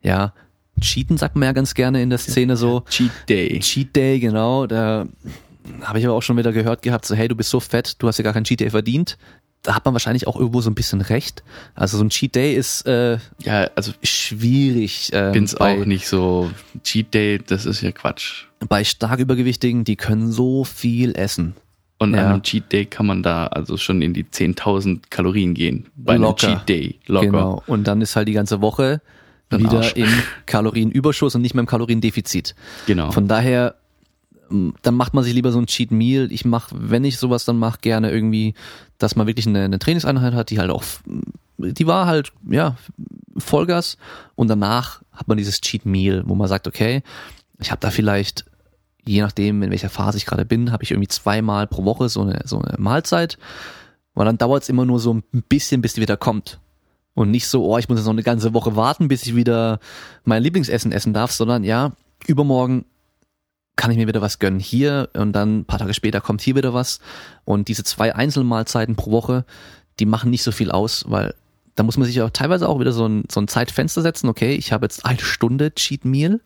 [0.00, 0.32] ja,
[0.80, 2.82] cheaten sagt man ja ganz gerne in der Szene so.
[2.88, 3.60] Cheat Day.
[3.60, 4.66] Cheat Day, genau.
[4.66, 5.06] Da
[5.82, 8.08] habe ich aber auch schon wieder gehört gehabt, so hey, du bist so fett, du
[8.08, 9.16] hast ja gar keinen Cheat Day verdient
[9.62, 11.42] da hat man wahrscheinlich auch irgendwo so ein bisschen recht.
[11.74, 15.10] Also so ein Cheat Day ist äh, ja also schwierig.
[15.12, 16.50] Ähm, bin's auch nicht so
[16.82, 18.46] Cheat Day, das ist ja Quatsch.
[18.68, 21.54] Bei stark übergewichtigen, die können so viel essen.
[22.02, 22.20] Und ja.
[22.22, 25.86] an einem Cheat Day kann man da also schon in die 10.000 Kalorien gehen.
[25.94, 26.48] Bei Locker.
[26.48, 26.98] einem Cheat Day.
[27.06, 27.26] Locker.
[27.26, 27.62] Genau.
[27.68, 29.00] Und dann ist halt die ganze Woche
[29.50, 29.92] Dann wieder Arsch.
[29.92, 30.08] im
[30.46, 32.56] Kalorienüberschuss und nicht mehr im Kaloriendefizit.
[32.86, 33.12] Genau.
[33.12, 33.76] Von daher
[34.82, 36.30] dann macht man sich lieber so ein Cheat Meal.
[36.30, 38.54] Ich mache, wenn ich sowas dann mache, gerne irgendwie,
[38.98, 40.82] dass man wirklich eine, eine Trainingseinheit hat, die halt auch,
[41.56, 42.76] die war halt, ja,
[43.38, 43.96] Vollgas
[44.34, 47.02] und danach hat man dieses Cheat Meal, wo man sagt, okay,
[47.60, 48.44] ich habe da vielleicht,
[49.04, 52.22] je nachdem, in welcher Phase ich gerade bin, habe ich irgendwie zweimal pro Woche so
[52.22, 53.38] eine, so eine Mahlzeit,
[54.14, 56.60] weil dann dauert es immer nur so ein bisschen, bis die wieder kommt.
[57.14, 59.80] Und nicht so, oh, ich muss jetzt noch eine ganze Woche warten, bis ich wieder
[60.24, 61.92] mein Lieblingsessen essen darf, sondern ja,
[62.26, 62.86] übermorgen
[63.76, 66.56] kann ich mir wieder was gönnen hier und dann ein paar Tage später kommt hier
[66.56, 67.00] wieder was.
[67.44, 69.44] Und diese zwei Einzelmahlzeiten pro Woche,
[69.98, 71.34] die machen nicht so viel aus, weil
[71.74, 74.28] da muss man sich auch teilweise auch wieder so ein, so ein Zeitfenster setzen.
[74.28, 76.40] Okay, ich habe jetzt eine Stunde Cheat Meal.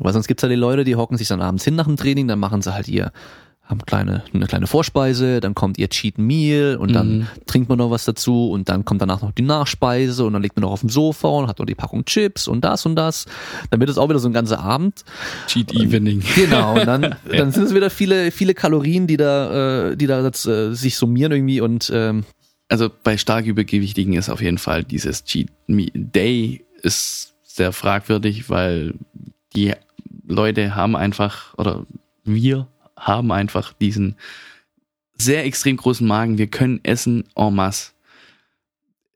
[0.00, 2.28] Weil sonst gibt's ja die Leute, die hocken sich dann abends hin nach dem Training,
[2.28, 3.12] dann machen sie halt ihr
[3.70, 7.26] haben kleine, eine kleine Vorspeise, dann kommt ihr Cheat Meal und dann mhm.
[7.46, 10.56] trinkt man noch was dazu und dann kommt danach noch die Nachspeise und dann liegt
[10.56, 13.26] man noch auf dem Sofa und hat noch die Packung Chips und das und das.
[13.70, 15.04] Dann wird es auch wieder so ein ganzer Abend.
[15.46, 16.22] Cheat Evening.
[16.34, 17.16] Genau, und dann, ja.
[17.30, 20.96] dann sind es wieder viele, viele Kalorien, die da, äh, die da jetzt, äh, sich
[20.96, 22.24] summieren irgendwie und ähm,
[22.68, 28.94] also bei stark übergewichtigen ist auf jeden Fall dieses Cheat Day ist sehr fragwürdig, weil
[29.54, 29.74] die
[30.30, 31.86] Leute haben einfach oder
[32.24, 34.16] wir haben einfach diesen
[35.16, 36.38] sehr extrem großen Magen.
[36.38, 37.92] Wir können essen en masse.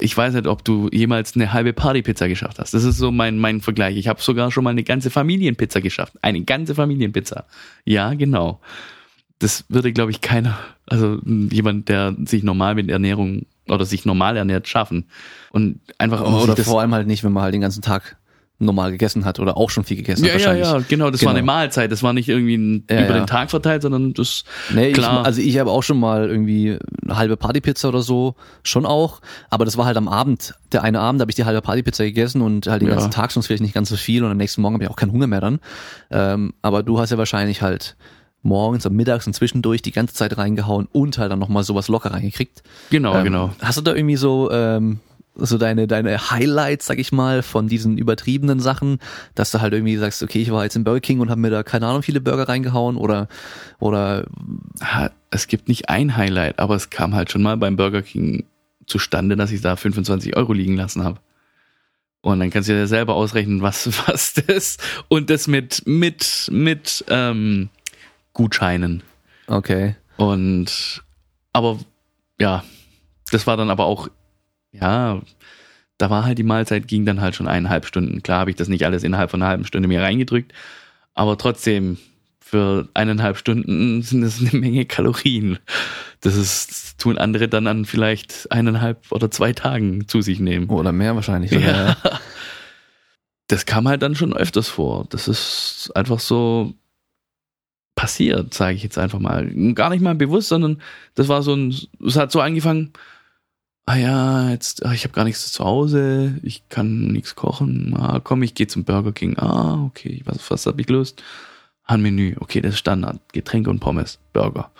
[0.00, 2.74] Ich weiß nicht, ob du jemals eine halbe Partypizza geschafft hast.
[2.74, 3.96] Das ist so mein, mein Vergleich.
[3.96, 6.14] Ich habe sogar schon mal eine ganze Familienpizza geschafft.
[6.20, 7.44] Eine ganze Familienpizza.
[7.84, 8.60] Ja, genau.
[9.38, 14.36] Das würde, glaube ich, keiner, also jemand, der sich normal mit Ernährung oder sich normal
[14.36, 15.06] ernährt, schaffen.
[15.50, 16.42] Und einfach auch.
[16.42, 18.16] Oder vor allem halt nicht, wenn man halt den ganzen Tag
[18.64, 20.40] normal gegessen hat oder auch schon viel gegessen ja, hat.
[20.40, 21.30] Ja, ja, genau, das genau.
[21.30, 23.20] war eine Mahlzeit, das war nicht irgendwie ein, ja, über ja.
[23.20, 25.20] den Tag verteilt, sondern das nee, klar.
[25.20, 29.20] Ich, also ich habe auch schon mal irgendwie eine halbe Partypizza oder so, schon auch,
[29.50, 32.42] aber das war halt am Abend, der eine Abend habe ich die halbe Partypizza gegessen
[32.42, 34.74] und halt den ganzen Tag sonst vielleicht nicht ganz so viel und am nächsten Morgen
[34.74, 35.60] habe ich auch keinen Hunger mehr dann.
[36.10, 37.96] Ähm, aber du hast ja wahrscheinlich halt
[38.44, 42.12] morgens und mittags und zwischendurch die ganze Zeit reingehauen und halt dann nochmal sowas locker
[42.12, 42.62] reingekriegt.
[42.90, 43.50] Genau, ähm, genau.
[43.60, 45.00] Hast du da irgendwie so ähm,
[45.36, 48.98] so deine, deine Highlights, sag ich mal, von diesen übertriebenen Sachen,
[49.34, 51.50] dass du halt irgendwie sagst, okay, ich war jetzt im Burger King und habe mir
[51.50, 53.28] da, keine Ahnung, viele Burger reingehauen oder,
[53.78, 54.26] oder.
[55.30, 58.44] es gibt nicht ein Highlight, aber es kam halt schon mal beim Burger King
[58.86, 61.18] zustande, dass ich da 25 Euro liegen lassen habe.
[62.20, 64.78] Und dann kannst du dir selber ausrechnen, was, was das
[65.08, 67.68] und das mit, mit, mit ähm,
[68.32, 69.02] Gutscheinen.
[69.46, 69.96] Okay.
[70.16, 71.02] Und
[71.52, 71.78] aber
[72.38, 72.64] ja,
[73.30, 74.08] das war dann aber auch,
[74.80, 75.20] ja,
[75.98, 78.22] da war halt die Mahlzeit, ging dann halt schon eineinhalb Stunden.
[78.22, 80.52] Klar habe ich das nicht alles innerhalb von einer halben Stunde mir reingedrückt,
[81.14, 81.98] aber trotzdem,
[82.44, 85.58] für eineinhalb Stunden sind das eine Menge Kalorien.
[86.20, 90.68] Das ist, das tun andere dann an vielleicht eineinhalb oder zwei Tagen zu sich nehmen.
[90.68, 91.50] Oder mehr wahrscheinlich.
[91.50, 91.96] Ja.
[93.46, 95.04] Das kam halt dann schon öfters vor.
[95.10, 96.72] Das ist einfach so
[97.94, 99.46] passiert, sage ich jetzt einfach mal.
[99.74, 100.80] Gar nicht mal bewusst, sondern
[101.14, 102.94] das war so ein, es hat so angefangen,
[103.86, 108.20] ah ja, jetzt, ach, ich habe gar nichts zu Hause, ich kann nichts kochen, ah,
[108.22, 111.22] komm, ich gehe zum Burger King, ah, okay, was, was habe ich Lust?
[111.84, 114.70] Ein Menü, okay, das ist Standard, Getränke und Pommes, Burger.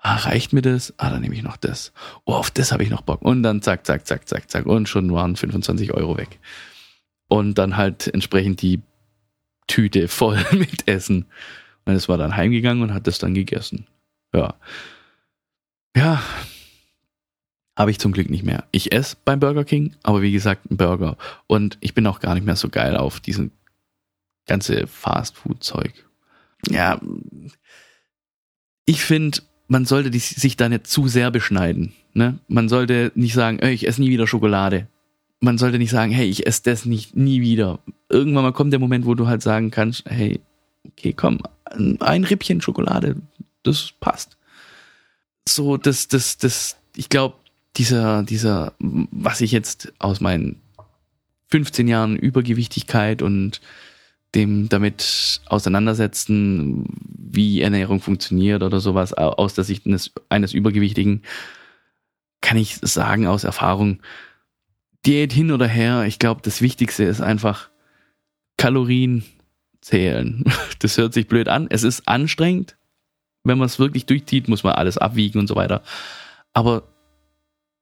[0.00, 0.94] Ah, reicht mir das?
[0.96, 1.92] Ah, dann nehme ich noch das.
[2.24, 3.20] Oh, auf das habe ich noch Bock.
[3.22, 4.64] Und dann zack, zack, zack, zack, zack.
[4.64, 6.38] Und schon waren 25 Euro weg.
[7.26, 8.80] Und dann halt entsprechend die
[9.66, 11.26] Tüte voll mit Essen.
[11.84, 13.86] Und es war dann heimgegangen und hat das dann gegessen.
[14.32, 14.54] Ja.
[15.96, 16.22] Ja,
[17.78, 18.64] habe ich zum Glück nicht mehr.
[18.72, 21.16] Ich esse beim Burger King, aber wie gesagt, ein Burger.
[21.46, 23.52] Und ich bin auch gar nicht mehr so geil auf diesen
[24.46, 25.92] ganze Fast-Food-Zeug.
[26.68, 27.00] Ja,
[28.84, 31.92] ich finde, man sollte sich da nicht zu sehr beschneiden.
[32.14, 32.40] Ne?
[32.48, 34.88] Man sollte nicht sagen, ich esse nie wieder Schokolade.
[35.38, 37.78] Man sollte nicht sagen, hey, ich esse das nicht nie wieder.
[38.08, 40.40] Irgendwann mal kommt der Moment, wo du halt sagen kannst, hey,
[40.84, 41.38] okay, komm,
[42.00, 43.14] ein Rippchen Schokolade,
[43.62, 44.36] das passt.
[45.48, 47.36] So, das, das, das, ich glaube,
[47.76, 50.60] dieser, dieser, was ich jetzt aus meinen
[51.50, 53.60] 15 Jahren Übergewichtigkeit und
[54.34, 56.84] dem damit auseinandersetzen,
[57.16, 61.22] wie Ernährung funktioniert oder sowas, aus der Sicht eines, eines Übergewichtigen,
[62.40, 64.00] kann ich sagen aus Erfahrung,
[65.06, 67.70] Diät hin oder her, ich glaube, das Wichtigste ist einfach
[68.56, 69.24] Kalorien
[69.80, 70.44] zählen.
[70.80, 71.66] Das hört sich blöd an.
[71.70, 72.76] Es ist anstrengend.
[73.42, 75.82] Wenn man es wirklich durchzieht, muss man alles abwiegen und so weiter.
[76.52, 76.87] Aber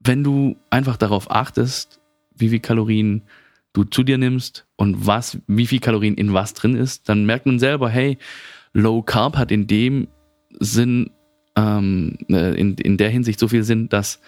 [0.01, 2.01] wenn du einfach darauf achtest,
[2.35, 3.23] wie viel Kalorien
[3.73, 7.47] du zu dir nimmst und was, wie viel Kalorien in was drin ist, dann merkt
[7.47, 8.19] man selber, hey,
[8.73, 10.09] Low Carb hat in dem
[10.59, 11.11] Sinn,
[11.57, 14.21] ähm, äh, in, in der Hinsicht so viel Sinn, dass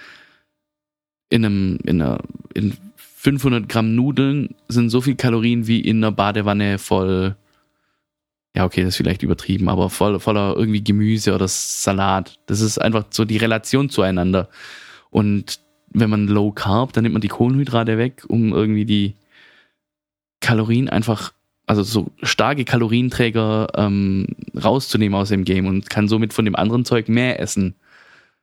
[1.30, 2.18] in einem, in einer,
[2.54, 7.36] in 500 Gramm Nudeln sind so viel Kalorien wie in einer Badewanne voll,
[8.54, 12.38] ja, okay, das ist vielleicht übertrieben, aber voll, voller irgendwie Gemüse oder Salat.
[12.46, 14.48] Das ist einfach so die Relation zueinander.
[15.10, 15.60] Und
[15.90, 19.14] wenn man Low Carb, dann nimmt man die Kohlenhydrate weg, um irgendwie die
[20.40, 21.32] Kalorien einfach,
[21.66, 24.26] also so starke Kalorienträger ähm,
[24.62, 27.74] rauszunehmen aus dem Game und kann somit von dem anderen Zeug mehr essen.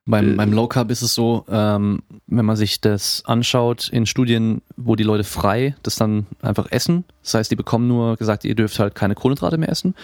[0.08, 4.06] Beim, äh, beim Low Carb ist es so, ähm, wenn man sich das anschaut in
[4.06, 8.46] Studien, wo die Leute frei das dann einfach essen, das heißt, die bekommen nur gesagt,
[8.46, 9.96] ihr dürft halt keine Kohlenhydrate mehr essen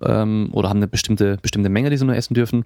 [0.00, 2.64] ähm, oder haben eine bestimmte, bestimmte Menge, die sie nur essen dürfen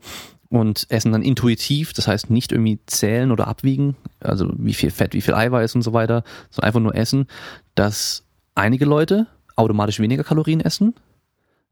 [0.51, 5.15] und essen dann intuitiv, das heißt nicht irgendwie zählen oder abwiegen, also wie viel Fett,
[5.15, 7.27] wie viel Eiweiß und so weiter, sondern einfach nur essen,
[7.75, 8.25] dass
[8.55, 10.95] einige Leute automatisch weniger Kalorien essen,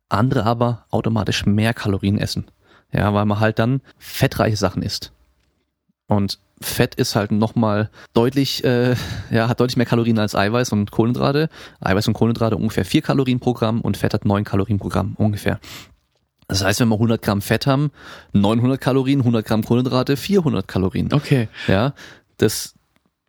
[0.09, 2.47] andere aber automatisch mehr Kalorien essen.
[2.93, 5.13] Ja, weil man halt dann fettreiche Sachen isst.
[6.07, 8.95] Und Fett ist halt nochmal deutlich, äh,
[9.31, 11.49] ja, hat deutlich mehr Kalorien als Eiweiß und Kohlenhydrate.
[11.81, 15.15] Eiweiß und Kohlenhydrate ungefähr vier Kalorien pro Gramm und Fett hat neun Kalorien pro Gramm
[15.17, 15.59] ungefähr.
[16.49, 17.93] Das heißt, wenn wir 100 Gramm Fett haben,
[18.33, 21.13] 900 Kalorien, 100 Gramm Kohlenhydrate, 400 Kalorien.
[21.13, 21.49] Okay.
[21.69, 21.95] Ja,
[22.39, 22.75] das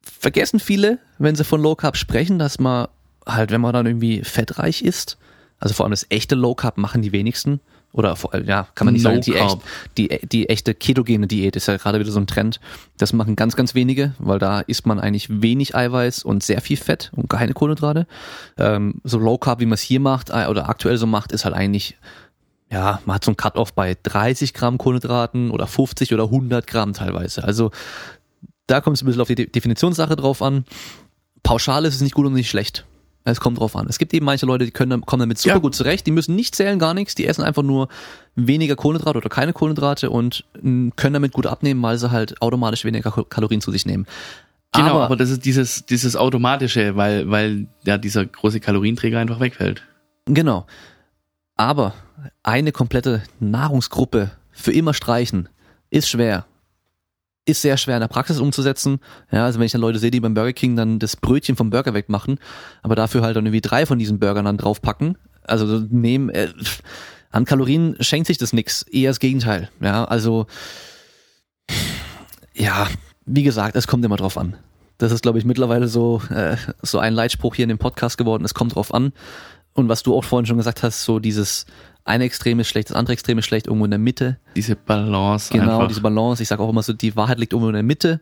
[0.02, 2.88] vergessen viele, wenn sie von Low Carb sprechen, dass man
[3.26, 5.18] halt, wenn man dann irgendwie fettreich ist,
[5.60, 7.62] also vor allem das echte Low Carb machen die wenigsten.
[7.94, 8.16] Oder
[8.46, 9.58] ja, kann man nicht sagen, die, echt,
[9.98, 12.60] die, die echte ketogene Diät ist ja gerade wieder so ein Trend.
[12.98, 16.78] Das machen ganz, ganz wenige, weil da isst man eigentlich wenig Eiweiß und sehr viel
[16.78, 18.08] Fett und keine Kohlenhydrate.
[18.58, 21.44] Ähm, so Low Carb, wie man es hier macht äh, oder aktuell so macht, ist
[21.44, 21.98] halt eigentlich
[22.72, 26.94] ja, man hat so ein Cut-off bei 30 Gramm Kohlenhydraten oder 50 oder 100 Gramm
[26.94, 27.44] teilweise.
[27.44, 27.72] Also
[28.66, 30.64] da kommt es ein bisschen auf die De Definitionssache drauf an.
[31.44, 32.86] Pauschal ist es nicht gut und nicht schlecht.
[33.24, 33.86] Es kommt drauf an.
[33.88, 35.60] Es gibt eben manche Leute, die können, kommen damit super ja.
[35.60, 36.08] gut zurecht.
[36.08, 37.14] Die müssen nicht zählen, gar nichts.
[37.16, 37.88] Die essen einfach nur
[38.36, 43.12] weniger Kohlenhydrate oder keine Kohlenhydrate und können damit gut abnehmen, weil sie halt automatisch weniger
[43.12, 44.08] Kalorien zu sich nehmen.
[44.74, 49.40] Genau, aber, aber das ist dieses, dieses automatische, weil, weil ja dieser große Kalorienträger einfach
[49.40, 49.84] wegfällt.
[50.26, 50.66] Genau.
[51.58, 51.94] Aber
[52.42, 55.50] eine komplette Nahrungsgruppe für immer streichen
[55.90, 56.46] ist schwer.
[57.46, 59.00] Ist sehr schwer in der Praxis umzusetzen.
[59.32, 61.70] Ja, also wenn ich dann Leute sehe, die beim Burger King dann das Brötchen vom
[61.72, 62.40] Burger wegmachen,
[62.84, 65.18] aber dafür halt dann irgendwie drei von diesen Burgern dann draufpacken.
[65.44, 66.50] Also nehmen, äh,
[67.32, 68.84] an Kalorien schenkt sich das nix.
[68.84, 69.70] Eher das Gegenteil.
[69.80, 70.46] Ja, also
[72.54, 72.88] Ja,
[73.26, 74.56] wie gesagt, es kommt immer drauf an.
[74.98, 78.46] Das ist, glaube ich, mittlerweile so, äh, so ein Leitspruch hier in dem Podcast geworden.
[78.46, 79.14] Es kommt drauf an.
[79.74, 81.66] Und was du auch vorhin schon gesagt hast, so dieses
[82.04, 84.38] eine Extrem ist schlecht, das andere Extrem ist schlecht, irgendwo in der Mitte.
[84.56, 85.52] Diese Balance.
[85.52, 85.88] Genau, einfach.
[85.88, 86.42] diese Balance.
[86.44, 88.20] Ich sage auch immer so, die Wahrheit liegt irgendwo in der Mitte.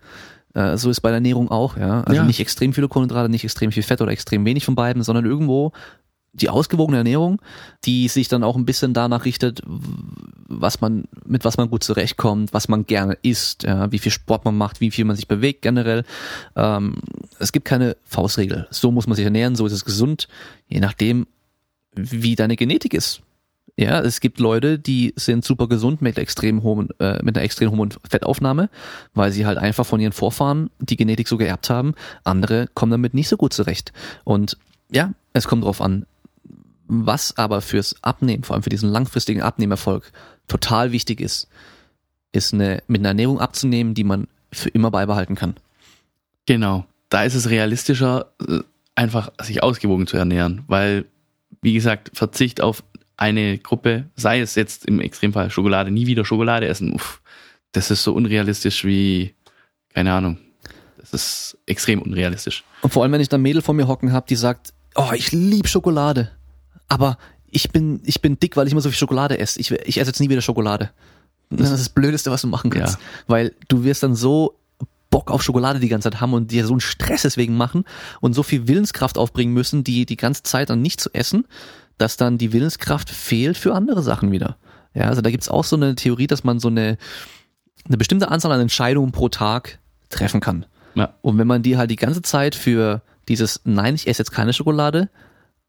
[0.54, 2.02] Äh, so ist bei der Ernährung auch, ja.
[2.02, 2.26] Also Ja.
[2.26, 5.72] nicht extrem viele Kohlenhydrate, nicht extrem viel Fett oder extrem wenig von beiden, sondern irgendwo
[6.34, 7.42] die ausgewogene Ernährung,
[7.86, 12.54] die sich dann auch ein bisschen danach richtet, was man, mit was man gut zurechtkommt,
[12.54, 15.62] was man gerne isst, ja, wie viel Sport man macht, wie viel man sich bewegt
[15.64, 16.04] generell.
[16.56, 16.96] Ähm,
[17.40, 18.68] es gibt keine Faustregel.
[18.70, 20.28] So muss man sich ernähren, so ist es gesund,
[20.68, 21.26] je nachdem,
[21.96, 23.22] wie deine Genetik ist.
[23.76, 27.72] Ja, es gibt Leute, die sind super gesund mit extrem hohen, äh, mit einer extrem
[27.72, 28.70] hohen Fettaufnahme,
[29.14, 31.94] weil sie halt einfach von ihren Vorfahren die Genetik so geerbt haben.
[32.26, 33.94] Andere kommen damit nicht so gut zurecht.
[34.26, 34.58] Und
[34.92, 36.06] ja, es kommt drauf an.
[36.88, 40.12] Was aber fürs Abnehmen, vor allem für diesen langfristigen Abnehmerfolg,
[40.48, 41.48] total wichtig ist,
[42.32, 45.56] ist eine, mit einer Ernährung abzunehmen, die man für immer beibehalten kann.
[46.46, 46.86] Genau.
[47.10, 48.60] Da ist es realistischer, äh,
[48.96, 51.06] einfach sich ausgewogen zu ernähren, weil,
[51.62, 52.84] wie gesagt, Verzicht auf
[53.18, 57.22] eine Gruppe, sei es jetzt im Extremfall Schokolade, nie wieder Schokolade essen, uff,
[57.72, 59.36] das ist so unrealistisch wie,
[59.94, 60.38] keine Ahnung.
[60.98, 62.64] Das ist extrem unrealistisch.
[62.82, 65.12] Und vor allem, wenn ich da ein Mädel vor mir hocken habe, die sagt, oh,
[65.14, 66.32] ich lieb Schokolade,
[66.88, 67.18] aber
[67.52, 69.60] ich bin, ich bin dick, weil ich immer so viel Schokolade esse.
[69.60, 70.92] Ich, ich esse jetzt nie wieder Schokolade.
[71.50, 72.96] Das ist das Blödeste, was du machen kannst.
[72.96, 73.06] Ja.
[73.28, 74.60] Weil du wirst dann so
[75.10, 77.84] Bock auf Schokolade die ganze Zeit haben und dir so einen Stress deswegen machen
[78.22, 81.46] und so viel Willenskraft aufbringen müssen, die die ganze Zeit dann nicht zu essen,
[81.98, 84.58] dass dann die Willenskraft fehlt für andere Sachen wieder.
[84.94, 86.98] Ja, also da gibt's auch so eine Theorie, dass man so eine,
[87.88, 89.80] eine bestimmte Anzahl an Entscheidungen pro Tag
[90.10, 90.66] treffen kann.
[90.96, 91.14] Ja.
[91.22, 94.54] Und wenn man die halt die ganze Zeit für dieses Nein, ich esse jetzt keine
[94.54, 95.10] Schokolade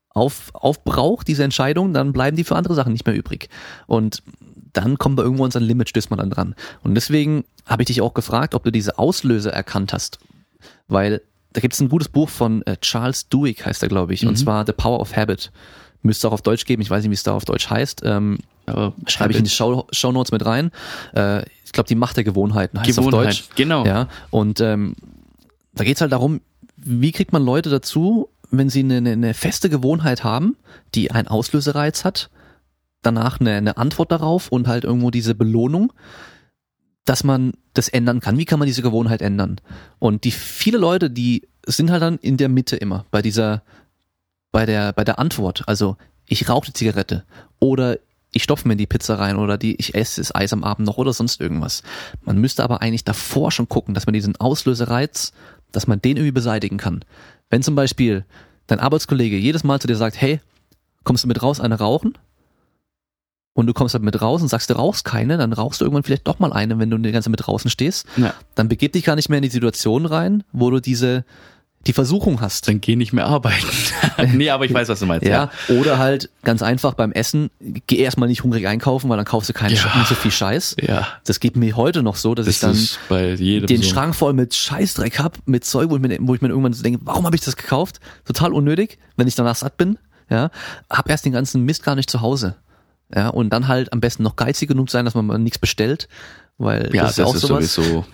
[0.08, 3.48] auf, aufbraucht, diese Entscheidung, dann bleiben die für andere Sachen nicht mehr übrig.
[3.86, 4.22] Und
[4.72, 6.54] dann kommt man irgendwo an sein Limit, stößt man dann dran.
[6.82, 10.18] Und deswegen habe ich dich auch gefragt, ob du diese Auslöser erkannt hast.
[10.88, 11.22] Weil
[11.52, 14.36] da gibt es ein gutes Buch von äh, Charles Duhigg, heißt er, glaube ich, und
[14.36, 15.50] zwar The Power of Habit.
[16.02, 18.02] Müsste auch auf Deutsch geben, ich weiß nicht, wie es da auf Deutsch heißt.
[18.04, 20.70] Ähm, Aber schreibe ich in die Show, Show Notes mit rein.
[21.14, 23.48] Äh, ich glaube, die Macht der Gewohnheiten heißt es auf Gewohnheit, Deutsch.
[23.56, 23.84] genau.
[23.84, 24.94] Ja, und ähm,
[25.74, 26.40] da geht's halt darum,
[26.76, 30.56] wie kriegt man Leute dazu, wenn sie eine, eine, eine feste Gewohnheit haben,
[30.94, 32.30] die einen Auslösereiz hat,
[33.02, 35.92] danach eine, eine Antwort darauf und halt irgendwo diese Belohnung,
[37.04, 38.38] dass man das ändern kann.
[38.38, 39.60] Wie kann man diese Gewohnheit ändern?
[39.98, 43.62] Und die viele Leute, die sind halt dann in der Mitte immer bei dieser,
[44.52, 45.64] bei der, bei der Antwort.
[45.66, 45.96] Also
[46.26, 47.24] ich rauche die Zigarette
[47.58, 47.98] oder
[48.32, 50.98] ich stopfe mir die Pizza rein oder die, ich esse das Eis am Abend noch
[50.98, 51.82] oder sonst irgendwas.
[52.22, 55.32] Man müsste aber eigentlich davor schon gucken, dass man diesen Auslösereiz,
[55.72, 57.04] dass man den irgendwie beseitigen kann.
[57.48, 58.24] Wenn zum Beispiel
[58.68, 60.40] dein Arbeitskollege jedes Mal zu dir sagt, hey,
[61.02, 62.16] kommst du mit raus, eine rauchen?
[63.60, 66.02] Und du kommst halt mit raus und sagst, du rauchst keine, dann rauchst du irgendwann
[66.02, 68.06] vielleicht doch mal eine, wenn du die ganze Zeit mit draußen stehst.
[68.16, 68.32] Ja.
[68.54, 71.24] Dann begib dich gar nicht mehr in die Situation rein, wo du diese,
[71.86, 72.68] die Versuchung hast.
[72.68, 73.66] Dann geh nicht mehr arbeiten.
[74.34, 75.26] nee, aber ich weiß, was du meinst.
[75.26, 77.50] Ja, oder halt ganz einfach beim Essen,
[77.86, 79.96] geh erstmal nicht hungrig einkaufen, weil dann kaufst du keinen Ja.
[79.98, 80.76] nicht so viel Scheiß.
[80.80, 81.06] Ja.
[81.24, 83.88] Das geht mir heute noch so, dass Das ich dann ist bei jedem den so.
[83.90, 86.82] Schrank voll mit Scheißdreck hab, mit Zeug, wo ich mir, wo ich mir irgendwann so
[86.82, 88.00] denke, warum habe ich das gekauft?
[88.24, 89.98] Total unnötig, wenn ich danach satt bin.
[90.30, 90.50] Ja,
[90.88, 92.54] hab erst den ganzen Mist gar nicht zu Hause.
[93.14, 96.08] Ja, und dann halt am besten noch geizig genug sein, dass man mal nichts bestellt,
[96.58, 97.74] weil Ja, das ist ja auch sowas.
[97.74, 98.04] sowieso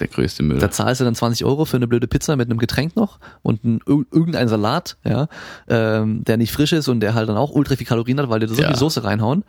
[0.00, 0.58] der größte Müll.
[0.58, 3.64] Da zahlst du dann 20 Euro für eine blöde Pizza mit einem Getränk noch und
[3.64, 5.28] ein, ir- irgendein Salat, ja,
[5.68, 8.40] ähm, der nicht frisch ist und der halt dann auch ultra viel Kalorien hat, weil
[8.40, 8.68] die da so Ja.
[8.68, 9.44] viel Soße reinhauen.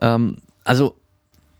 [0.00, 0.96] Ähm, also,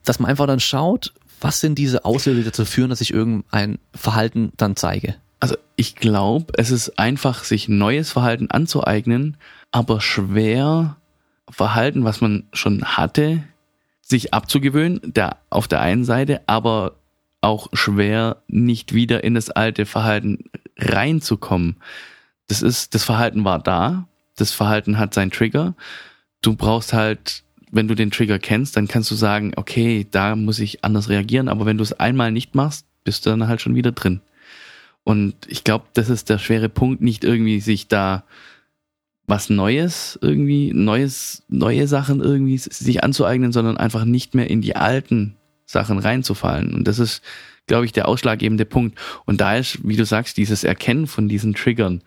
[0.04, 3.78] dass man einfach dann schaut, was sind diese Auslöser, die dazu führen, dass ich irgendein
[3.94, 5.16] Verhalten dann zeige.
[5.40, 9.36] Also ich glaube, es ist einfach, sich neues Verhalten anzueignen,
[9.70, 10.96] aber schwer
[11.48, 13.44] Verhalten, was man schon hatte,
[14.02, 16.96] sich abzugewöhnen, der, auf der einen Seite, aber
[17.40, 20.44] auch schwer, nicht wieder in das alte Verhalten
[20.78, 21.76] reinzukommen.
[22.48, 25.74] Das ist, das Verhalten war da, das Verhalten hat seinen Trigger.
[26.42, 30.58] Du brauchst halt, wenn du den Trigger kennst, dann kannst du sagen, okay, da muss
[30.58, 33.74] ich anders reagieren, aber wenn du es einmal nicht machst, bist du dann halt schon
[33.74, 34.20] wieder drin.
[35.04, 38.24] Und ich glaube, das ist der schwere Punkt, nicht irgendwie sich da
[39.26, 44.76] was Neues irgendwie, neues, neue Sachen irgendwie sich anzueignen, sondern einfach nicht mehr in die
[44.76, 46.74] alten Sachen reinzufallen.
[46.74, 47.22] Und das ist,
[47.66, 48.98] glaube ich, der ausschlaggebende Punkt.
[49.24, 52.02] Und da ist, wie du sagst, dieses Erkennen von diesen Triggern.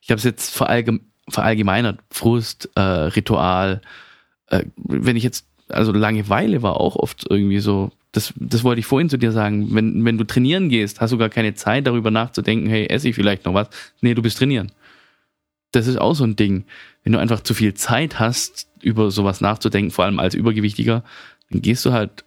[0.00, 3.80] Ich habe es jetzt verallgem verallgemeinert, Frust, äh, Ritual.
[4.48, 8.86] Äh, wenn ich jetzt, also Langeweile war auch oft irgendwie so, das, das wollte ich
[8.86, 12.10] vorhin zu dir sagen, wenn, wenn du trainieren gehst, hast du gar keine Zeit darüber
[12.10, 13.68] nachzudenken, hey, esse ich vielleicht noch was?
[14.00, 14.72] Nee, du bist trainieren.
[15.72, 16.64] Das ist auch so ein Ding.
[17.02, 21.02] Wenn du einfach zu viel Zeit hast, über sowas nachzudenken, vor allem als Übergewichtiger,
[21.50, 22.24] dann gehst du halt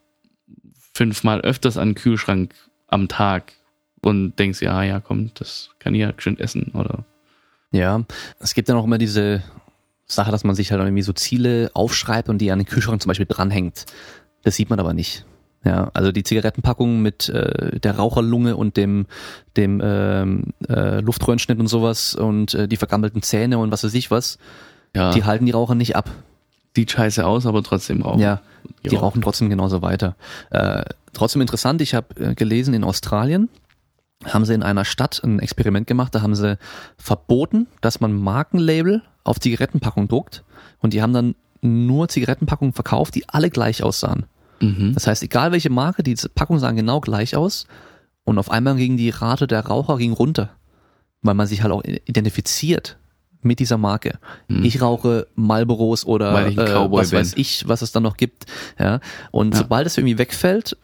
[0.94, 2.54] fünfmal öfters an den Kühlschrank
[2.88, 3.54] am Tag
[4.02, 7.06] und denkst, ja, ja, komm, das kann ich ja schön essen oder.
[7.72, 8.04] Ja,
[8.40, 9.44] es gibt ja noch immer diese
[10.06, 13.10] Sache, dass man sich halt irgendwie so Ziele aufschreibt und die an den Kühlschrank zum
[13.10, 13.86] Beispiel dranhängt.
[14.44, 15.26] Das sieht man aber nicht.
[15.66, 19.08] Ja, also die Zigarettenpackung mit äh, der Raucherlunge und dem
[19.58, 24.12] dem ähm, äh, Luftröhrenschnitt und sowas und äh, die vergammelten Zähne und was weiß ich
[24.12, 24.38] was,
[24.96, 26.10] Ja, die halten die Raucher nicht ab.
[26.76, 28.20] sieht scheiße aus, aber trotzdem rauchen.
[28.20, 28.42] Ja,
[28.86, 30.16] die rauchen trotzdem genauso weiter.
[30.52, 30.84] Äh,
[31.14, 33.50] trotzdem interessant, ich habe äh, gelesen, in Australien
[34.24, 36.58] haben sie in einer Stadt ein Experiment gemacht, da haben sie
[36.98, 40.44] verboten, dass man Markenlabel auf Zigarettenpackungen druckt
[40.80, 44.26] und die haben dann nur Zigarettenpackungen verkauft, die alle gleich aussahen.
[44.62, 44.94] Mhm.
[44.94, 47.68] Das heißt, egal welche Marke, die Packungen sahen genau gleich aus
[48.24, 50.50] und auf einmal ging die Rate der Raucher ging runter,
[51.22, 52.98] weil man sich halt auch identifiziert
[53.42, 54.18] mit dieser Marke.
[54.48, 57.42] Ich rauche Marlboros oder äh, was weiß bin.
[57.42, 58.46] ich, was es dann noch gibt.
[58.80, 59.00] Ja.
[59.32, 59.60] Und Ja.
[59.60, 60.76] sobald es irgendwie wegfällt,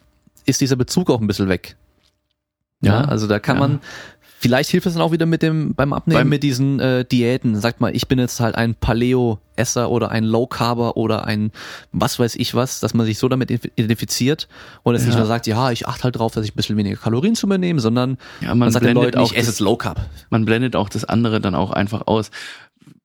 [0.46, 1.76] ist dieser Bezug auch ein bisschen weg.
[2.80, 3.04] Ja, Ja.
[3.08, 3.60] also da kann Ja.
[3.60, 3.80] man,
[4.42, 7.54] vielleicht hilft es dann auch wieder mit dem, beim Abnehmen Beim- mit diesen äh, Diäten.
[7.60, 11.52] Sagt mal, ich bin jetzt halt ein Paleo-Esser oder ein Low-Carber oder ein
[11.92, 14.48] was weiß ich was, dass man sich so damit identifiziert
[14.82, 15.18] und es nicht Ja.
[15.20, 17.58] nur sagt, ja, ich achte halt drauf, dass ich ein bisschen weniger Kalorien zu mir
[17.58, 20.00] nehme, sondern Ja, man, man sagt den Leuten, auch ich esse das, jetzt Low Carb.
[20.30, 22.30] man blendet auch das andere dann auch einfach aus.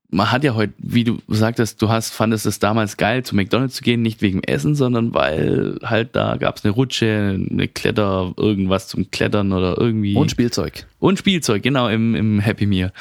[0.10, 3.76] Man hat ja heute, wie du sagtest, du hast, fandest es damals geil, zu McDonalds
[3.76, 8.88] zu gehen, nicht wegen Essen, sondern weil halt da gab's eine Rutsche, eine Kletter, irgendwas
[8.88, 10.16] zum Klettern oder irgendwie.
[10.16, 10.88] Und Spielzeug.
[11.00, 12.94] Und Spielzeug, genau, im, im Happy Meal.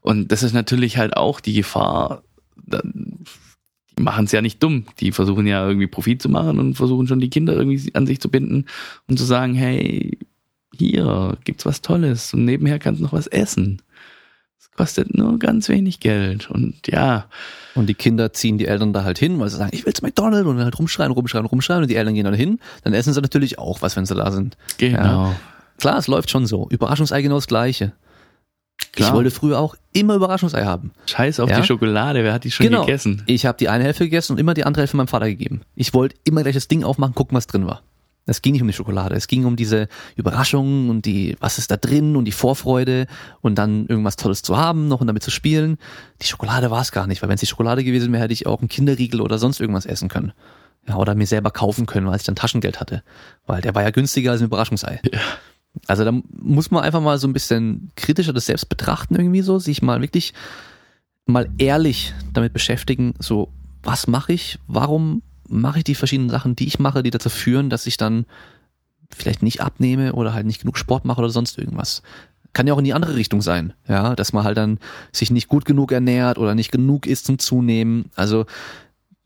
[0.00, 2.22] Und das ist natürlich halt auch die Gefahr,
[3.98, 4.86] die machen es ja nicht dumm.
[5.00, 8.20] Die versuchen ja irgendwie Profit zu machen und versuchen schon die Kinder irgendwie an sich
[8.20, 8.66] zu binden
[9.06, 10.18] und zu sagen, hey,
[10.76, 13.82] hier gibt's was Tolles und nebenher kannst du noch was essen.
[14.76, 16.50] Kostet nur ganz wenig Geld.
[16.50, 17.26] Und ja,
[17.76, 20.46] Und die Kinder ziehen die Eltern da halt hin, weil sie sagen, ich will's McDonald's
[20.48, 23.20] und dann halt rumschreien, rumschreien, rumschreien und die Eltern gehen dann hin, dann essen sie
[23.20, 24.56] natürlich auch was, wenn sie da sind.
[24.78, 25.34] genau.
[25.78, 26.68] Klar, es läuft schon so.
[26.70, 27.92] Überraschungsei genau das Gleiche.
[28.92, 29.08] Klar.
[29.08, 30.92] Ich wollte früher auch immer Überraschungsei haben.
[31.06, 31.60] Scheiß auf Ja?
[31.60, 32.82] die Schokolade, wer hat die schon Genau.
[32.84, 33.22] gegessen?
[33.26, 35.62] Ich habe die eine Hälfte gegessen und immer die andere Hälfte meinem Vater gegeben.
[35.74, 37.82] Ich wollte immer gleich das Ding aufmachen, gucken, was drin war.
[38.26, 41.70] Es ging nicht um die Schokolade, es ging um diese Überraschungen und die, was ist
[41.70, 43.06] da drin und die Vorfreude
[43.42, 45.76] und dann irgendwas Tolles zu haben noch und damit zu spielen.
[46.22, 48.46] Die Schokolade war es gar nicht, weil wenn es die Schokolade gewesen wäre, hätte ich
[48.46, 50.32] auch einen Kinderriegel oder sonst irgendwas essen können.
[50.88, 53.02] Ja, oder mir selber kaufen können, weil ich dann Taschengeld hatte.
[53.46, 55.00] Weil der war ja günstiger als ein Überraschungsei.
[55.86, 59.58] Also da muss man einfach mal so ein bisschen kritischer das selbst betrachten irgendwie so,
[59.58, 60.32] sich mal wirklich
[61.26, 63.48] mal ehrlich damit beschäftigen, so
[63.82, 67.70] was mache ich, warum mache ich die verschiedenen Sachen, die ich mache, die dazu führen,
[67.70, 68.26] dass ich dann
[69.14, 72.02] vielleicht nicht abnehme oder halt nicht genug Sport mache oder sonst irgendwas.
[72.52, 74.78] Kann ja auch in die andere Richtung sein, ja, dass man halt dann
[75.12, 78.10] sich nicht gut genug ernährt oder nicht genug isst zum Zunehmen.
[78.14, 78.46] Also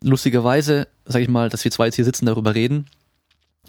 [0.02, 2.86] lustigerweise, sag ich mal, dass wir zwei jetzt hier sitzen, darüber reden.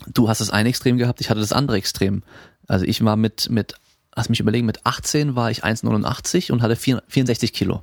[0.08, 2.24] Du hast das eine Extrem gehabt, ich hatte das andere Extrem.
[2.68, 3.76] Also ich war mit, mit,
[4.16, 7.82] lass mich überlegen, mit 18 war ich 1,89 und hatte 4, 64 Kilo.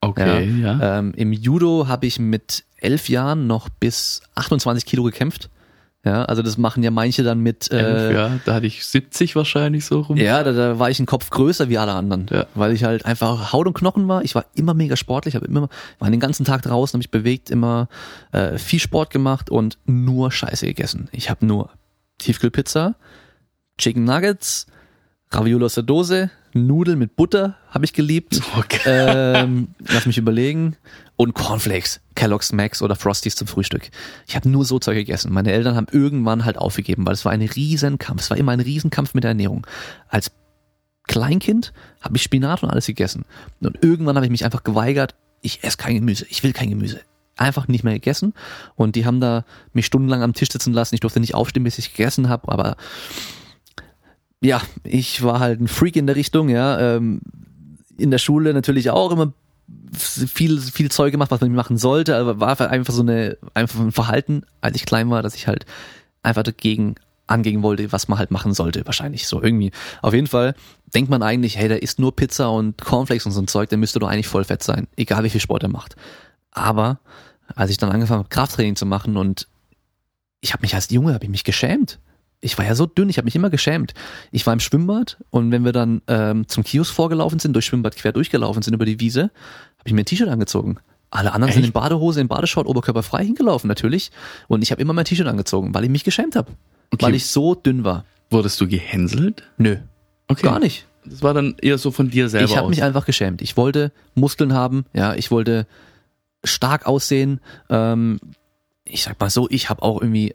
[0.00, 0.98] Okay, ja.
[0.98, 5.50] Ähm, Im Judo habe ich mit elf Jahren noch bis 28 Kilo gekämpft.
[6.06, 7.70] Ja, also das machen ja manche dann mit.
[7.72, 10.18] Äh, ja, da hatte ich 70 wahrscheinlich so rum.
[10.18, 12.44] ja, da, da war ich ein Kopf größer wie alle anderen, Ja.
[12.54, 14.22] weil ich halt einfach Haut und Knochen war.
[14.22, 17.48] Ich war immer mega sportlich, habe immer war den ganzen Tag draußen, habe mich bewegt,
[17.50, 17.88] immer
[18.32, 21.08] äh, viel Sport gemacht und nur Scheiße gegessen.
[21.10, 21.70] Ich habe nur
[22.18, 22.96] Tiefkühlpizza,
[23.78, 24.66] Chicken Nuggets,
[25.34, 28.40] Ravioli aus der Dose, Nudeln mit Butter habe ich geliebt.
[28.56, 28.80] Okay.
[28.86, 30.76] ähm, lass mich überlegen.
[31.16, 33.90] Und Cornflakes, Kellogg's Max oder Frosties zum Frühstück.
[34.26, 35.32] Ich habe nur so Zeug gegessen.
[35.32, 38.22] Meine Eltern haben irgendwann halt aufgegeben, weil es war ein Riesenkampf.
[38.22, 39.66] Es war immer ein Riesenkampf mit der Ernährung.
[40.08, 40.32] Als
[41.06, 43.24] Kleinkind habe ich Spinat und alles gegessen.
[43.60, 47.00] Und irgendwann habe ich mich einfach geweigert, ich esse kein Gemüse, ich will kein Gemüse.
[47.36, 48.32] Einfach nicht mehr gegessen.
[48.76, 50.94] Und die haben da mich stundenlang am Tisch sitzen lassen.
[50.94, 52.76] Ich durfte nicht aufstehen, bis ich gegessen habe, aber
[54.44, 56.78] ja, ich war halt ein Freak in der Richtung, ja.
[56.78, 57.20] Ähm,
[57.96, 59.32] in der Schule natürlich auch immer
[59.96, 63.92] viel, viel Zeug gemacht, was man machen sollte, aber war einfach so eine, einfach ein
[63.92, 65.64] Verhalten, als ich klein war, dass ich halt
[66.22, 66.96] einfach dagegen
[67.26, 69.70] angehen wollte, was man halt machen sollte, wahrscheinlich so irgendwie.
[70.02, 70.54] Auf jeden Fall
[70.94, 73.78] denkt man eigentlich, hey, der isst nur Pizza und Cornflakes und so ein Zeug, der
[73.78, 75.96] müsste doch eigentlich voll fett sein, egal wie viel Sport er macht.
[76.50, 76.98] Aber
[77.54, 79.48] als ich dann angefangen habe, Krafttraining zu machen und
[80.40, 81.98] ich habe mich als Junge, habe ich mich geschämt.
[82.44, 83.94] Ich war ja so dünn, ich habe mich immer geschämt.
[84.30, 87.96] Ich war im Schwimmbad und wenn wir dann ähm, zum Kiosk vorgelaufen sind, durch Schwimmbad
[87.96, 89.24] quer durchgelaufen sind über die Wiese,
[89.78, 90.76] habe ich mir ein T-Shirt angezogen.
[91.10, 91.68] Alle anderen sind Echt?
[91.68, 94.10] in Badehose, in Badeshort, oberkörperfrei hingelaufen natürlich.
[94.48, 96.52] Und ich habe immer mein T-Shirt angezogen, weil ich mich geschämt habe.
[96.92, 97.06] Okay.
[97.06, 98.04] Weil ich so dünn war.
[98.30, 99.42] Wurdest du gehänselt?
[99.56, 99.76] Nö,
[100.28, 100.42] Okay.
[100.42, 100.86] gar nicht.
[101.04, 103.42] Das war dann eher so von dir selber Ich habe mich einfach geschämt.
[103.42, 105.66] Ich wollte Muskeln haben, ja, ich wollte
[106.42, 107.40] stark aussehen.
[107.68, 108.18] Ähm,
[108.84, 110.34] ich sag mal so, ich habe auch irgendwie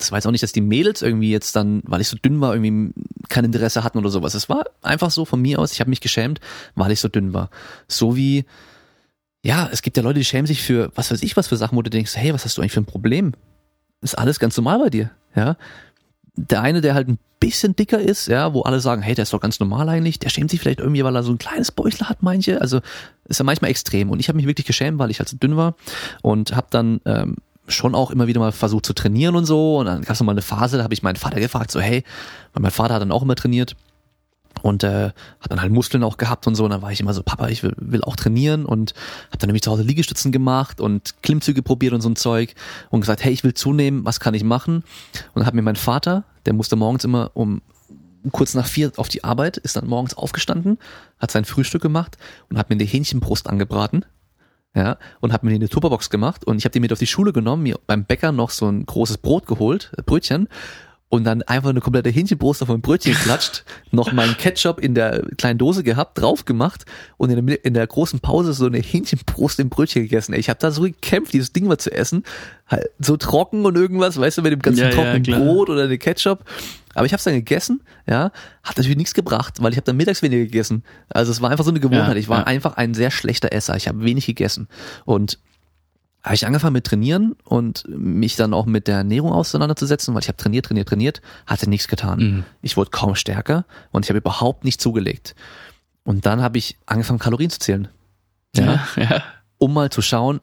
[0.00, 2.40] das war jetzt auch nicht, dass die Mädels irgendwie jetzt dann, weil ich so dünn
[2.40, 2.92] war, irgendwie
[3.28, 4.34] kein Interesse hatten oder sowas.
[4.34, 6.40] Es war einfach so von mir aus, ich habe mich geschämt,
[6.74, 7.50] weil ich so dünn war.
[7.86, 8.46] So wie,
[9.42, 11.76] ja, es gibt ja Leute, die schämen sich für, was weiß ich, was für Sachen,
[11.76, 13.32] wo du denkst, hey, was hast du eigentlich für ein Problem?
[14.00, 15.56] Ist alles ganz normal bei dir, ja.
[16.34, 19.34] Der eine, der halt ein bisschen dicker ist, ja, wo alle sagen, hey, der ist
[19.34, 22.08] doch ganz normal eigentlich, der schämt sich vielleicht irgendwie, weil er so ein kleines Bäuchler
[22.08, 22.60] hat, manche.
[22.62, 22.80] Also
[23.24, 24.10] ist ja manchmal extrem.
[24.10, 25.74] Und ich habe mich wirklich geschämt, weil ich halt so dünn war
[26.22, 27.36] und habe dann ähm,
[27.70, 29.78] schon auch immer wieder mal versucht zu trainieren und so.
[29.78, 32.04] Und dann gab es mal eine Phase, da habe ich meinen Vater gefragt, so hey,
[32.52, 33.76] weil mein Vater hat dann auch immer trainiert
[34.62, 35.06] und äh,
[35.40, 36.64] hat dann halt Muskeln auch gehabt und so.
[36.64, 38.94] Und dann war ich immer so, Papa, ich will, will auch trainieren und
[39.28, 42.54] habe dann nämlich zu Hause Liegestützen gemacht und Klimmzüge probiert und so ein Zeug
[42.90, 44.76] und gesagt, hey, ich will zunehmen, was kann ich machen?
[44.76, 47.62] Und dann hat mir mein Vater, der musste morgens immer um
[48.32, 50.78] kurz nach vier auf die Arbeit, ist dann morgens aufgestanden,
[51.18, 52.18] hat sein Frühstück gemacht
[52.50, 54.04] und hat mir eine Hähnchenbrust angebraten
[54.74, 57.32] ja, und habe mir eine Tupperbox gemacht und ich habe die mit auf die Schule
[57.32, 60.48] genommen, mir beim Bäcker noch so ein großes Brot geholt, äh, Brötchen
[61.10, 65.22] und dann einfach eine komplette Hähnchenbrust auf ein Brötchen geklatscht, noch meinen Ketchup in der
[65.36, 66.86] kleinen Dose gehabt, drauf gemacht
[67.18, 70.34] und in der, in der großen Pause so eine Hähnchenbrust im Brötchen gegessen.
[70.34, 72.22] Ich habe da so gekämpft, dieses Ding mal zu essen,
[72.68, 75.88] halt so trocken und irgendwas, weißt du, mit dem ganzen ja, trockenen ja, Brot oder
[75.88, 76.44] den Ketchup.
[76.94, 78.30] Aber ich habe es dann gegessen, ja,
[78.62, 80.84] hat natürlich nichts gebracht, weil ich habe dann mittags weniger gegessen.
[81.08, 82.14] Also es war einfach so eine Gewohnheit.
[82.14, 83.76] Ja, ich war einfach ein sehr schlechter Esser.
[83.76, 84.68] Ich habe wenig gegessen
[85.04, 85.38] und
[86.22, 90.28] habe ich angefangen mit Trainieren und mich dann auch mit der Ernährung auseinanderzusetzen, weil ich
[90.28, 92.18] habe trainiert, trainiert, trainiert, hatte nichts getan.
[92.18, 92.44] Mhm.
[92.60, 95.34] Ich wurde kaum stärker und ich habe überhaupt nicht zugelegt.
[96.04, 97.88] Und dann habe ich angefangen, Kalorien zu zählen.
[98.54, 99.22] Ja, ja, ja.
[99.58, 100.40] Um mal zu schauen,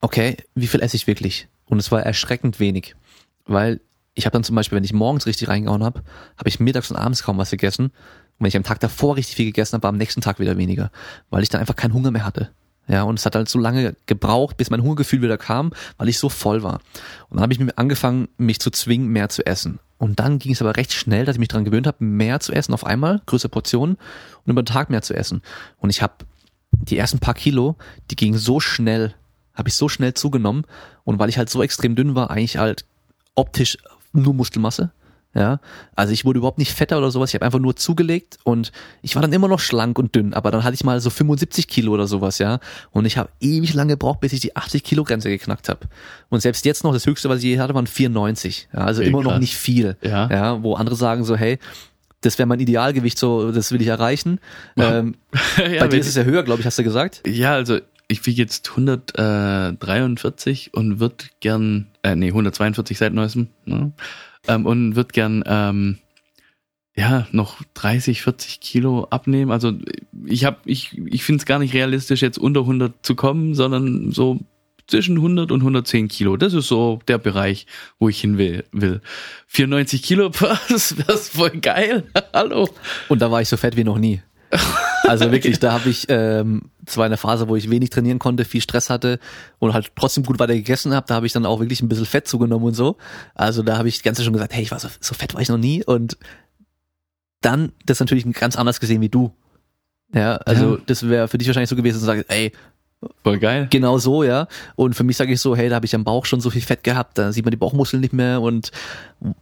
[0.00, 1.48] okay, wie viel esse ich wirklich?
[1.64, 2.94] Und es war erschreckend wenig.
[3.46, 3.80] Weil
[4.14, 6.02] ich habe dann zum Beispiel, wenn ich morgens richtig reingehauen habe,
[6.36, 7.86] habe ich mittags und abends kaum was gegessen.
[7.86, 7.92] Und
[8.40, 10.90] wenn ich am Tag davor richtig viel gegessen habe, war am nächsten Tag wieder weniger.
[11.30, 12.50] Weil ich dann einfach keinen Hunger mehr hatte.
[12.86, 16.18] Ja, und es hat halt so lange gebraucht, bis mein Hungergefühl wieder kam, weil ich
[16.18, 16.80] so voll war.
[17.30, 19.78] Und dann habe ich angefangen, mich zu zwingen, mehr zu essen.
[19.96, 22.52] Und dann ging es aber recht schnell, dass ich mich daran gewöhnt habe, mehr zu
[22.52, 25.40] essen auf einmal, größere Portionen und über den Tag mehr zu essen.
[25.78, 26.12] Und ich habe
[26.72, 27.76] die ersten paar Kilo,
[28.10, 29.14] die gingen so schnell,
[29.54, 30.66] habe ich so schnell zugenommen.
[31.04, 32.84] Und weil ich halt so extrem dünn war, eigentlich halt
[33.34, 33.78] optisch
[34.12, 34.90] nur Muskelmasse.
[35.34, 35.58] Ja,
[35.96, 37.30] also ich wurde überhaupt nicht fetter oder sowas.
[37.30, 38.70] Ich habe einfach nur zugelegt und
[39.02, 40.32] ich war dann immer noch schlank und dünn.
[40.32, 42.60] Aber dann hatte ich mal so 75 Kilo oder sowas, ja.
[42.92, 45.80] Und ich habe ewig lange gebraucht, bis ich die 80 Kilo Grenze geknackt habe.
[46.28, 48.68] Und selbst jetzt noch das Höchste, was ich je hatte, waren 94.
[48.72, 49.32] Ja, also okay, immer krass.
[49.32, 49.96] noch nicht viel.
[50.02, 50.30] Ja.
[50.30, 51.58] ja, wo andere sagen so, hey,
[52.20, 54.38] das wäre mein Idealgewicht, so das will ich erreichen.
[54.76, 54.98] Ja.
[54.98, 55.16] Ähm,
[55.58, 57.22] ja, bei dir ist es ja höher, glaube ich, hast du gesagt.
[57.26, 63.48] Ja, also ich wiege jetzt 143 und würde gern, äh, nee, 142 seit neuestem.
[63.64, 63.92] Ne?
[64.48, 65.98] Ähm, und würde gern ähm,
[66.96, 69.50] ja noch 30, 40 Kilo abnehmen.
[69.50, 69.72] Also
[70.26, 74.12] ich habe, ich, ich finde es gar nicht realistisch, jetzt unter 100 zu kommen, sondern
[74.12, 74.40] so
[74.86, 76.36] zwischen 100 und 110 Kilo.
[76.36, 77.66] Das ist so der Bereich,
[77.98, 78.64] wo ich hin will.
[78.72, 79.00] will.
[79.48, 80.28] 94 Kilo,
[80.68, 82.04] das wäre voll geil.
[82.32, 82.68] Hallo.
[83.08, 84.22] Und da war ich so fett wie noch nie.
[85.04, 88.60] Also wirklich, da habe ich ähm, zwar eine Phase, wo ich wenig trainieren konnte, viel
[88.60, 89.18] Stress hatte
[89.58, 92.06] und halt trotzdem gut weiter gegessen habe, da habe ich dann auch wirklich ein bisschen
[92.06, 92.96] Fett zugenommen und so.
[93.34, 95.34] Also da habe ich die ganze Zeit schon gesagt, hey, ich war so, so fett
[95.34, 96.16] war ich noch nie und
[97.40, 99.32] dann das natürlich ganz anders gesehen wie du.
[100.14, 100.82] Ja, also ja.
[100.86, 102.52] das wäre für dich wahrscheinlich so gewesen, zu sagen, ey,
[103.22, 103.66] Voll geil.
[103.70, 104.48] Genau so, ja.
[104.76, 106.62] Und für mich sage ich so, hey, da habe ich am Bauch schon so viel
[106.62, 108.70] Fett gehabt, da sieht man die Bauchmuskeln nicht mehr und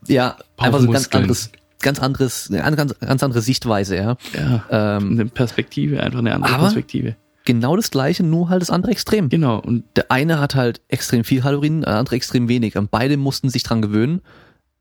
[0.09, 1.53] ja, einfach so ein ganz anderes,
[1.83, 4.17] ganz anderes, eine ganz, ganz andere Sichtweise, ja.
[4.35, 4.65] Ja.
[4.71, 7.17] Ähm, eine Perspektive, einfach eine andere Perspektive.
[7.45, 9.29] Genau das gleiche, nur halt das andere Extrem.
[9.29, 9.59] Genau.
[9.59, 12.77] Und der eine hat halt extrem viel Kalorien, der andere extrem wenig.
[12.77, 14.21] Und beide mussten sich dran gewöhnen,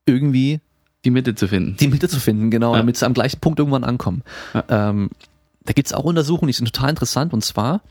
[0.06, 0.62] irgendwie
[1.04, 1.76] die Mitte zu finden.
[1.78, 2.80] Die Mitte zu finden, genau, ja.
[2.80, 4.22] damit sie am gleichen Punkt irgendwann ankommen.
[4.54, 4.90] Ja.
[4.90, 5.10] Ähm,
[5.64, 7.34] da gibt's auch Untersuchungen, die sind total interessant.
[7.34, 7.82] Und zwar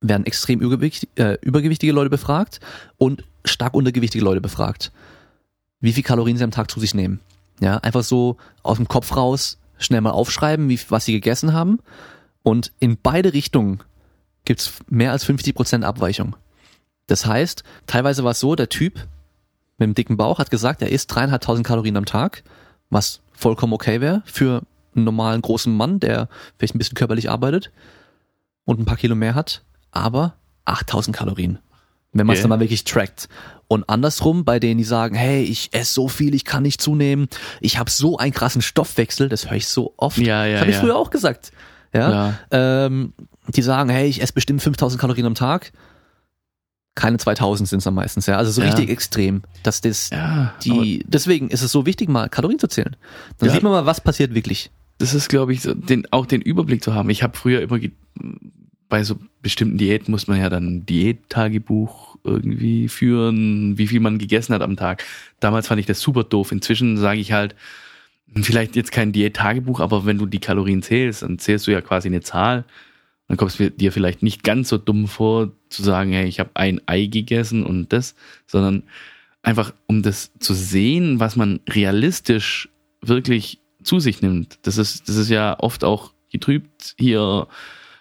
[0.00, 2.60] werden extrem übergewichtige, äh, übergewichtige Leute befragt
[2.96, 4.92] und stark untergewichtige Leute befragt.
[5.80, 7.20] Wie viel Kalorien sie am Tag zu sich nehmen.
[7.60, 11.78] Ja, einfach so aus dem Kopf raus schnell mal aufschreiben, wie, was sie gegessen haben.
[12.42, 13.82] Und in beide Richtungen
[14.44, 16.36] gibt's mehr als 50 Prozent Abweichung.
[17.06, 19.06] Das heißt, teilweise war es so, der Typ
[19.78, 22.42] mit dem dicken Bauch hat gesagt, er isst dreieinhalbtausend Kalorien am Tag,
[22.90, 24.62] was vollkommen okay wäre für
[24.94, 27.70] einen normalen großen Mann, der vielleicht ein bisschen körperlich arbeitet
[28.64, 29.62] und ein paar Kilo mehr hat,
[29.92, 31.58] aber 8000 Kalorien
[32.18, 32.48] wenn man es okay.
[32.48, 33.28] dann mal wirklich trackt.
[33.68, 37.28] Und andersrum, bei denen, die sagen, hey, ich esse so viel, ich kann nicht zunehmen,
[37.60, 40.18] ich habe so einen krassen Stoffwechsel, das höre ich so oft.
[40.18, 40.82] Ja, ja, das habe ich ja.
[40.82, 41.52] früher auch gesagt.
[41.92, 42.10] Ja.
[42.10, 42.86] ja.
[42.86, 43.12] Ähm,
[43.48, 45.72] die sagen, hey, ich esse bestimmt 5000 Kalorien am Tag.
[46.94, 48.36] Keine 2000 sind es dann meistens, ja.
[48.36, 48.68] Also so ja.
[48.68, 52.96] richtig extrem, dass das ja, die, deswegen ist es so wichtig, mal Kalorien zu zählen.
[53.38, 54.70] Dann sieht man mal, was passiert wirklich.
[54.96, 57.08] Das ist, glaube ich, so, den, auch den Überblick zu haben.
[57.10, 57.78] Ich habe früher immer
[58.88, 64.18] bei so bestimmten Diäten muss man ja dann ein Diättagebuch irgendwie führen, wie viel man
[64.18, 65.04] gegessen hat am Tag.
[65.40, 66.52] Damals fand ich das super doof.
[66.52, 67.54] Inzwischen sage ich halt,
[68.34, 72.08] vielleicht jetzt kein Diättagebuch, aber wenn du die Kalorien zählst, dann zählst du ja quasi
[72.08, 72.64] eine Zahl.
[73.26, 76.50] Dann kommst du dir vielleicht nicht ganz so dumm vor, zu sagen, hey, ich habe
[76.54, 78.14] ein Ei gegessen und das,
[78.46, 78.84] sondern
[79.42, 82.68] einfach, um das zu sehen, was man realistisch
[83.02, 84.58] wirklich zu sich nimmt.
[84.62, 87.46] Das ist, das ist ja oft auch getrübt hier.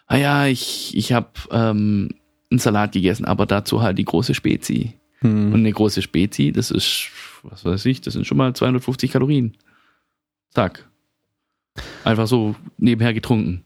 [0.08, 2.10] Ah ja, ich, ich habe ähm,
[2.50, 4.94] einen Salat gegessen, aber dazu halt die große Spezi.
[5.20, 5.54] Hm.
[5.54, 7.10] Und eine große Spezi, das ist,
[7.44, 9.58] was weiß ich, das sind schon mal 250 Kalorien.
[10.54, 10.88] Zack.
[12.04, 13.64] Einfach so nebenher getrunken.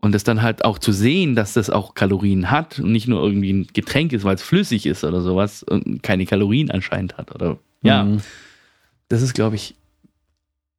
[0.00, 3.22] Und das dann halt auch zu sehen, dass das auch Kalorien hat und nicht nur
[3.22, 7.34] irgendwie ein Getränk ist, weil es flüssig ist oder sowas und keine Kalorien anscheinend hat.
[7.34, 8.04] Oder ja.
[8.04, 8.20] Mhm.
[9.08, 9.74] Das ist, glaube ich,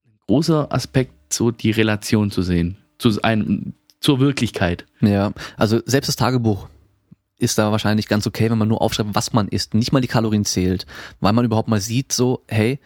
[0.05, 2.77] ein großer Aspekt, so die Relation zu sehen.
[2.97, 4.85] Zu einem, zur Wirklichkeit.
[5.01, 6.67] Ja, also selbst das Tagebuch
[7.41, 10.07] ist da wahrscheinlich ganz okay, wenn man nur aufschreibt, was man isst, nicht mal die
[10.07, 10.85] Kalorien zählt,
[11.19, 12.79] weil man überhaupt mal sieht, so, hey,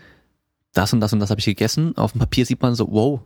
[0.73, 1.98] das und das und das habe ich gegessen.
[1.98, 3.22] Auf dem Papier sieht man so, wow,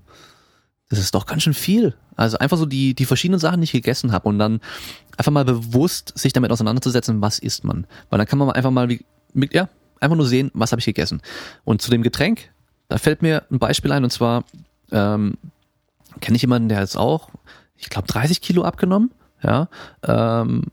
[0.89, 1.95] das ist doch ganz schön viel.
[2.15, 4.59] Also einfach so die, die verschiedenen Sachen, die ich gegessen habe und dann
[5.17, 7.85] einfach mal bewusst sich damit auseinanderzusetzen, was isst man.
[8.09, 9.05] Weil dann kann man einfach mal, wie,
[9.51, 9.69] ja,
[9.99, 11.21] einfach nur sehen, was habe ich gegessen.
[11.63, 12.51] Und zu dem Getränk,
[12.87, 14.43] da fällt mir ein Beispiel ein und zwar
[14.91, 15.37] ähm,
[16.21, 17.29] kenne ich jemanden, der jetzt auch,
[17.77, 19.11] ich glaube, 30 Kilo abgenommen.
[19.41, 19.69] Ja,
[20.03, 20.65] ähm,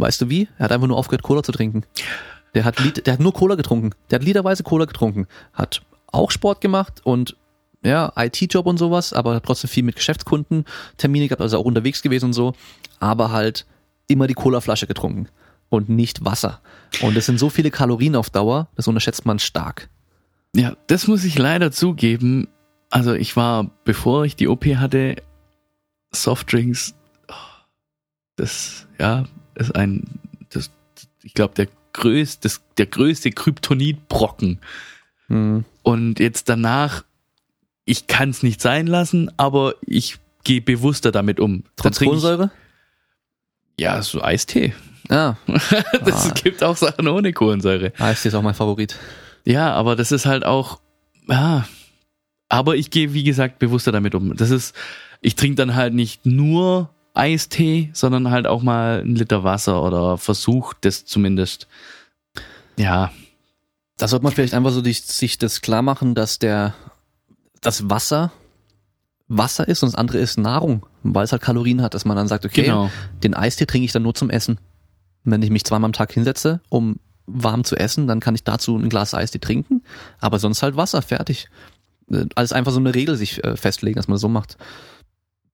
[0.00, 0.48] weißt du wie?
[0.58, 1.84] Er hat einfach nur aufgehört, Cola zu trinken.
[2.54, 3.90] Der hat, der hat nur Cola getrunken.
[4.10, 5.26] Der hat liederweise Cola getrunken.
[5.52, 7.36] Hat auch Sport gemacht und
[7.84, 10.64] ja, IT-Job und sowas, aber trotzdem viel mit Geschäftskunden
[10.98, 12.54] Termine gehabt, also auch unterwegs gewesen und so,
[13.00, 13.66] aber halt
[14.06, 15.28] immer die Cola-Flasche getrunken
[15.68, 16.60] und nicht Wasser.
[17.00, 19.88] Und es sind so viele Kalorien auf Dauer, das unterschätzt man stark.
[20.54, 22.48] Ja, das muss ich leider zugeben.
[22.90, 25.16] Also ich war, bevor ich die OP hatte,
[26.12, 26.94] Softdrinks,
[28.36, 29.24] das, ja,
[29.68, 30.04] ist ein,
[30.50, 30.70] das,
[31.22, 34.58] ich glaube, der größte, der größte Kryptonitbrocken.
[35.28, 35.64] Mhm.
[35.82, 37.04] Und jetzt danach
[37.84, 41.64] ich kann es nicht sein lassen, aber ich gehe bewusster damit um.
[41.76, 42.50] Kohlensäure?
[43.78, 44.74] Ja, so Eistee.
[45.08, 45.34] Ah.
[46.04, 46.34] das ah.
[46.34, 47.92] gibt auch Sachen ohne Kohlensäure.
[47.98, 48.96] Eistee ist auch mein Favorit.
[49.44, 50.80] Ja, aber das ist halt auch,
[51.26, 51.66] ja.
[52.48, 54.36] Aber ich gehe, wie gesagt, bewusster damit um.
[54.36, 54.76] Das ist,
[55.20, 60.18] ich trinke dann halt nicht nur Eistee, sondern halt auch mal ein Liter Wasser oder
[60.18, 61.68] versuche das zumindest.
[62.76, 63.12] Ja.
[63.98, 66.74] Da sollte man vielleicht einfach so sich das klar machen, dass der
[67.60, 68.32] das Wasser
[69.36, 72.28] Wasser ist und das andere ist Nahrung, weil es halt Kalorien hat, dass man dann
[72.28, 72.90] sagt, okay, genau.
[73.22, 74.58] den Eistee trinke ich dann nur zum Essen.
[75.24, 78.76] wenn ich mich zweimal am Tag hinsetze, um warm zu essen, dann kann ich dazu
[78.76, 79.82] ein Glas Eistee trinken,
[80.18, 81.48] aber sonst halt Wasser, fertig.
[82.10, 84.56] Äh, alles einfach so eine Regel sich äh, festlegen, dass man das so macht.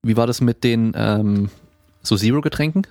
[0.08, 1.50] Wie war das mit den ähm,
[2.00, 2.86] so Zero-Getränken?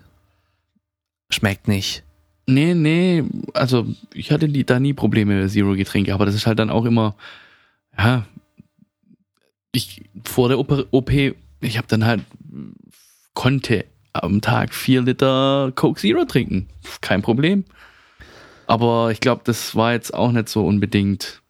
[1.31, 2.03] Schmeckt nicht.
[2.45, 3.23] Nee, nee,
[3.53, 7.15] also ich hatte da nie Probleme Zero-Getränke, aber das ist halt dann auch immer,
[7.97, 8.25] ja,
[9.71, 12.21] ich vor der OP, ich habe dann halt
[13.33, 16.67] konnte am Tag vier Liter Coke Zero trinken.
[17.01, 17.65] Kein Problem.
[18.67, 21.41] Aber ich glaube, das war jetzt auch nicht so unbedingt.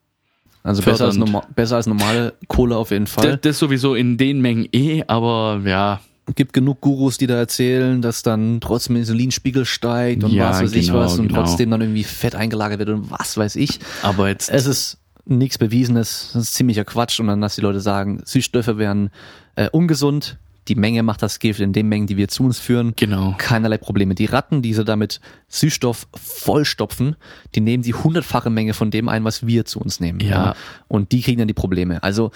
[0.67, 1.17] Also besser als,
[1.55, 3.31] besser als, normale Cola auf jeden Fall.
[3.31, 6.01] Das, das sowieso in den Mengen eh, aber ja.
[6.35, 10.71] Gibt genug Gurus, die da erzählen, dass dann trotzdem Insulinspiegel steigt und ja, was weiß
[10.71, 11.43] genau, ich was und genau.
[11.43, 13.79] trotzdem dann irgendwie Fett eingelagert wird und was weiß ich.
[14.01, 14.49] Aber jetzt.
[14.49, 18.77] Es ist nichts Bewiesenes, das ist ziemlicher Quatsch und dann, dass die Leute sagen, Süßstoffe
[18.77, 19.09] wären
[19.55, 20.37] äh, ungesund,
[20.67, 22.93] die Menge macht das Gift in den Mengen, die wir zu uns führen.
[22.95, 23.35] Genau.
[23.37, 24.15] Keinerlei Probleme.
[24.15, 27.15] Die Ratten, die sie damit Süßstoff vollstopfen,
[27.55, 30.19] die nehmen die hundertfache Menge von dem ein, was wir zu uns nehmen.
[30.19, 30.29] Ja.
[30.29, 30.55] ja.
[30.87, 32.03] Und die kriegen dann die Probleme.
[32.03, 32.31] Also,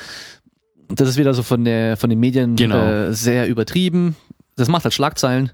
[0.88, 2.86] das ist wieder so von der, von den Medien genau.
[2.86, 4.16] äh, sehr übertrieben.
[4.56, 5.52] Das macht halt Schlagzeilen.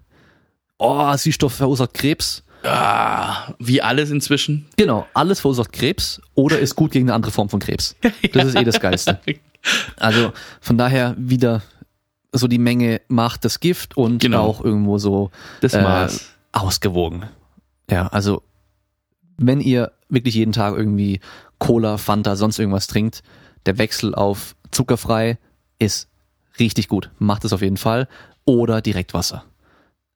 [0.77, 2.43] Oh, Süßstoff verursacht Krebs.
[2.63, 4.65] Ah, wie alles inzwischen.
[4.77, 7.95] Genau, alles verursacht Krebs oder ist gut gegen eine andere Form von Krebs.
[8.33, 9.19] Das ist eh das Geilste.
[9.97, 11.61] Also von daher wieder
[12.31, 14.43] so die Menge macht das Gift und genau.
[14.43, 15.31] auch irgendwo so
[15.61, 16.07] das äh,
[16.51, 17.25] ausgewogen.
[17.89, 18.43] Ja, also
[19.37, 21.19] wenn ihr wirklich jeden Tag irgendwie
[21.59, 23.23] Cola, Fanta, sonst irgendwas trinkt,
[23.65, 25.37] der Wechsel auf zuckerfrei
[25.79, 26.09] ist
[26.59, 27.11] richtig gut.
[27.19, 28.07] Macht es auf jeden Fall.
[28.45, 29.43] Oder direkt Wasser.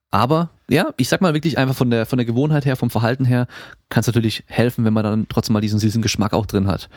[0.09, 3.25] Aber ja, ich sag mal wirklich einfach von der, von der Gewohnheit her, vom Verhalten
[3.25, 3.47] her,
[3.89, 6.89] kann es natürlich helfen, wenn man dann trotzdem mal diesen süßen Geschmack auch drin hat.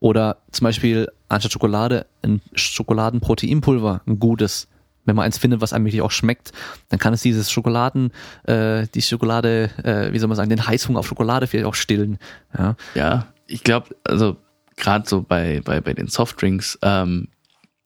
[0.00, 4.68] Oder zum Beispiel anstatt Schokolade ein Schokoladenproteinpulver, ein gutes.
[5.04, 6.52] Wenn man eins findet, was einem wirklich auch schmeckt,
[6.88, 8.12] dann kann es dieses Schokoladen,
[8.44, 12.18] äh, die Schokolade, äh, wie soll man sagen, den Heißhunger auf Schokolade vielleicht auch stillen.
[12.56, 14.36] Ja, ja ich glaube, also
[14.76, 17.28] gerade so bei, bei, bei den Softdrinks, ähm,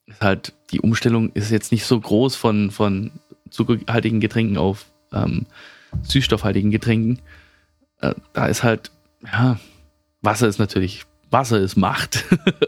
[0.06, 3.12] ist halt die Umstellung ist jetzt nicht so groß von, von
[3.50, 5.46] zuckerhaltigen Getränken auf ähm,
[6.02, 7.20] süßstoffhaltigen Getränken.
[8.00, 8.90] Äh, da ist halt,
[9.24, 9.58] ja,
[10.20, 12.24] Wasser ist natürlich, Wasser ist Macht.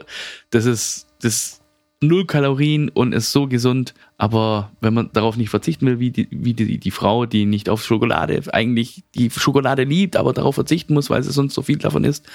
[0.51, 1.63] das ist, das
[2.03, 3.95] null Kalorien und ist so gesund.
[4.19, 7.69] Aber wenn man darauf nicht verzichten will, wie die, wie die, die Frau, die nicht
[7.69, 11.79] auf Schokolade eigentlich die Schokolade liebt, aber darauf verzichten muss, weil sie sonst so viel
[11.79, 12.27] davon isst,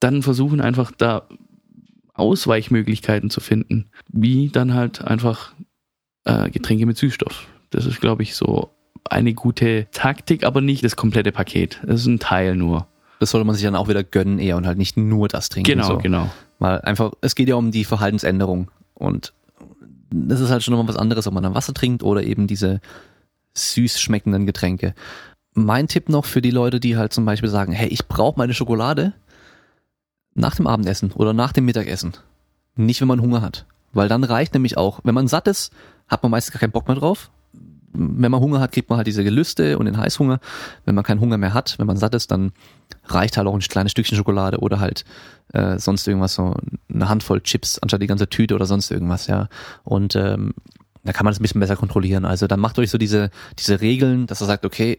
[0.00, 1.28] dann versuchen einfach da
[2.14, 5.52] Ausweichmöglichkeiten zu finden, wie dann halt einfach
[6.24, 7.48] äh, Getränke mit Süßstoff.
[7.70, 8.70] Das ist, glaube ich, so
[9.04, 11.80] eine gute Taktik, aber nicht das komplette Paket.
[11.84, 12.86] Das ist ein Teil nur.
[13.18, 15.72] Das sollte man sich dann auch wieder gönnen eher und halt nicht nur das trinken.
[15.72, 15.98] Genau, so.
[15.98, 16.30] genau.
[16.58, 19.32] Weil einfach, es geht ja um die Verhaltensänderung und
[20.10, 22.80] das ist halt schon nochmal was anderes, ob man dann Wasser trinkt oder eben diese
[23.54, 24.94] süß schmeckenden Getränke.
[25.54, 28.54] Mein Tipp noch für die Leute, die halt zum Beispiel sagen, hey, ich brauche meine
[28.54, 29.14] Schokolade
[30.34, 32.12] nach dem Abendessen oder nach dem Mittagessen.
[32.76, 33.64] Nicht, wenn man Hunger hat.
[33.92, 35.72] Weil dann reicht nämlich auch, wenn man satt ist,
[36.08, 37.30] hat man meistens gar keinen Bock mehr drauf.
[37.92, 40.40] Wenn man Hunger hat, kriegt man halt diese Gelüste und den Heißhunger.
[40.84, 42.52] Wenn man keinen Hunger mehr hat, wenn man satt ist, dann
[43.04, 45.04] reicht halt auch ein kleines Stückchen Schokolade oder halt
[45.52, 46.54] äh, sonst irgendwas, so
[46.92, 49.48] eine Handvoll Chips anstatt die ganze Tüte oder sonst irgendwas, ja.
[49.84, 50.54] Und ähm,
[51.04, 52.24] da kann man das ein bisschen besser kontrollieren.
[52.24, 54.98] Also dann macht euch so diese, diese Regeln, dass er sagt, okay,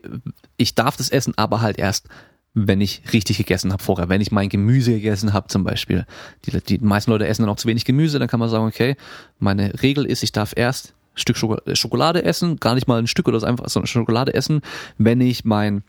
[0.55, 2.07] ich darf das essen, aber halt erst,
[2.53, 6.05] wenn ich richtig gegessen habe vorher, wenn ich mein Gemüse gegessen habe zum Beispiel.
[6.45, 8.95] Die, die meisten Leute essen dann auch zu wenig Gemüse, dann kann man sagen, okay,
[9.37, 13.39] meine Regel ist, ich darf erst Stück Schokolade essen, gar nicht mal ein Stück oder
[13.39, 14.61] so einfach so eine Schokolade essen,
[14.97, 15.83] wenn ich mein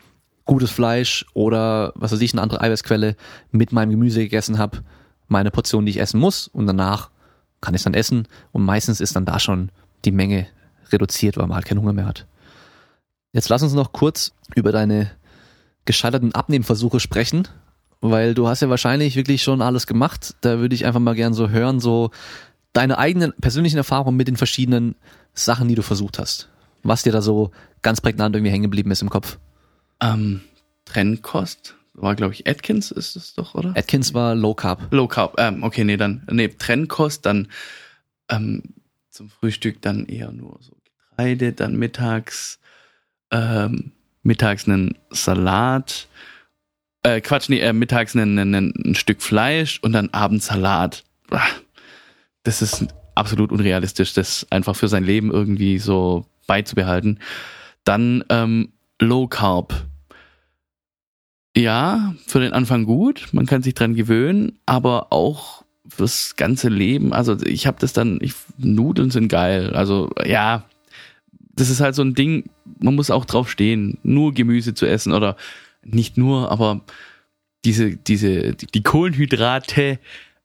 [0.49, 3.15] gutes Fleisch oder was weiß ich, eine andere Eiweißquelle
[3.51, 4.79] mit meinem Gemüse gegessen habe,
[5.27, 7.11] meine Portion, die ich essen muss und danach
[7.61, 9.71] kann ich es dann essen und meistens ist dann da schon
[10.05, 10.47] die Menge
[10.91, 12.25] reduziert, weil man halt keinen Hunger mehr hat.
[13.31, 15.11] Jetzt lass uns noch kurz über deine
[15.85, 17.47] gescheiterten Abnehmversuche sprechen,
[18.01, 20.35] weil du hast ja wahrscheinlich wirklich schon alles gemacht.
[20.41, 22.09] Da würde ich einfach mal gern so hören, so
[22.73, 24.95] deine eigenen persönlichen Erfahrungen mit den verschiedenen
[25.35, 26.49] Sachen, die du versucht hast.
[26.81, 27.51] Was dir da so
[27.83, 29.37] ganz prägnant irgendwie hängen geblieben ist im Kopf.
[30.01, 30.41] Ähm,
[30.85, 33.73] Trennkost war, glaube ich, Atkins ist es doch, oder?
[33.75, 34.91] Atkins war Low Carb.
[34.91, 37.47] Low Carb, ähm, okay, nee, dann, nee, Trennkost, dann
[38.29, 38.63] ähm,
[39.09, 42.59] zum Frühstück dann eher nur so Getreide, dann mittags,
[43.31, 43.91] ähm,
[44.23, 46.07] mittags einen Salat,
[47.03, 51.03] äh, Quatsch, nee, äh, mittags einen, einen, ein Stück Fleisch und dann abends Salat.
[52.43, 57.19] Das ist absolut unrealistisch, das einfach für sein Leben irgendwie so beizubehalten.
[57.83, 59.85] Dann ähm, Low Carb.
[61.55, 67.13] Ja, für den Anfang gut, man kann sich dran gewöhnen, aber auch fürs ganze Leben.
[67.13, 69.71] Also ich habe das dann, ich, Nudeln sind geil.
[69.73, 70.63] Also ja,
[71.53, 72.49] das ist halt so ein Ding,
[72.79, 75.35] man muss auch drauf stehen, nur Gemüse zu essen oder
[75.83, 76.81] nicht nur, aber
[77.65, 79.99] diese, diese, die Kohlenhydrate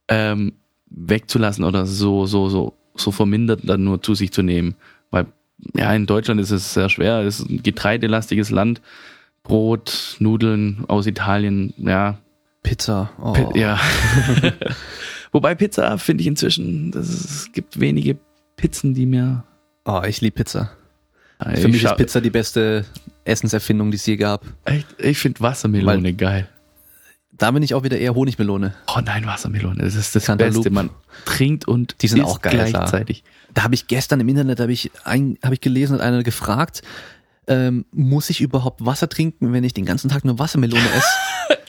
[0.09, 0.55] ähm,
[0.87, 4.75] wegzulassen oder so, so, so, so vermindert dann nur zu sich zu nehmen.
[5.11, 5.27] Weil
[5.75, 8.81] ja, in Deutschland ist es sehr schwer, es ist ein getreidelastiges Land.
[9.43, 12.19] Brot, Nudeln aus Italien, ja.
[12.63, 13.11] Pizza.
[13.21, 13.33] Oh.
[13.33, 13.79] Pi ja.
[15.33, 18.17] Wobei Pizza finde ich inzwischen, das ist, es gibt wenige
[18.57, 19.45] Pizzen, die mir.
[19.85, 20.71] Oh, ich liebe Pizza.
[21.53, 22.87] Ich Für mich ist Pizza die beste
[23.25, 24.45] Essenserfindung, die es je gab.
[24.65, 24.87] Echt?
[24.99, 26.49] Ich finde Wassermelone Weil, geil.
[27.33, 28.75] Da bin ich auch wieder eher Honigmelone.
[28.87, 30.57] Oh nein, Wassermelone, das ist das Cantaloupe.
[30.57, 30.71] Beste.
[30.71, 30.91] Man
[31.25, 33.25] trinkt und die sind auch geil gleichzeitig.
[33.55, 36.83] Da habe ich gestern im Internet habe ich ein, habe ich gelesen, hat einer gefragt,
[37.47, 41.09] ähm, muss ich überhaupt Wasser trinken, wenn ich den ganzen Tag nur Wassermelone esse?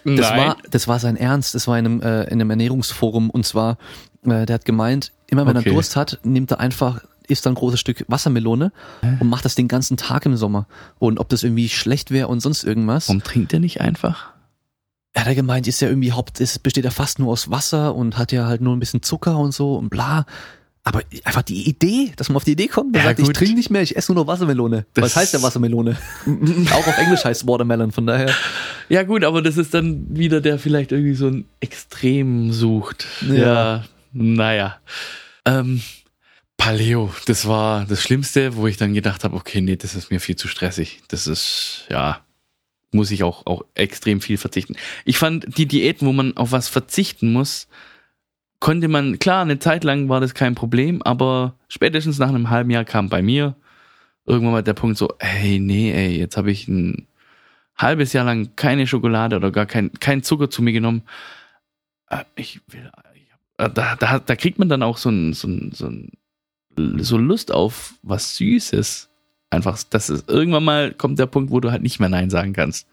[0.17, 0.37] das Nein.
[0.39, 1.55] war, das war sein Ernst.
[1.55, 3.77] Das war in einem, äh, in einem Ernährungsforum und zwar,
[4.23, 5.69] äh, der hat gemeint, immer wenn okay.
[5.69, 8.71] er Durst hat, nimmt er einfach isst dann ein großes Stück Wassermelone
[9.01, 9.17] Hä?
[9.19, 10.67] und macht das den ganzen Tag im Sommer.
[10.99, 13.07] Und ob das irgendwie schlecht wäre und sonst irgendwas.
[13.07, 14.31] Warum trinkt er nicht einfach?
[15.13, 17.95] Er hat er gemeint, ist ja irgendwie Haupt, ist, besteht ja fast nur aus Wasser
[17.95, 20.25] und hat ja halt nur ein bisschen Zucker und so und bla.
[20.87, 23.29] Aber einfach die Idee, dass man auf die Idee kommt, man ja, sagt, gut.
[23.29, 24.85] ich trinke nicht mehr, ich esse nur noch Wassermelone.
[24.93, 25.97] Das Was heißt ja Wassermelone?
[26.71, 28.31] Auch auf Englisch heißt Watermelon, von daher.
[28.87, 33.07] Ja gut, aber das ist dann wieder der vielleicht irgendwie so ein Extrem sucht.
[33.27, 33.83] Ja, ja
[34.13, 34.79] naja.
[35.45, 35.81] Ähm,
[36.55, 40.19] Paleo, das war das Schlimmste, wo ich dann gedacht habe, okay, nee, das ist mir
[40.19, 41.01] viel zu stressig.
[41.07, 42.21] Das ist, ja,
[42.91, 44.75] muss ich auch, auch extrem viel verzichten.
[45.03, 47.67] Ich fand die Diäten, wo man auf was verzichten muss,
[48.59, 52.69] konnte man, klar, eine Zeit lang war das kein Problem, aber spätestens nach einem halben
[52.69, 53.55] Jahr kam bei mir
[54.25, 57.07] irgendwann mal der Punkt so, hey, nee, ey, jetzt habe ich ein
[57.75, 61.03] halbes Jahr lang keine Schokolade oder gar kein, kein Zucker zu mir genommen.
[62.09, 62.89] Äh, ich will,
[63.57, 66.11] äh, da, da, da kriegt man dann auch so ein, so ein, so ein,
[67.03, 69.09] so Lust auf was Süßes.
[69.49, 72.53] Einfach, das ist, irgendwann mal kommt der Punkt, wo du halt nicht mehr Nein sagen
[72.53, 72.87] kannst.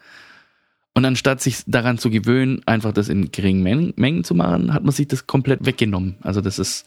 [0.94, 4.84] Und anstatt sich daran zu gewöhnen, einfach das in geringen Mengen, Mengen, zu machen, hat
[4.84, 6.16] man sich das komplett weggenommen.
[6.20, 6.86] Also das ist,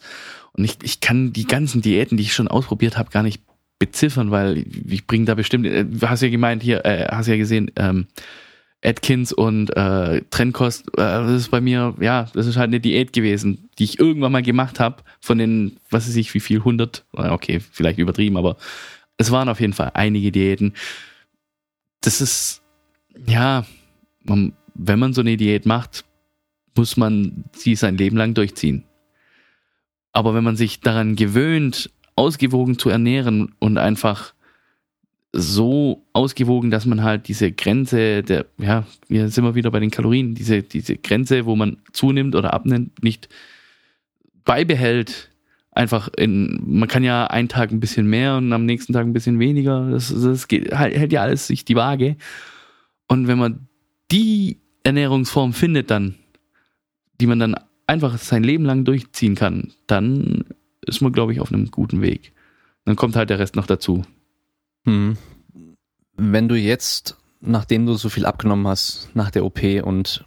[0.52, 3.42] und ich, ich kann die ganzen Diäten, die ich schon ausprobiert habe, gar nicht
[3.78, 7.70] beziffern, weil ich bringe da bestimmt, äh, hast ja gemeint hier, äh, hast ja gesehen,
[7.76, 8.06] ähm,
[8.84, 13.12] Atkins und äh, Trennkost, äh, das ist bei mir, ja, das ist halt eine Diät
[13.12, 17.04] gewesen, die ich irgendwann mal gemacht habe von den, was weiß ich, wie viel, 100,
[17.12, 18.56] okay, vielleicht übertrieben, aber
[19.18, 20.74] es waren auf jeden Fall einige Diäten.
[22.02, 22.62] Das ist,
[23.26, 23.64] ja,
[24.28, 26.04] man, wenn man so eine Diät macht,
[26.76, 28.84] muss man sie sein Leben lang durchziehen.
[30.12, 34.34] Aber wenn man sich daran gewöhnt, ausgewogen zu ernähren und einfach
[35.32, 39.90] so ausgewogen, dass man halt diese Grenze der, ja, hier sind wir wieder bei den
[39.90, 43.28] Kalorien, diese, diese Grenze, wo man zunimmt oder abnimmt, nicht
[44.44, 45.30] beibehält.
[45.72, 49.12] Einfach in, man kann ja einen Tag ein bisschen mehr und am nächsten Tag ein
[49.12, 49.90] bisschen weniger.
[49.90, 52.16] Das, das geht, hält ja alles sich die Waage.
[53.08, 53.68] Und wenn man
[54.10, 56.14] die Ernährungsform findet dann,
[57.20, 57.56] die man dann
[57.86, 60.44] einfach sein Leben lang durchziehen kann, dann
[60.82, 62.32] ist man, glaube ich, auf einem guten Weg.
[62.84, 64.04] Dann kommt halt der Rest noch dazu.
[64.84, 65.16] Hm.
[66.16, 70.24] Wenn du jetzt, nachdem du so viel abgenommen hast nach der OP und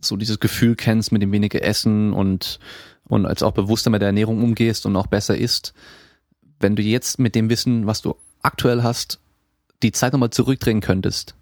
[0.00, 2.58] so dieses Gefühl kennst mit dem weniger Essen und,
[3.04, 5.74] und als auch bewusster mit der Ernährung umgehst und auch besser isst,
[6.60, 9.20] wenn du jetzt mit dem Wissen, was du aktuell hast,
[9.82, 11.34] die Zeit nochmal zurückdrehen könntest,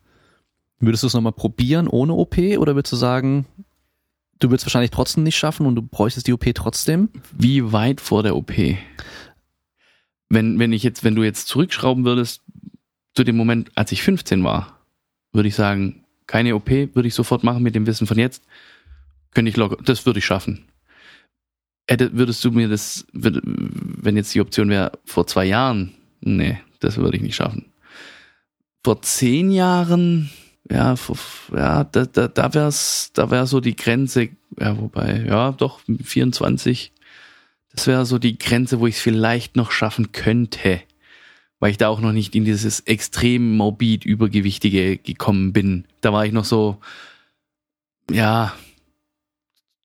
[0.81, 3.47] würdest du es nochmal probieren ohne OP oder würdest du sagen,
[4.39, 7.09] du würdest wahrscheinlich trotzdem nicht schaffen und du bräuchtest die OP trotzdem?
[7.33, 8.53] Wie weit vor der OP?
[10.35, 12.43] wenn, wenn ich jetzt, wenn du jetzt zurückschrauben würdest
[13.15, 14.81] zu dem Moment, als ich 15 war,
[15.33, 18.43] würde ich sagen, keine OP würde ich sofort machen mit dem Wissen von jetzt.
[19.33, 20.67] Könnte ich locker, das würde ich schaffen.
[21.89, 26.97] Hätte, würdest du mir das, wenn jetzt die Option wäre, vor zwei Jahren, nee, das
[26.97, 27.67] würde ich nicht schaffen.
[28.83, 30.31] Vor zehn Jahren,
[30.71, 30.95] ja,
[31.55, 36.93] ja, da, da, da wär's, da wäre so die Grenze, ja, wobei, ja, doch, 24,
[37.73, 40.81] das wäre so die Grenze, wo ich es vielleicht noch schaffen könnte,
[41.59, 45.87] weil ich da auch noch nicht in dieses extrem morbid Übergewichtige gekommen bin.
[46.01, 46.79] Da war ich noch so,
[48.11, 48.55] ja,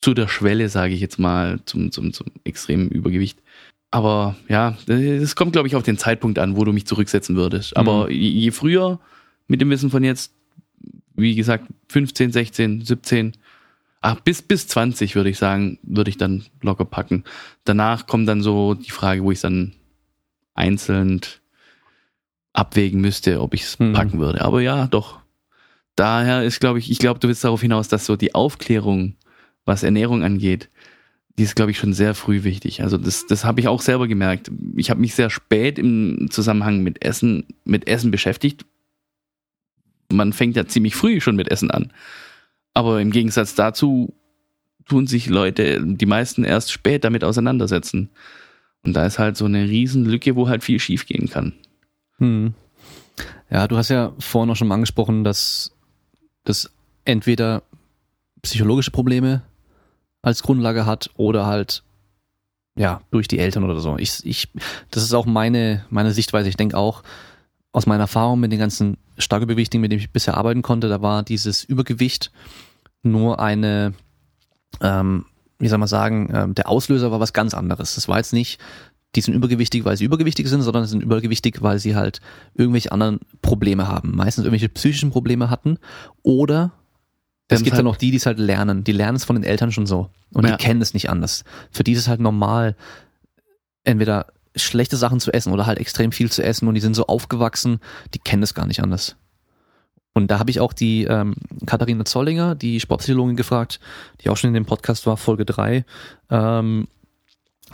[0.02, 3.42] zu der Schwelle, sage ich jetzt mal, zum, zum, zum extremen Übergewicht.
[3.92, 7.76] Aber ja, es kommt, glaube ich, auf den Zeitpunkt an, wo du mich zurücksetzen würdest.
[7.76, 8.12] Aber mhm.
[8.12, 9.00] je früher
[9.48, 10.34] mit dem Wissen von jetzt,
[11.20, 13.34] wie gesagt, 15, 16, 17,
[14.02, 17.26] Ach, bis, bis 20 würde ich sagen, würde ich dann locker packen.
[17.66, 19.74] Danach kommt dann so die Frage, wo ich dann
[20.54, 21.20] einzeln
[22.54, 23.94] abwägen müsste, ob ich es hm.
[23.94, 24.41] packen würde.
[24.41, 25.20] Aber ja, doch.
[25.96, 29.16] Daher ist, glaube ich, ich glaube, du willst darauf hinaus, dass so die Aufklärung,
[29.66, 30.70] was Ernährung angeht,
[31.38, 32.82] die ist, glaube ich, schon sehr früh wichtig.
[32.82, 34.50] Also das, das habe ich auch selber gemerkt.
[34.76, 38.66] Ich habe mich sehr spät im Zusammenhang mit Essen, mit Essen beschäftigt.
[40.11, 41.91] Man fängt ja ziemlich früh schon mit Essen an.
[42.73, 44.14] Aber im Gegensatz dazu
[44.86, 48.10] tun sich Leute, die meisten erst spät damit auseinandersetzen.
[48.84, 51.53] Und da ist halt so eine Riesenlücke, wo halt viel schiefgehen kann.
[52.18, 52.53] Hm.
[53.49, 55.76] Ja, du hast ja vorhin auch schon mal angesprochen, dass
[56.44, 56.72] das
[57.06, 57.64] entweder
[58.41, 59.41] psychologische Probleme
[60.22, 61.84] als Grundlage hat oder halt
[62.76, 63.98] ja durch die Eltern oder so.
[63.98, 64.48] Ich, ich,
[64.91, 66.49] das ist auch meine meine Sichtweise.
[66.49, 67.03] Ich denke auch
[67.72, 71.02] aus meiner Erfahrung mit den ganzen stark Übergewichtigen, mit denen ich bisher arbeiten konnte, da
[71.02, 72.32] war dieses Übergewicht
[73.04, 73.94] nur eine,
[74.82, 75.26] ähm,
[75.60, 77.96] wie soll man sagen, ähm, der Auslöser war was ganz anderes.
[77.96, 78.60] Das war jetzt nicht,
[79.16, 82.22] die sind übergewichtig, weil sie übergewichtig sind, sondern sie sind übergewichtig, weil sie halt
[82.54, 84.16] irgendwelche anderen Probleme haben.
[84.16, 85.78] Meistens irgendwelche psychischen Probleme hatten
[86.24, 86.72] oder
[87.52, 88.84] es gibt halt ja noch die, die es halt lernen.
[88.84, 90.10] Die lernen es von den Eltern schon so.
[90.32, 90.56] Und ja.
[90.56, 91.44] die kennen es nicht anders.
[91.72, 92.76] Für die ist es halt normal,
[93.84, 94.28] entweder
[94.64, 97.80] schlechte Sachen zu essen oder halt extrem viel zu essen und die sind so aufgewachsen,
[98.14, 99.15] die kennen es gar nicht anders.
[100.14, 103.80] Und da habe ich auch die ähm, Katharina Zollinger, die Sportpsychologin, gefragt,
[104.22, 105.86] die auch schon in dem Podcast war, Folge 3,
[106.30, 106.88] ähm,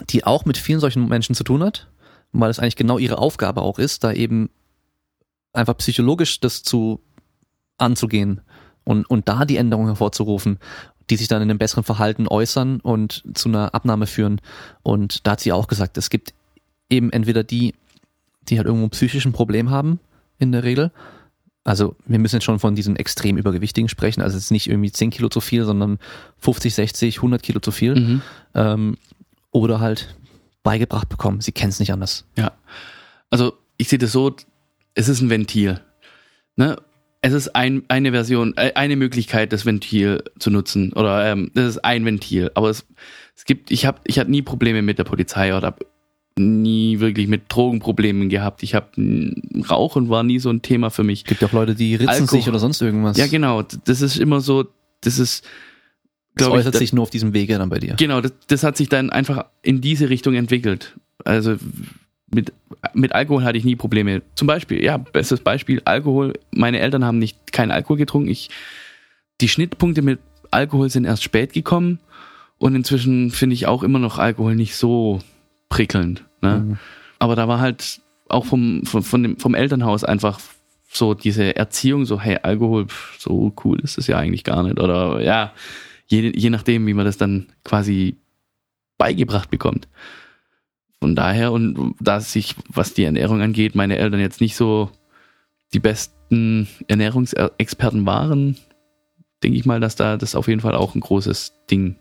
[0.09, 1.87] die auch mit vielen solchen Menschen zu tun hat,
[2.33, 4.49] weil es eigentlich genau ihre Aufgabe auch ist, da eben
[5.53, 7.01] einfach psychologisch das zu
[7.77, 8.41] anzugehen
[8.83, 10.59] und, und da die Änderungen hervorzurufen,
[11.09, 14.41] die sich dann in einem besseren Verhalten äußern und zu einer Abnahme führen.
[14.83, 16.33] Und da hat sie auch gesagt, es gibt
[16.89, 17.73] eben entweder die,
[18.43, 19.99] die halt irgendwo ein psychischen Problem haben,
[20.37, 20.91] in der Regel,
[21.65, 24.21] also wir müssen jetzt schon von diesen extrem übergewichtigen sprechen.
[24.21, 25.97] Also es ist nicht irgendwie 10 Kilo zu viel, sondern
[26.37, 27.95] 50, 60, 100 Kilo zu viel.
[27.95, 28.21] Mhm.
[28.53, 28.97] Ähm,
[29.51, 30.15] oder halt
[30.61, 31.41] beigebracht bekommen.
[31.41, 32.25] Sie kennen es nicht anders.
[32.37, 32.51] Ja.
[33.31, 34.35] Also ich sehe das so,
[34.93, 35.81] es ist ein Ventil.
[36.55, 36.77] Ne?
[37.21, 40.93] Es ist ein, eine Version, äh, eine Möglichkeit, das Ventil zu nutzen.
[40.93, 42.51] Oder ähm, das ist ein Ventil.
[42.53, 42.85] Aber es,
[43.35, 45.75] es gibt, ich habe ich hab nie Probleme mit der Polizei oder
[46.37, 48.63] nie wirklich mit Drogenproblemen gehabt.
[48.63, 48.87] Ich habe
[49.69, 51.23] Rauchen war nie so ein Thema für mich.
[51.23, 52.27] Gibt auch Leute, die ritzen Alkohol.
[52.27, 53.17] sich oder sonst irgendwas.
[53.17, 53.61] Ja, genau.
[53.61, 54.65] Das ist immer so,
[55.01, 55.45] das ist
[56.35, 57.95] das äußert ich, sich nur auf diesem Wege dann bei dir.
[57.95, 60.97] Genau, das, das hat sich dann einfach in diese Richtung entwickelt.
[61.23, 61.55] Also
[62.33, 62.51] mit
[62.93, 64.21] mit Alkohol hatte ich nie Probleme.
[64.35, 66.33] Zum Beispiel, ja, bestes Beispiel, Alkohol.
[66.51, 68.29] Meine Eltern haben nicht keinen Alkohol getrunken.
[68.29, 68.49] Ich,
[69.39, 70.19] die Schnittpunkte mit
[70.51, 71.99] Alkohol sind erst spät gekommen
[72.57, 75.21] und inzwischen finde ich auch immer noch Alkohol nicht so
[75.75, 76.23] prickelnd.
[76.41, 76.59] Ne?
[76.59, 76.77] Mhm.
[77.19, 80.39] Aber da war halt auch vom, vom, von dem, vom Elternhaus einfach
[80.87, 84.79] so diese Erziehung, so, hey, Alkohol, pff, so cool ist es ja eigentlich gar nicht.
[84.79, 85.51] Oder ja,
[86.07, 88.17] je, je nachdem, wie man das dann quasi
[88.97, 89.89] beigebracht bekommt.
[91.01, 94.89] Von daher, und da sich, was die Ernährung angeht, meine Eltern jetzt nicht so
[95.73, 98.55] die besten Ernährungsexperten waren,
[99.43, 101.97] denke ich mal, dass da das auf jeden Fall auch ein großes Ding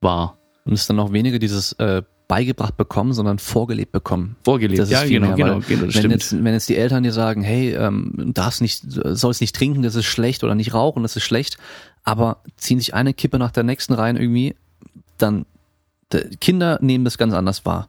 [0.00, 0.38] war.
[0.64, 4.36] Und es ist dann auch weniger dieses äh, beigebracht bekommen, sondern vorgelebt bekommen.
[4.42, 7.12] Vorgelebt, das ist ja, genau, mehr, genau, genau, wenn Jetzt, wenn jetzt die Eltern dir
[7.12, 11.16] sagen, hey, ähm, darfst nicht, sollst nicht trinken, das ist schlecht oder nicht rauchen, das
[11.16, 11.58] ist schlecht,
[12.02, 14.54] aber ziehen sich eine Kippe nach der nächsten rein irgendwie,
[15.18, 15.46] dann
[16.40, 17.88] Kinder nehmen das ganz anders wahr.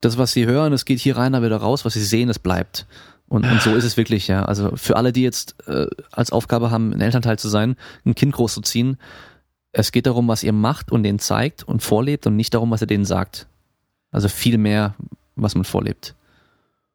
[0.00, 2.38] Das, was sie hören, das geht hier rein, da wieder raus, was sie sehen, das
[2.38, 2.86] bleibt.
[3.28, 4.44] Und, und so ist es wirklich, ja.
[4.44, 7.76] Also für alle, die jetzt äh, als Aufgabe haben, ein Elternteil zu sein,
[8.06, 8.96] ein Kind großzuziehen,
[9.72, 12.80] es geht darum, was ihr macht und denen zeigt und vorlebt und nicht darum, was
[12.80, 13.46] ihr denen sagt.
[14.10, 14.94] Also viel mehr,
[15.36, 16.14] was man vorlebt.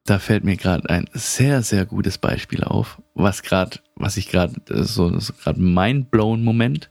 [0.06, 4.54] Da fällt mir gerade ein sehr, sehr gutes Beispiel auf, was gerade, was ich gerade,
[4.84, 6.90] so, so gerade mindblown Moment.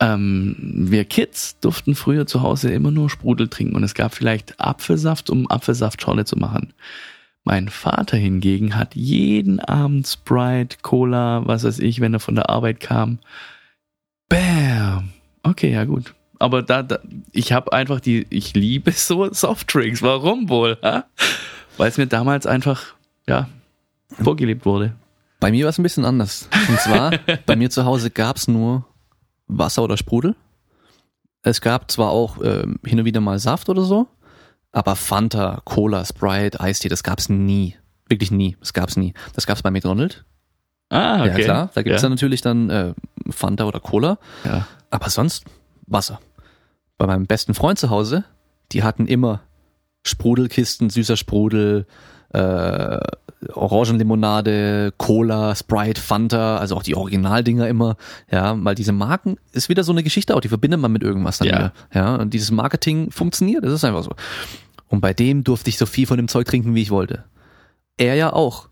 [0.00, 4.58] Ähm, wir Kids durften früher zu Hause immer nur Sprudel trinken und es gab vielleicht
[4.58, 6.74] Apfelsaft, um Apfelsaftschorle zu machen.
[7.44, 12.48] Mein Vater hingegen hat jeden Abend Sprite, Cola, was weiß ich, wenn er von der
[12.48, 13.18] Arbeit kam.
[14.28, 15.10] Bam!
[15.42, 16.14] Okay, ja gut.
[16.44, 16.98] Aber da, da
[17.32, 20.02] ich habe einfach die, ich liebe so Softdrinks.
[20.02, 20.76] Warum wohl?
[21.78, 22.94] Weil es mir damals einfach,
[23.26, 23.48] ja,
[24.10, 24.92] vorgelebt wurde.
[25.40, 26.50] Bei mir war es ein bisschen anders.
[26.68, 27.12] Und zwar,
[27.46, 28.84] bei mir zu Hause gab es nur
[29.46, 30.36] Wasser oder Sprudel.
[31.40, 34.06] Es gab zwar auch äh, hin und wieder mal Saft oder so,
[34.70, 37.74] aber Fanta, Cola, Sprite, Eistee, das gab's nie.
[38.06, 38.54] Wirklich nie.
[38.60, 39.14] Das gab's nie.
[39.32, 40.22] Das gab's bei McDonald's.
[40.90, 41.40] Ah, okay.
[41.40, 41.70] Ja, klar.
[41.72, 42.06] Da gibt's ja.
[42.06, 42.94] dann natürlich dann äh,
[43.30, 44.18] Fanta oder Cola.
[44.44, 44.66] Ja.
[44.90, 45.46] Aber sonst
[45.86, 46.20] Wasser.
[47.06, 48.24] Bei meinem besten Freund zu Hause,
[48.72, 49.40] die hatten immer
[50.04, 51.86] Sprudelkisten, süßer Sprudel,
[52.30, 52.98] äh,
[53.52, 57.96] Orangenlimonade, Cola, Sprite, Fanta, also auch die Originaldinger immer,
[58.30, 61.36] ja, weil diese Marken ist wieder so eine Geschichte auch, die verbindet man mit irgendwas
[61.36, 61.54] dann ja.
[61.54, 64.12] wieder, ja, und dieses Marketing funktioniert, das ist einfach so.
[64.88, 67.24] Und bei dem durfte ich so viel von dem Zeug trinken, wie ich wollte.
[67.98, 68.70] Er ja auch.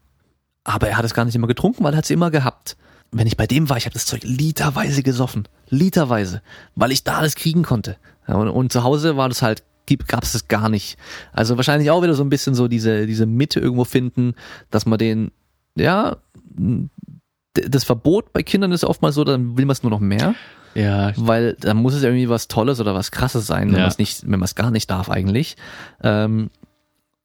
[0.64, 2.78] Aber er hat es gar nicht immer getrunken, weil er hat es immer gehabt.
[3.10, 5.46] Wenn ich bei dem war, ich habe das Zeug literweise gesoffen.
[5.68, 6.40] Literweise.
[6.74, 7.96] Weil ich da alles kriegen konnte.
[8.27, 9.62] Und, und zu Hause war das halt
[10.07, 10.97] gab es das gar nicht.
[11.32, 14.35] Also wahrscheinlich auch wieder so ein bisschen so diese, diese Mitte irgendwo finden,
[14.70, 15.32] dass man den,
[15.74, 16.16] ja,
[17.53, 20.35] das Verbot bei Kindern ist oftmals so, dann will man es nur noch mehr.
[20.74, 21.12] Ja.
[21.16, 23.81] Weil dann muss es irgendwie was Tolles oder was Krasses sein, wenn ja.
[23.81, 25.57] man es nicht, wenn man es gar nicht darf eigentlich.
[26.03, 26.51] Ähm,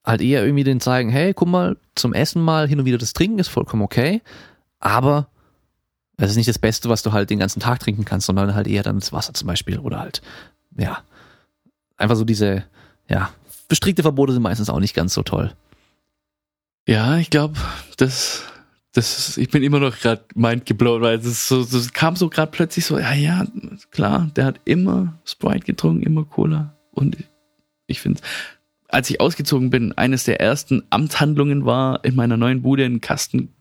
[0.06, 3.14] halt eher irgendwie den zeigen, hey, guck mal, zum Essen mal hin und wieder das
[3.14, 4.22] Trinken ist vollkommen okay,
[4.80, 5.28] aber
[6.18, 8.68] es ist nicht das Beste, was du halt den ganzen Tag trinken kannst, sondern halt
[8.68, 10.22] eher dann das Wasser zum Beispiel oder halt,
[10.78, 11.04] ja,
[11.98, 12.64] einfach so diese,
[13.10, 13.32] ja,
[13.68, 15.52] bestrickte Verbote sind meistens auch nicht ganz so toll.
[16.88, 17.56] Ja, ich glaube,
[17.98, 18.44] das,
[18.94, 22.86] das, ich bin immer noch gerade mindgeblown, weil es so, das kam so gerade plötzlich
[22.86, 23.45] so, ja, ja,
[23.91, 26.76] klar, der hat immer Sprite getrunken, immer Cola.
[26.91, 27.18] Und
[27.88, 28.22] ich finde,
[28.88, 33.54] als ich ausgezogen bin, eines der ersten Amtshandlungen war in meiner neuen Bude ein Kasten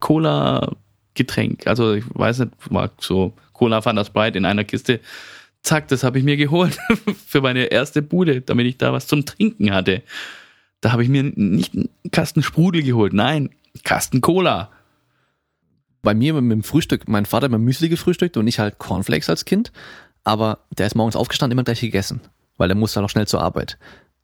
[0.00, 0.76] Cola
[1.14, 1.66] Getränk.
[1.66, 5.00] Also ich weiß nicht, war so Cola Fanta Sprite in einer Kiste
[5.62, 6.78] zack, das habe ich mir geholt
[7.26, 10.02] für meine erste Bude, damit ich da was zum Trinken hatte.
[10.80, 13.50] Da habe ich mir nicht einen Kasten Sprudel geholt, nein,
[13.82, 14.70] Kasten Cola.
[16.02, 19.28] Bei mir mit dem Frühstück, mein Vater hat mir Müsli gefrühstückt und ich halt Cornflakes
[19.28, 19.72] als Kind,
[20.22, 22.20] aber der ist morgens aufgestanden, immer gleich gegessen,
[22.56, 23.78] weil er musste halt auch schnell zur Arbeit.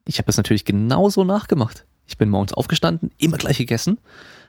[0.05, 1.85] Ich habe das natürlich genauso nachgemacht.
[2.07, 3.99] Ich bin morgens aufgestanden, immer gleich gegessen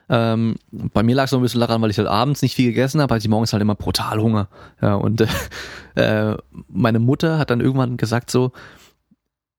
[0.08, 2.66] ähm, bei mir lag es so ein bisschen daran, weil ich halt abends nicht viel
[2.66, 4.48] gegessen habe, hatte ich morgens halt immer brutal Hunger.
[4.80, 5.26] Ja, und
[5.94, 6.36] äh,
[6.68, 8.52] meine Mutter hat dann irgendwann gesagt so,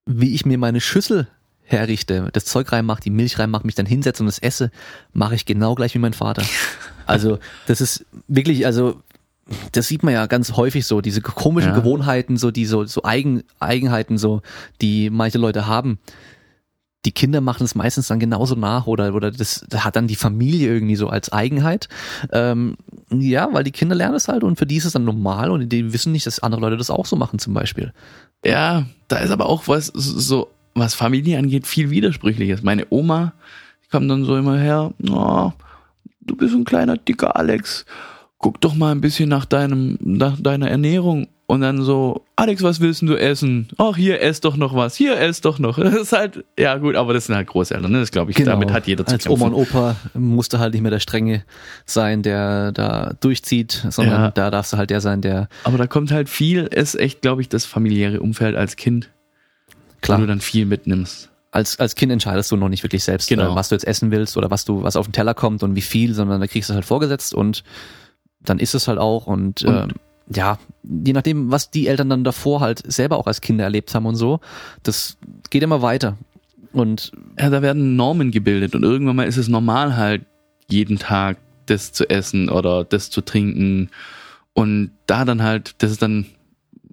[0.05, 1.27] wie ich mir meine Schüssel
[1.63, 4.69] herrichte, das Zeug reinmache, die Milch reinmache, mich dann hinsetze und das esse,
[5.13, 6.43] mache ich genau gleich wie mein Vater.
[7.07, 8.99] Also das ist wirklich, also
[9.73, 11.77] das sieht man ja ganz häufig so, diese komischen ja.
[11.77, 14.41] Gewohnheiten, so die so, so Eigen, Eigenheiten, so,
[14.81, 15.99] die manche Leute haben
[17.05, 20.67] die Kinder machen es meistens dann genauso nach oder, oder das, hat dann die Familie
[20.67, 21.87] irgendwie so als Eigenheit.
[22.31, 22.77] Ähm,
[23.11, 25.69] ja, weil die Kinder lernen es halt und für die ist es dann normal und
[25.69, 27.93] die wissen nicht, dass andere Leute das auch so machen zum Beispiel.
[28.43, 32.63] Ja, da ist aber auch was so, was Familie angeht, viel Widersprüchliches.
[32.63, 33.33] Meine Oma,
[33.83, 35.51] die kommt dann so immer her, oh,
[36.21, 37.85] du bist ein kleiner, dicker Alex,
[38.39, 41.27] guck doch mal ein bisschen nach deinem, nach deiner Ernährung.
[41.47, 43.67] Und dann so, Alex, was willst du essen?
[43.77, 44.95] Ach, hier, ess doch noch was.
[44.95, 45.77] Hier, ess doch noch.
[45.83, 47.91] Das ist halt, ja gut, aber das sind halt Großeltern.
[47.91, 47.99] Ne?
[47.99, 48.51] Das glaube ich, Genau.
[48.51, 49.41] damit hat jeder zu Als kämpfen.
[49.43, 51.43] Oma und Opa musste halt nicht mehr der Strenge
[51.85, 54.31] sein, der da durchzieht, sondern Ja.
[54.31, 57.41] da darfst du halt der sein, der Aber da kommt halt viel, ist echt, glaube
[57.41, 59.09] ich, das familiäre Umfeld als Kind,
[60.01, 61.29] klar wo du dann viel mitnimmst.
[61.51, 63.53] als, als Kind entscheidest du noch nicht wirklich selbst, Genau.
[63.53, 65.75] äh, was du jetzt essen willst oder was du, was auf den Teller kommt und
[65.75, 67.63] wie viel, sondern da kriegst du es halt vorgesetzt und
[68.41, 69.91] dann ist es halt auch und, Und- ähm,
[70.33, 74.05] ja, je nachdem, was die Eltern dann davor halt selber auch als Kinder erlebt haben
[74.05, 74.39] und so,
[74.83, 75.17] das
[75.49, 76.17] geht immer weiter.
[76.73, 80.25] Und Ja, da werden Normen gebildet und irgendwann mal ist es normal halt,
[80.67, 81.37] jeden Tag
[81.67, 83.89] das zu essen oder das zu trinken.
[84.53, 86.25] Und da dann halt, das ist dann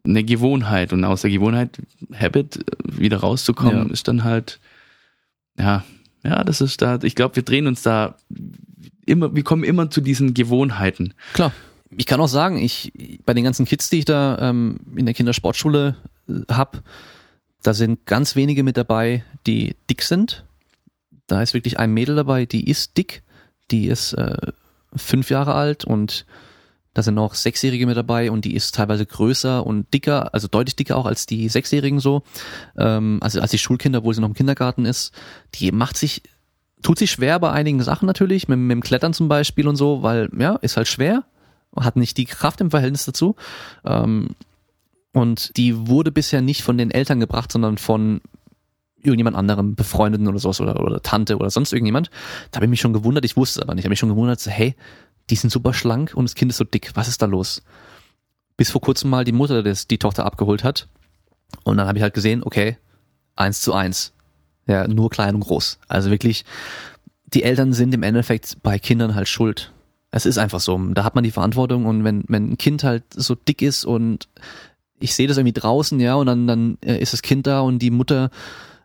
[0.05, 1.81] eine Gewohnheit und aus der Gewohnheit,
[2.15, 3.93] Habit, wieder rauszukommen, Ja.
[3.93, 4.61] ist dann halt,
[5.59, 5.85] ja,
[6.25, 8.17] ja, das ist da, ich glaube, wir drehen uns da
[9.07, 11.15] immer, wir kommen immer zu diesen Gewohnheiten.
[11.35, 11.53] klar,
[11.97, 12.93] ich kann auch sagen, ich
[13.25, 15.97] bei den ganzen Kids, die ich da ähm, in der Kindersportschule
[16.29, 16.83] äh, hab,
[17.63, 20.45] da sind ganz wenige mit dabei, die dick sind.
[21.27, 23.23] Da ist wirklich ein Mädel dabei, die ist dick,
[23.71, 24.53] die ist äh,
[24.95, 26.27] fünf Jahre alt und
[26.95, 30.77] da sind noch Sechsjährige mit dabei und die ist teilweise größer und dicker, also deutlich
[30.77, 32.23] dicker auch als die Sechsjährigen so,
[32.77, 35.13] ähm, also als die Schulkinder, obwohl sie noch im Kindergarten ist.
[35.55, 36.23] Die macht sich,
[36.83, 40.03] tut sich schwer bei einigen Sachen natürlich, mit, mit dem Klettern zum Beispiel und so,
[40.03, 41.25] weil ja, ist halt schwer,
[41.77, 43.37] hat nicht die Kraft im Verhältnis dazu.
[43.85, 44.31] Ähm,
[45.13, 48.21] und die wurde bisher nicht von den Eltern gebracht, sondern von
[49.03, 52.11] irgendjemand anderem, Befreundeten oder sowas oder, oder Tante oder sonst irgendjemand.
[52.51, 53.83] Da habe ich mich schon gewundert, ich wusste es aber nicht.
[53.83, 54.75] Ich habe mich schon gewundert, so, hey,
[55.31, 56.93] die sind super schlank und das Kind ist so dick.
[56.95, 57.63] Was ist da los?
[58.57, 60.89] Bis vor kurzem mal die Mutter das, die Tochter abgeholt hat.
[61.65, 62.77] Und dann habe ich halt gesehen, okay,
[63.37, 64.13] eins zu eins.
[64.67, 65.79] Ja, nur klein und groß.
[65.89, 66.45] Also wirklich,
[67.27, 69.73] die Eltern sind im Endeffekt bei Kindern halt schuld.
[70.13, 70.79] Es ist einfach so.
[70.93, 74.29] Da hat man die Verantwortung und wenn, wenn ein Kind halt so dick ist und
[75.01, 77.81] ich sehe das irgendwie draußen, ja, und dann, dann äh, ist das Kind da und
[77.81, 78.31] die Mutter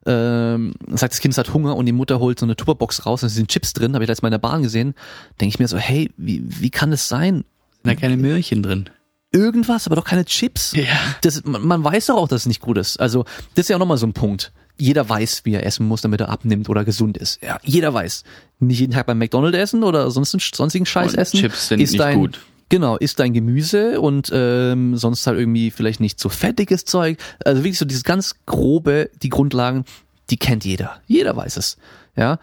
[0.07, 3.29] ähm, sagt, das Kind hat Hunger und die Mutter holt so eine Tupperbox raus und
[3.29, 4.95] da sind Chips drin, habe ich letztes Mal in der Bahn gesehen,
[5.39, 7.43] denke ich mir so, hey, wie, wie kann das sein?
[7.83, 8.89] Da keine Möhrchen drin.
[9.31, 10.73] Irgendwas, aber doch keine Chips.
[10.73, 10.85] Ja.
[11.21, 12.99] Das, man, man weiß doch auch, dass es nicht gut ist.
[12.99, 13.25] Also,
[13.55, 14.53] das ist ja auch nochmal so ein Punkt.
[14.77, 17.41] Jeder weiß, wie er essen muss, damit er abnimmt oder gesund ist.
[17.41, 18.23] Ja, jeder weiß.
[18.59, 21.39] Nicht jeden Tag beim McDonald's essen oder sonst sonstigen Scheiß Und essen.
[21.39, 22.39] Chips sind ist nicht dein, gut.
[22.69, 27.17] Genau, isst dein Gemüse und ähm, sonst halt irgendwie vielleicht nicht so fettiges Zeug.
[27.43, 29.85] Also wirklich so dieses ganz grobe, die Grundlagen,
[30.29, 31.01] die kennt jeder.
[31.07, 31.77] Jeder weiß es.
[32.15, 32.39] Ja,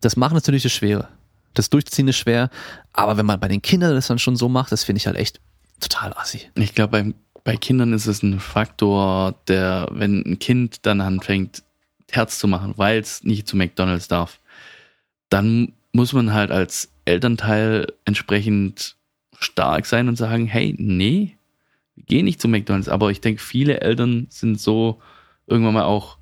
[0.00, 1.08] das machen natürlich das Schwere.
[1.54, 2.50] Das Durchziehen ist schwer,
[2.92, 5.16] aber wenn man bei den Kindern das dann schon so macht, das finde ich halt
[5.16, 5.40] echt
[5.80, 6.40] total assi.
[6.56, 7.14] Ich glaube, bei,
[7.44, 11.62] bei Kindern ist es ein Faktor, der, wenn ein Kind dann anfängt,
[12.16, 14.40] Herz zu machen, weil es nicht zu McDonalds darf,
[15.28, 18.96] dann muss man halt als Elternteil entsprechend
[19.38, 21.36] stark sein und sagen, hey, nee,
[21.96, 22.88] wir gehen nicht zu McDonalds.
[22.88, 25.00] Aber ich denke, viele Eltern sind so
[25.46, 26.18] irgendwann mal auch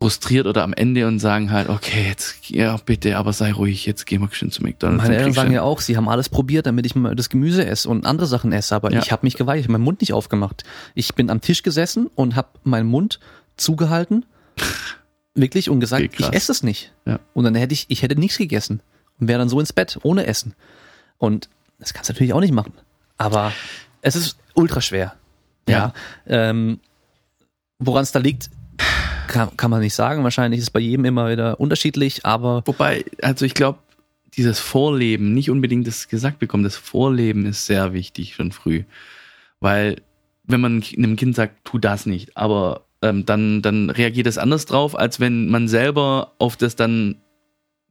[0.00, 4.06] frustriert oder am Ende und sagen halt, okay, jetzt, ja, bitte, aber sei ruhig, jetzt
[4.06, 5.02] gehen wir schön zu McDonalds.
[5.02, 7.88] Meine Eltern sagen ja auch, sie haben alles probiert, damit ich mal das Gemüse esse
[7.88, 9.00] und andere Sachen esse, aber Ja.
[9.00, 10.62] ich habe mich geweigert, ich habe meinen Mund nicht aufgemacht.
[10.94, 13.18] Ich bin am Tisch gesessen und habe meinen Mund
[13.56, 14.24] zugehalten,
[15.34, 16.92] wirklich, und gesagt, ich esse es nicht.
[17.04, 17.20] Ja.
[17.34, 18.80] Und dann hätte ich, ich hätte nichts gegessen
[19.20, 20.54] und wäre dann so ins Bett, ohne Essen.
[21.18, 21.48] Und
[21.78, 22.72] das kannst du natürlich auch nicht machen.
[23.16, 23.52] Aber
[24.02, 25.14] es ist ultra schwer.
[25.68, 25.92] Ja.
[26.26, 26.80] Ähm,
[27.78, 28.50] Woran es da liegt,
[29.28, 30.24] kann, kann man nicht sagen.
[30.24, 33.78] Wahrscheinlich ist es bei jedem immer wieder unterschiedlich, aber Wobei, also ich glaube,
[34.36, 38.84] dieses Vorleben, nicht unbedingt das gesagt bekommen, das Vorleben ist sehr wichtig schon früh.
[39.60, 40.02] Weil,
[40.44, 44.66] wenn man einem Kind sagt, tu das nicht, aber ähm, dann, dann reagiert es anders
[44.66, 47.16] drauf, als wenn man selber auf das dann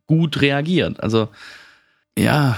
[0.07, 1.01] gut reagiert.
[1.01, 1.29] Also,
[2.17, 2.57] ja,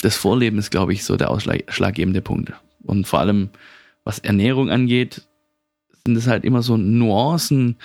[0.00, 2.52] das Vorleben ist, glaube ich, so der ausschlaggebende Punkt.
[2.82, 3.50] Und vor allem,
[4.04, 5.22] was Ernährung angeht,
[6.04, 7.76] sind es halt immer so Nuancen.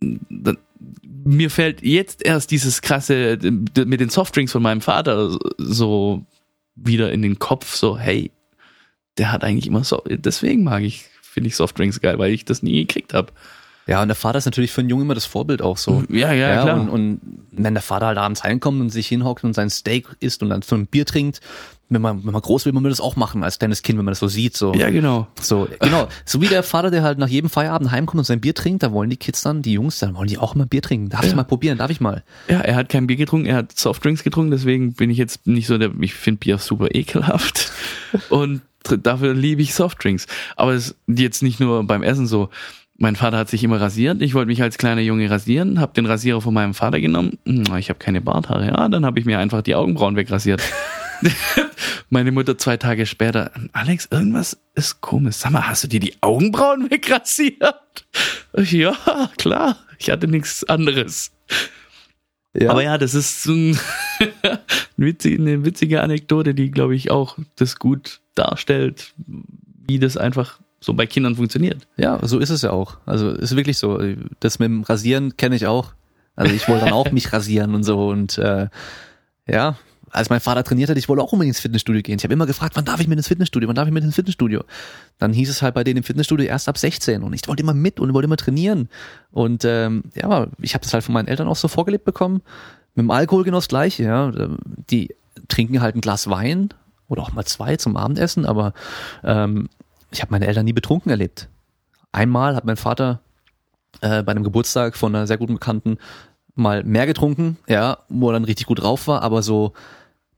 [0.00, 0.56] Da-
[1.24, 6.24] Mir fällt jetzt erst dieses krasse mit den Softdrinks von meinem Vater so
[6.74, 8.30] wieder in den Kopf, so, hey,
[9.18, 11.06] der hat eigentlich immer so, deswegen mag ich,
[11.38, 13.32] finde ich Softdrinks geil, weil ich das nie gekriegt habe.
[13.86, 16.04] ja, und der Vater ist natürlich für einen Jungen immer das Vorbild auch so.
[16.10, 16.80] Ja, ja, klar.
[16.80, 17.20] Und, und
[17.52, 20.62] wenn der Vater halt abends heimkommt und sich hinhockt und sein Steak isst und dann
[20.62, 21.40] so ein Bier trinkt,
[21.90, 24.04] wenn man, wenn man groß will, man will das auch machen als kleines Kind, wenn
[24.04, 24.54] man das so sieht.
[24.54, 24.74] So.
[24.74, 25.26] ja, genau.
[25.40, 26.06] So, genau.
[26.26, 28.92] So wie der Vater, der halt nach jedem Feierabend heimkommt und sein Bier trinkt, da
[28.92, 31.08] wollen die Kids dann, die Jungs, dann wollen die auch immer Bier trinken.
[31.08, 31.36] Darf ich Ja.
[31.36, 31.78] mal probieren?
[31.78, 32.24] Darf ich mal?
[32.50, 35.66] Ja, er hat kein Bier getrunken, er hat Softdrinks getrunken, deswegen bin ich jetzt nicht
[35.66, 37.72] so der, ich finde Bier super ekelhaft
[38.28, 40.26] und dafür liebe ich Softdrinks.
[40.56, 42.50] Aber es ist jetzt nicht nur beim Essen so.
[43.00, 46.04] Mein Vater hat sich immer rasiert, ich wollte mich als kleiner Junge rasieren, habe den
[46.04, 47.38] Rasierer von meinem Vater genommen.
[47.46, 50.60] Hm, Ich habe keine Barthaare, ja, dann habe ich mir einfach die Augenbrauen wegrasiert.
[52.10, 55.36] meine Mutter zwei Tage später, Alex, irgendwas ist komisch.
[55.36, 57.62] Sag mal, hast du dir die Augenbrauen wegrasiert?
[58.56, 58.96] Ja,
[59.36, 61.30] klar, ich hatte nichts anderes.
[62.58, 62.70] Ja.
[62.70, 63.78] Aber ja, das ist ein
[64.98, 69.14] eine witzige Anekdote, die, glaube ich, auch das gut darstellt,
[69.86, 71.86] wie das einfach so bei Kindern funktioniert.
[71.96, 72.98] Ja, so ist es ja auch.
[73.06, 74.00] Also ist wirklich so.
[74.40, 75.92] Das mit dem Rasieren kenne ich auch.
[76.36, 78.68] Also ich wollte dann auch mich rasieren und so und äh,
[79.46, 79.76] ja,
[80.10, 82.18] als mein Vater trainiert hat, ich wollte auch unbedingt ins Fitnessstudio gehen.
[82.18, 83.68] Ich habe immer gefragt, wann darf ich mit ins Fitnessstudio?
[83.68, 84.64] Wann darf ich mit ins Fitnessstudio?
[85.18, 87.74] Dann hieß es halt bei denen im Fitnessstudio erst ab 16 und ich wollte immer
[87.74, 88.88] mit und wollte immer trainieren.
[89.30, 92.42] Und ähm, ja, ich habe das halt von meinen Eltern auch so vorgelebt bekommen.
[92.94, 94.32] Mit dem Alkohol genau das gleiche, ja.
[94.90, 95.14] Die
[95.48, 96.70] trinken halt ein Glas Wein
[97.08, 98.72] oder auch mal zwei zum Abendessen, aber
[99.24, 99.68] ähm,
[100.10, 101.48] ich habe meine Eltern nie betrunken erlebt.
[102.12, 103.20] Einmal hat mein Vater
[104.00, 105.98] äh, bei einem Geburtstag von einer sehr guten Bekannten
[106.58, 109.72] mal mehr getrunken, ja, wo er dann richtig gut drauf war, aber so,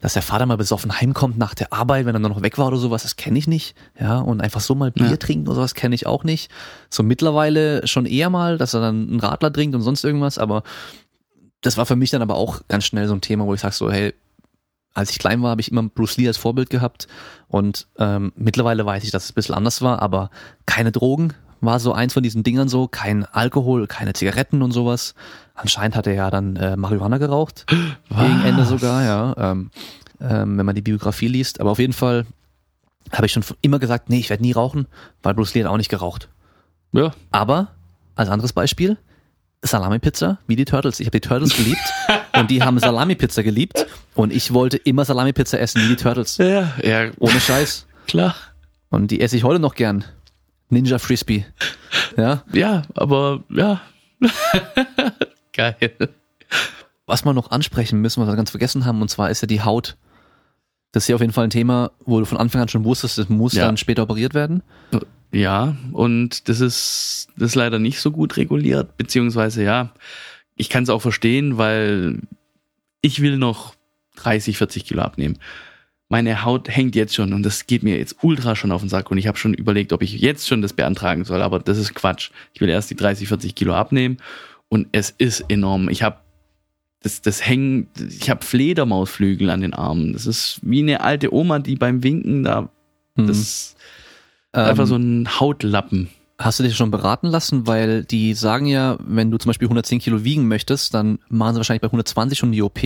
[0.00, 2.68] dass der Vater mal besoffen heimkommt nach der Arbeit, wenn er dann noch weg war
[2.68, 5.16] oder sowas, das kenne ich nicht, ja, und einfach so mal Bier ja.
[5.16, 6.50] trinken oder sowas kenne ich auch nicht.
[6.88, 10.62] So mittlerweile schon eher mal, dass er dann einen Radler trinkt und sonst irgendwas, aber
[11.60, 13.72] das war für mich dann aber auch ganz schnell so ein Thema, wo ich sag
[13.72, 14.14] so, hey,
[14.94, 17.06] als ich klein war, habe ich immer Bruce Lee als Vorbild gehabt
[17.48, 20.30] und ähm, mittlerweile weiß ich, dass es ein bisschen anders war, aber
[20.66, 25.14] keine Drogen war so eins von diesen Dingern so, kein Alkohol, keine Zigaretten und sowas.
[25.54, 27.66] Anscheinend hat er ja dann äh, Marihuana geraucht,
[28.08, 28.20] Was?
[28.20, 29.70] gegen Ende sogar, ja, ähm,
[30.20, 31.60] ähm, wenn man die Biografie liest.
[31.60, 32.26] Aber auf jeden Fall
[33.12, 34.86] habe ich schon immer gesagt, nee, ich werde nie rauchen,
[35.22, 36.28] weil Bruce Lee hat auch nicht geraucht.
[36.92, 37.12] Ja.
[37.30, 37.68] Aber
[38.14, 38.98] als anderes Beispiel,
[39.62, 41.00] Salami-Pizza, wie die Turtles.
[41.00, 41.80] Ich habe die Turtles geliebt
[42.38, 46.38] und die haben Salami-Pizza geliebt und ich wollte immer Salami-Pizza essen, wie die Turtles.
[46.38, 47.10] Ja, ja.
[47.18, 47.86] Ohne Scheiß.
[48.06, 48.34] Klar.
[48.88, 50.04] Und die esse ich heute noch gern.
[50.70, 51.44] Ninja Frisbee.
[52.16, 52.44] Ja?
[52.52, 53.80] Ja, aber ja.
[55.52, 55.76] Geil.
[57.06, 59.62] Was wir noch ansprechen müssen, was wir ganz vergessen haben, und zwar ist ja die
[59.62, 59.96] Haut.
[60.92, 63.18] Das ist ja auf jeden Fall ein Thema, wo du von Anfang an schon wusstest,
[63.18, 63.64] das muss ja.
[63.64, 64.62] dann später operiert werden.
[65.32, 69.92] Ja, und das ist, das ist leider nicht so gut reguliert, beziehungsweise ja,
[70.56, 72.20] ich kann es auch verstehen, weil
[73.00, 73.74] ich will noch
[74.16, 75.38] 30, 40 Kilo abnehmen.
[76.10, 79.10] Meine Haut hängt jetzt schon und das geht mir jetzt ultra schon auf den Sack
[79.10, 81.94] und ich habe schon überlegt, ob ich jetzt schon das beantragen soll, aber das ist
[81.94, 82.30] Quatsch.
[82.52, 84.18] Ich will erst die 30, 40 Kilo abnehmen
[84.68, 85.88] und es ist enorm.
[85.88, 86.18] Ich habe
[87.02, 90.12] das, das hängt, ich habe Fledermausflügel an den Armen.
[90.12, 92.68] Das ist wie eine alte Oma, die beim Winken da,
[93.14, 93.26] mhm.
[93.26, 93.76] das
[94.52, 96.10] ähm, einfach so ein Hautlappen.
[96.40, 97.66] Hast du dich schon beraten lassen?
[97.66, 101.58] Weil die sagen ja, wenn du zum Beispiel 110 Kilo wiegen möchtest, dann machen sie
[101.58, 102.80] wahrscheinlich bei 120 schon die OP,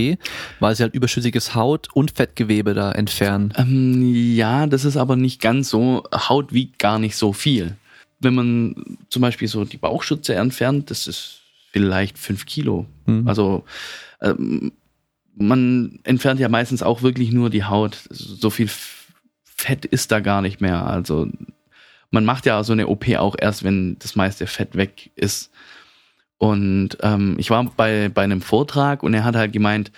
[0.58, 3.54] weil sie halt überschüssiges Haut und Fettgewebe da entfernen.
[3.56, 4.02] Ähm,
[4.34, 6.02] ja, das ist aber nicht ganz so.
[6.12, 7.76] Haut wiegt gar nicht so viel.
[8.18, 12.86] Wenn man zum Beispiel so die Bauchschütze entfernt, das ist vielleicht fünf Kilo.
[13.06, 13.28] Mhm.
[13.28, 13.64] Also
[14.20, 14.72] ähm,
[15.36, 18.00] man entfernt ja meistens auch wirklich nur die Haut.
[18.10, 18.68] So viel
[19.44, 20.86] Fett ist da gar nicht mehr.
[20.86, 21.28] Also
[22.14, 25.50] man macht ja so eine OP auch erst, wenn das meiste Fett weg ist.
[26.38, 29.90] Und ähm, ich war bei, bei einem Vortrag und er hat halt gemeint,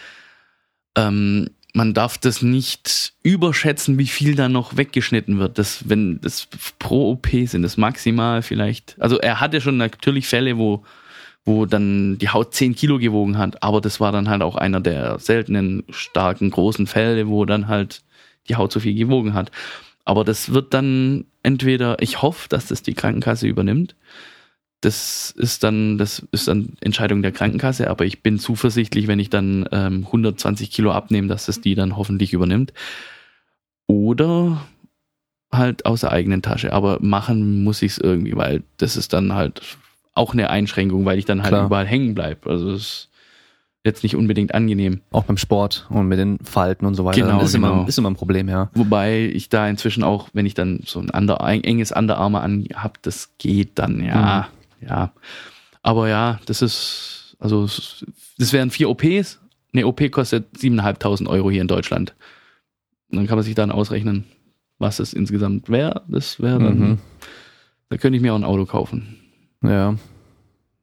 [0.96, 5.58] ähm, man darf das nicht überschätzen, wie viel da noch weggeschnitten wird.
[5.58, 6.48] Das, wenn das
[6.78, 8.96] pro OP sind, das maximal vielleicht.
[8.98, 10.84] Also er hatte schon natürlich Fälle, wo,
[11.44, 14.80] wo dann die Haut 10 Kilo gewogen hat, aber das war dann halt auch einer
[14.80, 18.02] der seltenen, starken, großen Fälle, wo dann halt
[18.48, 19.50] die Haut so viel gewogen hat.
[20.06, 23.96] Aber das wird dann entweder, ich hoffe, dass das die Krankenkasse übernimmt.
[24.80, 29.30] Das ist dann, das ist dann Entscheidung der Krankenkasse, aber ich bin zuversichtlich, wenn ich
[29.30, 32.72] dann ähm, 120 Kilo abnehme, dass das die dann hoffentlich übernimmt.
[33.88, 34.64] Oder
[35.50, 36.72] halt aus der eigenen Tasche.
[36.72, 39.60] Aber machen muss ich es irgendwie, weil das ist dann halt
[40.14, 41.66] auch eine Einschränkung, weil ich dann halt Klar.
[41.66, 42.48] überall hängen bleibe.
[42.48, 43.08] Also es
[43.86, 45.00] jetzt nicht unbedingt angenehm.
[45.10, 47.20] Auch beim Sport und mit den Falten und so weiter.
[47.20, 47.72] Genau, ist, genau.
[47.72, 48.70] Immer, ist immer ein Problem, ja.
[48.74, 52.66] Wobei ich da inzwischen auch, wenn ich dann so ein, under, ein enges Underarme an
[52.74, 54.48] habe, das geht dann, ja,
[54.80, 54.88] mhm.
[54.88, 55.12] ja.
[55.82, 57.64] Aber ja, das ist, also
[58.38, 59.40] das wären vier OPs.
[59.72, 62.14] Eine OP kostet 7.500 Euro hier in Deutschland.
[63.10, 64.24] Und dann kann man sich dann ausrechnen,
[64.78, 66.02] was es insgesamt wäre.
[66.08, 66.98] Das wäre dann, mhm.
[67.88, 69.16] da könnte ich mir auch ein Auto kaufen.
[69.62, 69.94] Ja,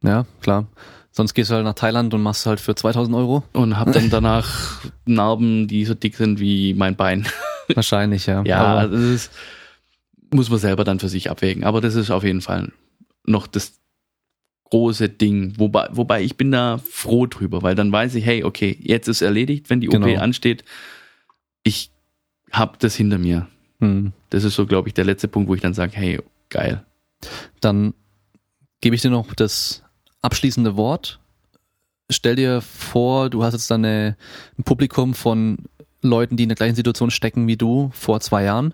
[0.03, 0.67] ja, klar.
[1.15, 3.43] Sonst gehst du halt nach Thailand und machst halt für 2000 Euro.
[3.53, 7.27] Und hab dann danach Narben, die so dick sind wie mein Bein.
[7.73, 8.43] Wahrscheinlich, ja.
[8.45, 9.31] Ja, Aber das ist,
[10.31, 11.65] muss man selber dann für sich abwägen.
[11.65, 12.71] Aber das ist auf jeden Fall
[13.25, 13.79] noch das
[14.71, 15.53] große Ding.
[15.57, 19.21] Wobei, wobei ich bin da froh drüber, weil dann weiß ich, hey, okay, jetzt ist
[19.21, 20.19] erledigt, wenn die OP genau.
[20.19, 20.63] ansteht.
[21.61, 21.91] Ich
[22.51, 23.47] hab das hinter mir.
[23.81, 24.13] Hm.
[24.31, 26.19] Das ist so, glaube ich, der letzte Punkt, wo ich dann sage, hey,
[26.49, 26.83] geil.
[27.61, 27.93] Dann
[28.81, 29.83] gebe ich dir noch das
[30.23, 31.19] abschließende Wort.
[32.09, 34.15] Stell dir vor, du hast jetzt dann ein
[34.65, 35.57] Publikum von
[36.01, 38.73] Leuten, die in der gleichen Situation stecken wie du vor zwei Jahren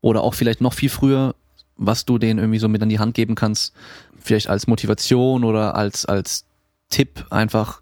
[0.00, 1.34] oder auch vielleicht noch viel früher,
[1.76, 3.74] was du denen irgendwie so mit an die Hand geben kannst,
[4.18, 6.44] vielleicht als Motivation oder als, als
[6.90, 7.80] Tipp einfach,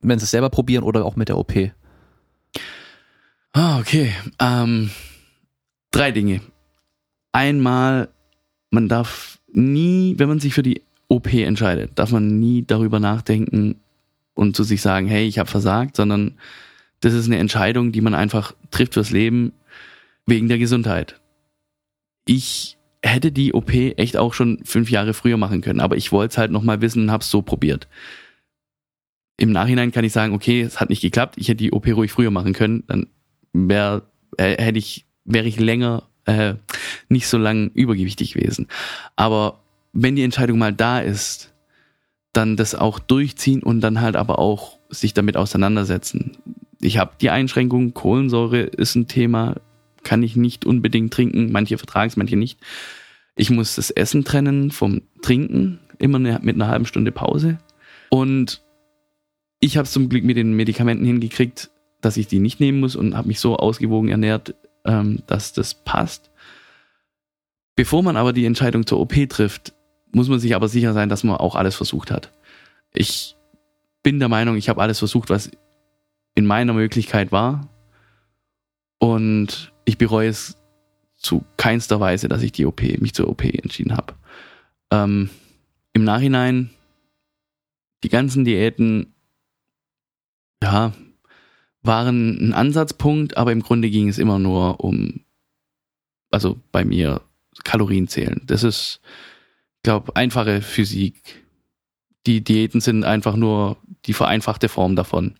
[0.00, 1.52] wenn sie es selber probieren oder auch mit der OP?
[3.52, 4.14] Ah, okay.
[4.38, 4.90] Ähm,
[5.90, 6.40] drei Dinge.
[7.32, 8.08] Einmal,
[8.70, 13.76] man darf nie, wenn man sich für die OP entscheidet, darf man nie darüber nachdenken
[14.34, 16.38] und zu sich sagen, hey, ich habe versagt, sondern
[17.00, 19.52] das ist eine Entscheidung, die man einfach trifft fürs Leben
[20.26, 21.20] wegen der Gesundheit.
[22.26, 26.32] Ich hätte die OP echt auch schon fünf Jahre früher machen können, aber ich wollte
[26.32, 27.88] es halt nochmal wissen und habe es so probiert.
[29.36, 32.12] Im Nachhinein kann ich sagen, okay, es hat nicht geklappt, ich hätte die OP ruhig
[32.12, 33.08] früher machen können, dann
[33.52, 34.02] wäre
[34.36, 36.54] äh, hätte ich wäre ich länger äh,
[37.08, 38.68] nicht so lang übergewichtig gewesen.
[39.16, 39.60] Aber
[39.92, 41.52] wenn die Entscheidung mal da ist,
[42.32, 46.36] dann das auch durchziehen und dann halt aber auch sich damit auseinandersetzen.
[46.80, 49.56] Ich habe die Einschränkung, Kohlensäure ist ein Thema,
[50.02, 52.58] kann ich nicht unbedingt trinken, manche vertragen es, manche nicht.
[53.36, 57.58] Ich muss das Essen trennen vom Trinken, immer mit einer halben Stunde Pause.
[58.10, 58.62] Und
[59.60, 62.96] ich habe es zum Glück mit den Medikamenten hingekriegt, dass ich die nicht nehmen muss
[62.96, 64.54] und habe mich so ausgewogen ernährt,
[64.84, 66.30] ähm, dass das passt.
[67.76, 69.74] Bevor man aber die Entscheidung zur OP trifft,
[70.12, 72.32] muss man sich aber sicher sein, dass man auch alles versucht hat.
[72.92, 73.36] Ich
[74.02, 75.50] bin der Meinung, ich habe alles versucht, was
[76.34, 77.68] in meiner Möglichkeit war.
[78.98, 80.56] Und ich bereue es
[81.16, 84.14] zu keinster Weise, dass ich die OP, mich zur OP entschieden habe.
[84.90, 85.30] Ähm,
[85.92, 86.70] Im Nachhinein,
[88.02, 89.14] die ganzen Diäten,
[90.62, 90.92] ja,
[91.82, 95.20] waren ein Ansatzpunkt, aber im Grunde ging es immer nur um,
[96.30, 97.22] also bei mir,
[97.64, 98.42] Kalorien zählen.
[98.46, 99.00] Das ist,
[99.82, 101.44] glaube einfache Physik.
[102.26, 105.38] Die Diäten sind einfach nur die vereinfachte Form davon.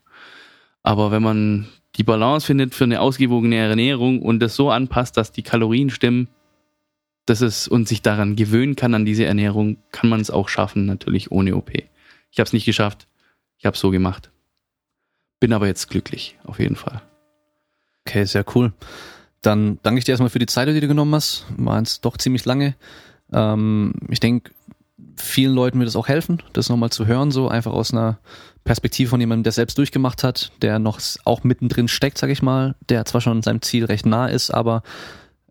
[0.83, 5.33] Aber wenn man die Balance findet für eine ausgewogene Ernährung und das so anpasst, dass
[5.33, 6.29] die Kalorien stimmen,
[7.27, 10.87] dass es und sich daran gewöhnen kann an diese Ernährung, kann man es auch schaffen,
[10.87, 11.73] natürlich ohne OP.
[12.31, 13.07] Ich habe es nicht geschafft.
[13.59, 14.31] Ich habe es so gemacht.
[15.39, 17.03] Bin aber jetzt glücklich, auf jeden Fall.
[18.07, 18.73] Okay, sehr cool.
[19.43, 21.47] Dann danke ich dir erstmal für die Zeit, die du genommen hast.
[21.57, 22.75] War es doch ziemlich lange.
[23.33, 24.53] Ähm, ich denke,
[25.17, 28.19] vielen Leuten wird es auch helfen, das nochmal zu hören, so einfach aus einer
[28.65, 32.75] Perspektive von jemandem, der selbst durchgemacht hat, der noch auch mittendrin steckt, sag ich mal,
[32.89, 34.83] der zwar schon seinem Ziel recht nah ist, aber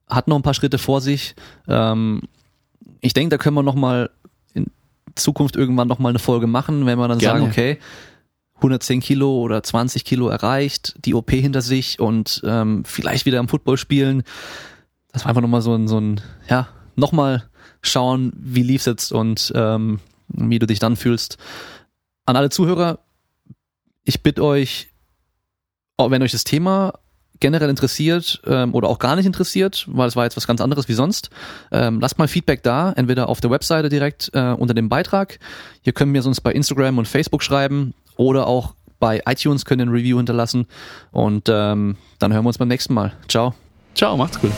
[0.07, 1.35] hat noch ein paar Schritte vor sich.
[1.67, 2.21] Ähm,
[3.01, 4.09] ich denke, da können wir nochmal
[4.53, 4.67] in
[5.15, 7.39] Zukunft irgendwann nochmal eine Folge machen, wenn wir dann Gerne.
[7.39, 7.79] sagen, okay,
[8.55, 13.47] 110 Kilo oder 20 Kilo erreicht, die OP hinter sich und ähm, vielleicht wieder am
[13.47, 14.23] Football spielen.
[15.11, 17.48] Das war einfach nochmal so ein, so ein, ja, nochmal
[17.81, 21.37] schauen, wie lief's jetzt und ähm, wie du dich dann fühlst.
[22.25, 22.99] An alle Zuhörer,
[24.03, 24.89] ich bitte euch,
[25.97, 26.93] wenn euch das Thema
[27.39, 30.89] generell interessiert ähm, oder auch gar nicht interessiert, weil es war jetzt was ganz anderes
[30.89, 31.29] wie sonst,
[31.71, 35.39] ähm, lasst mal Feedback da, entweder auf der Webseite direkt äh, unter dem Beitrag.
[35.83, 39.85] Ihr könnt mir sonst bei Instagram und Facebook schreiben oder auch bei iTunes könnt ihr
[39.85, 40.67] ein Review hinterlassen.
[41.11, 43.13] Und ähm, dann hören wir uns beim nächsten Mal.
[43.29, 43.55] Ciao.
[43.95, 44.51] Ciao, macht's gut.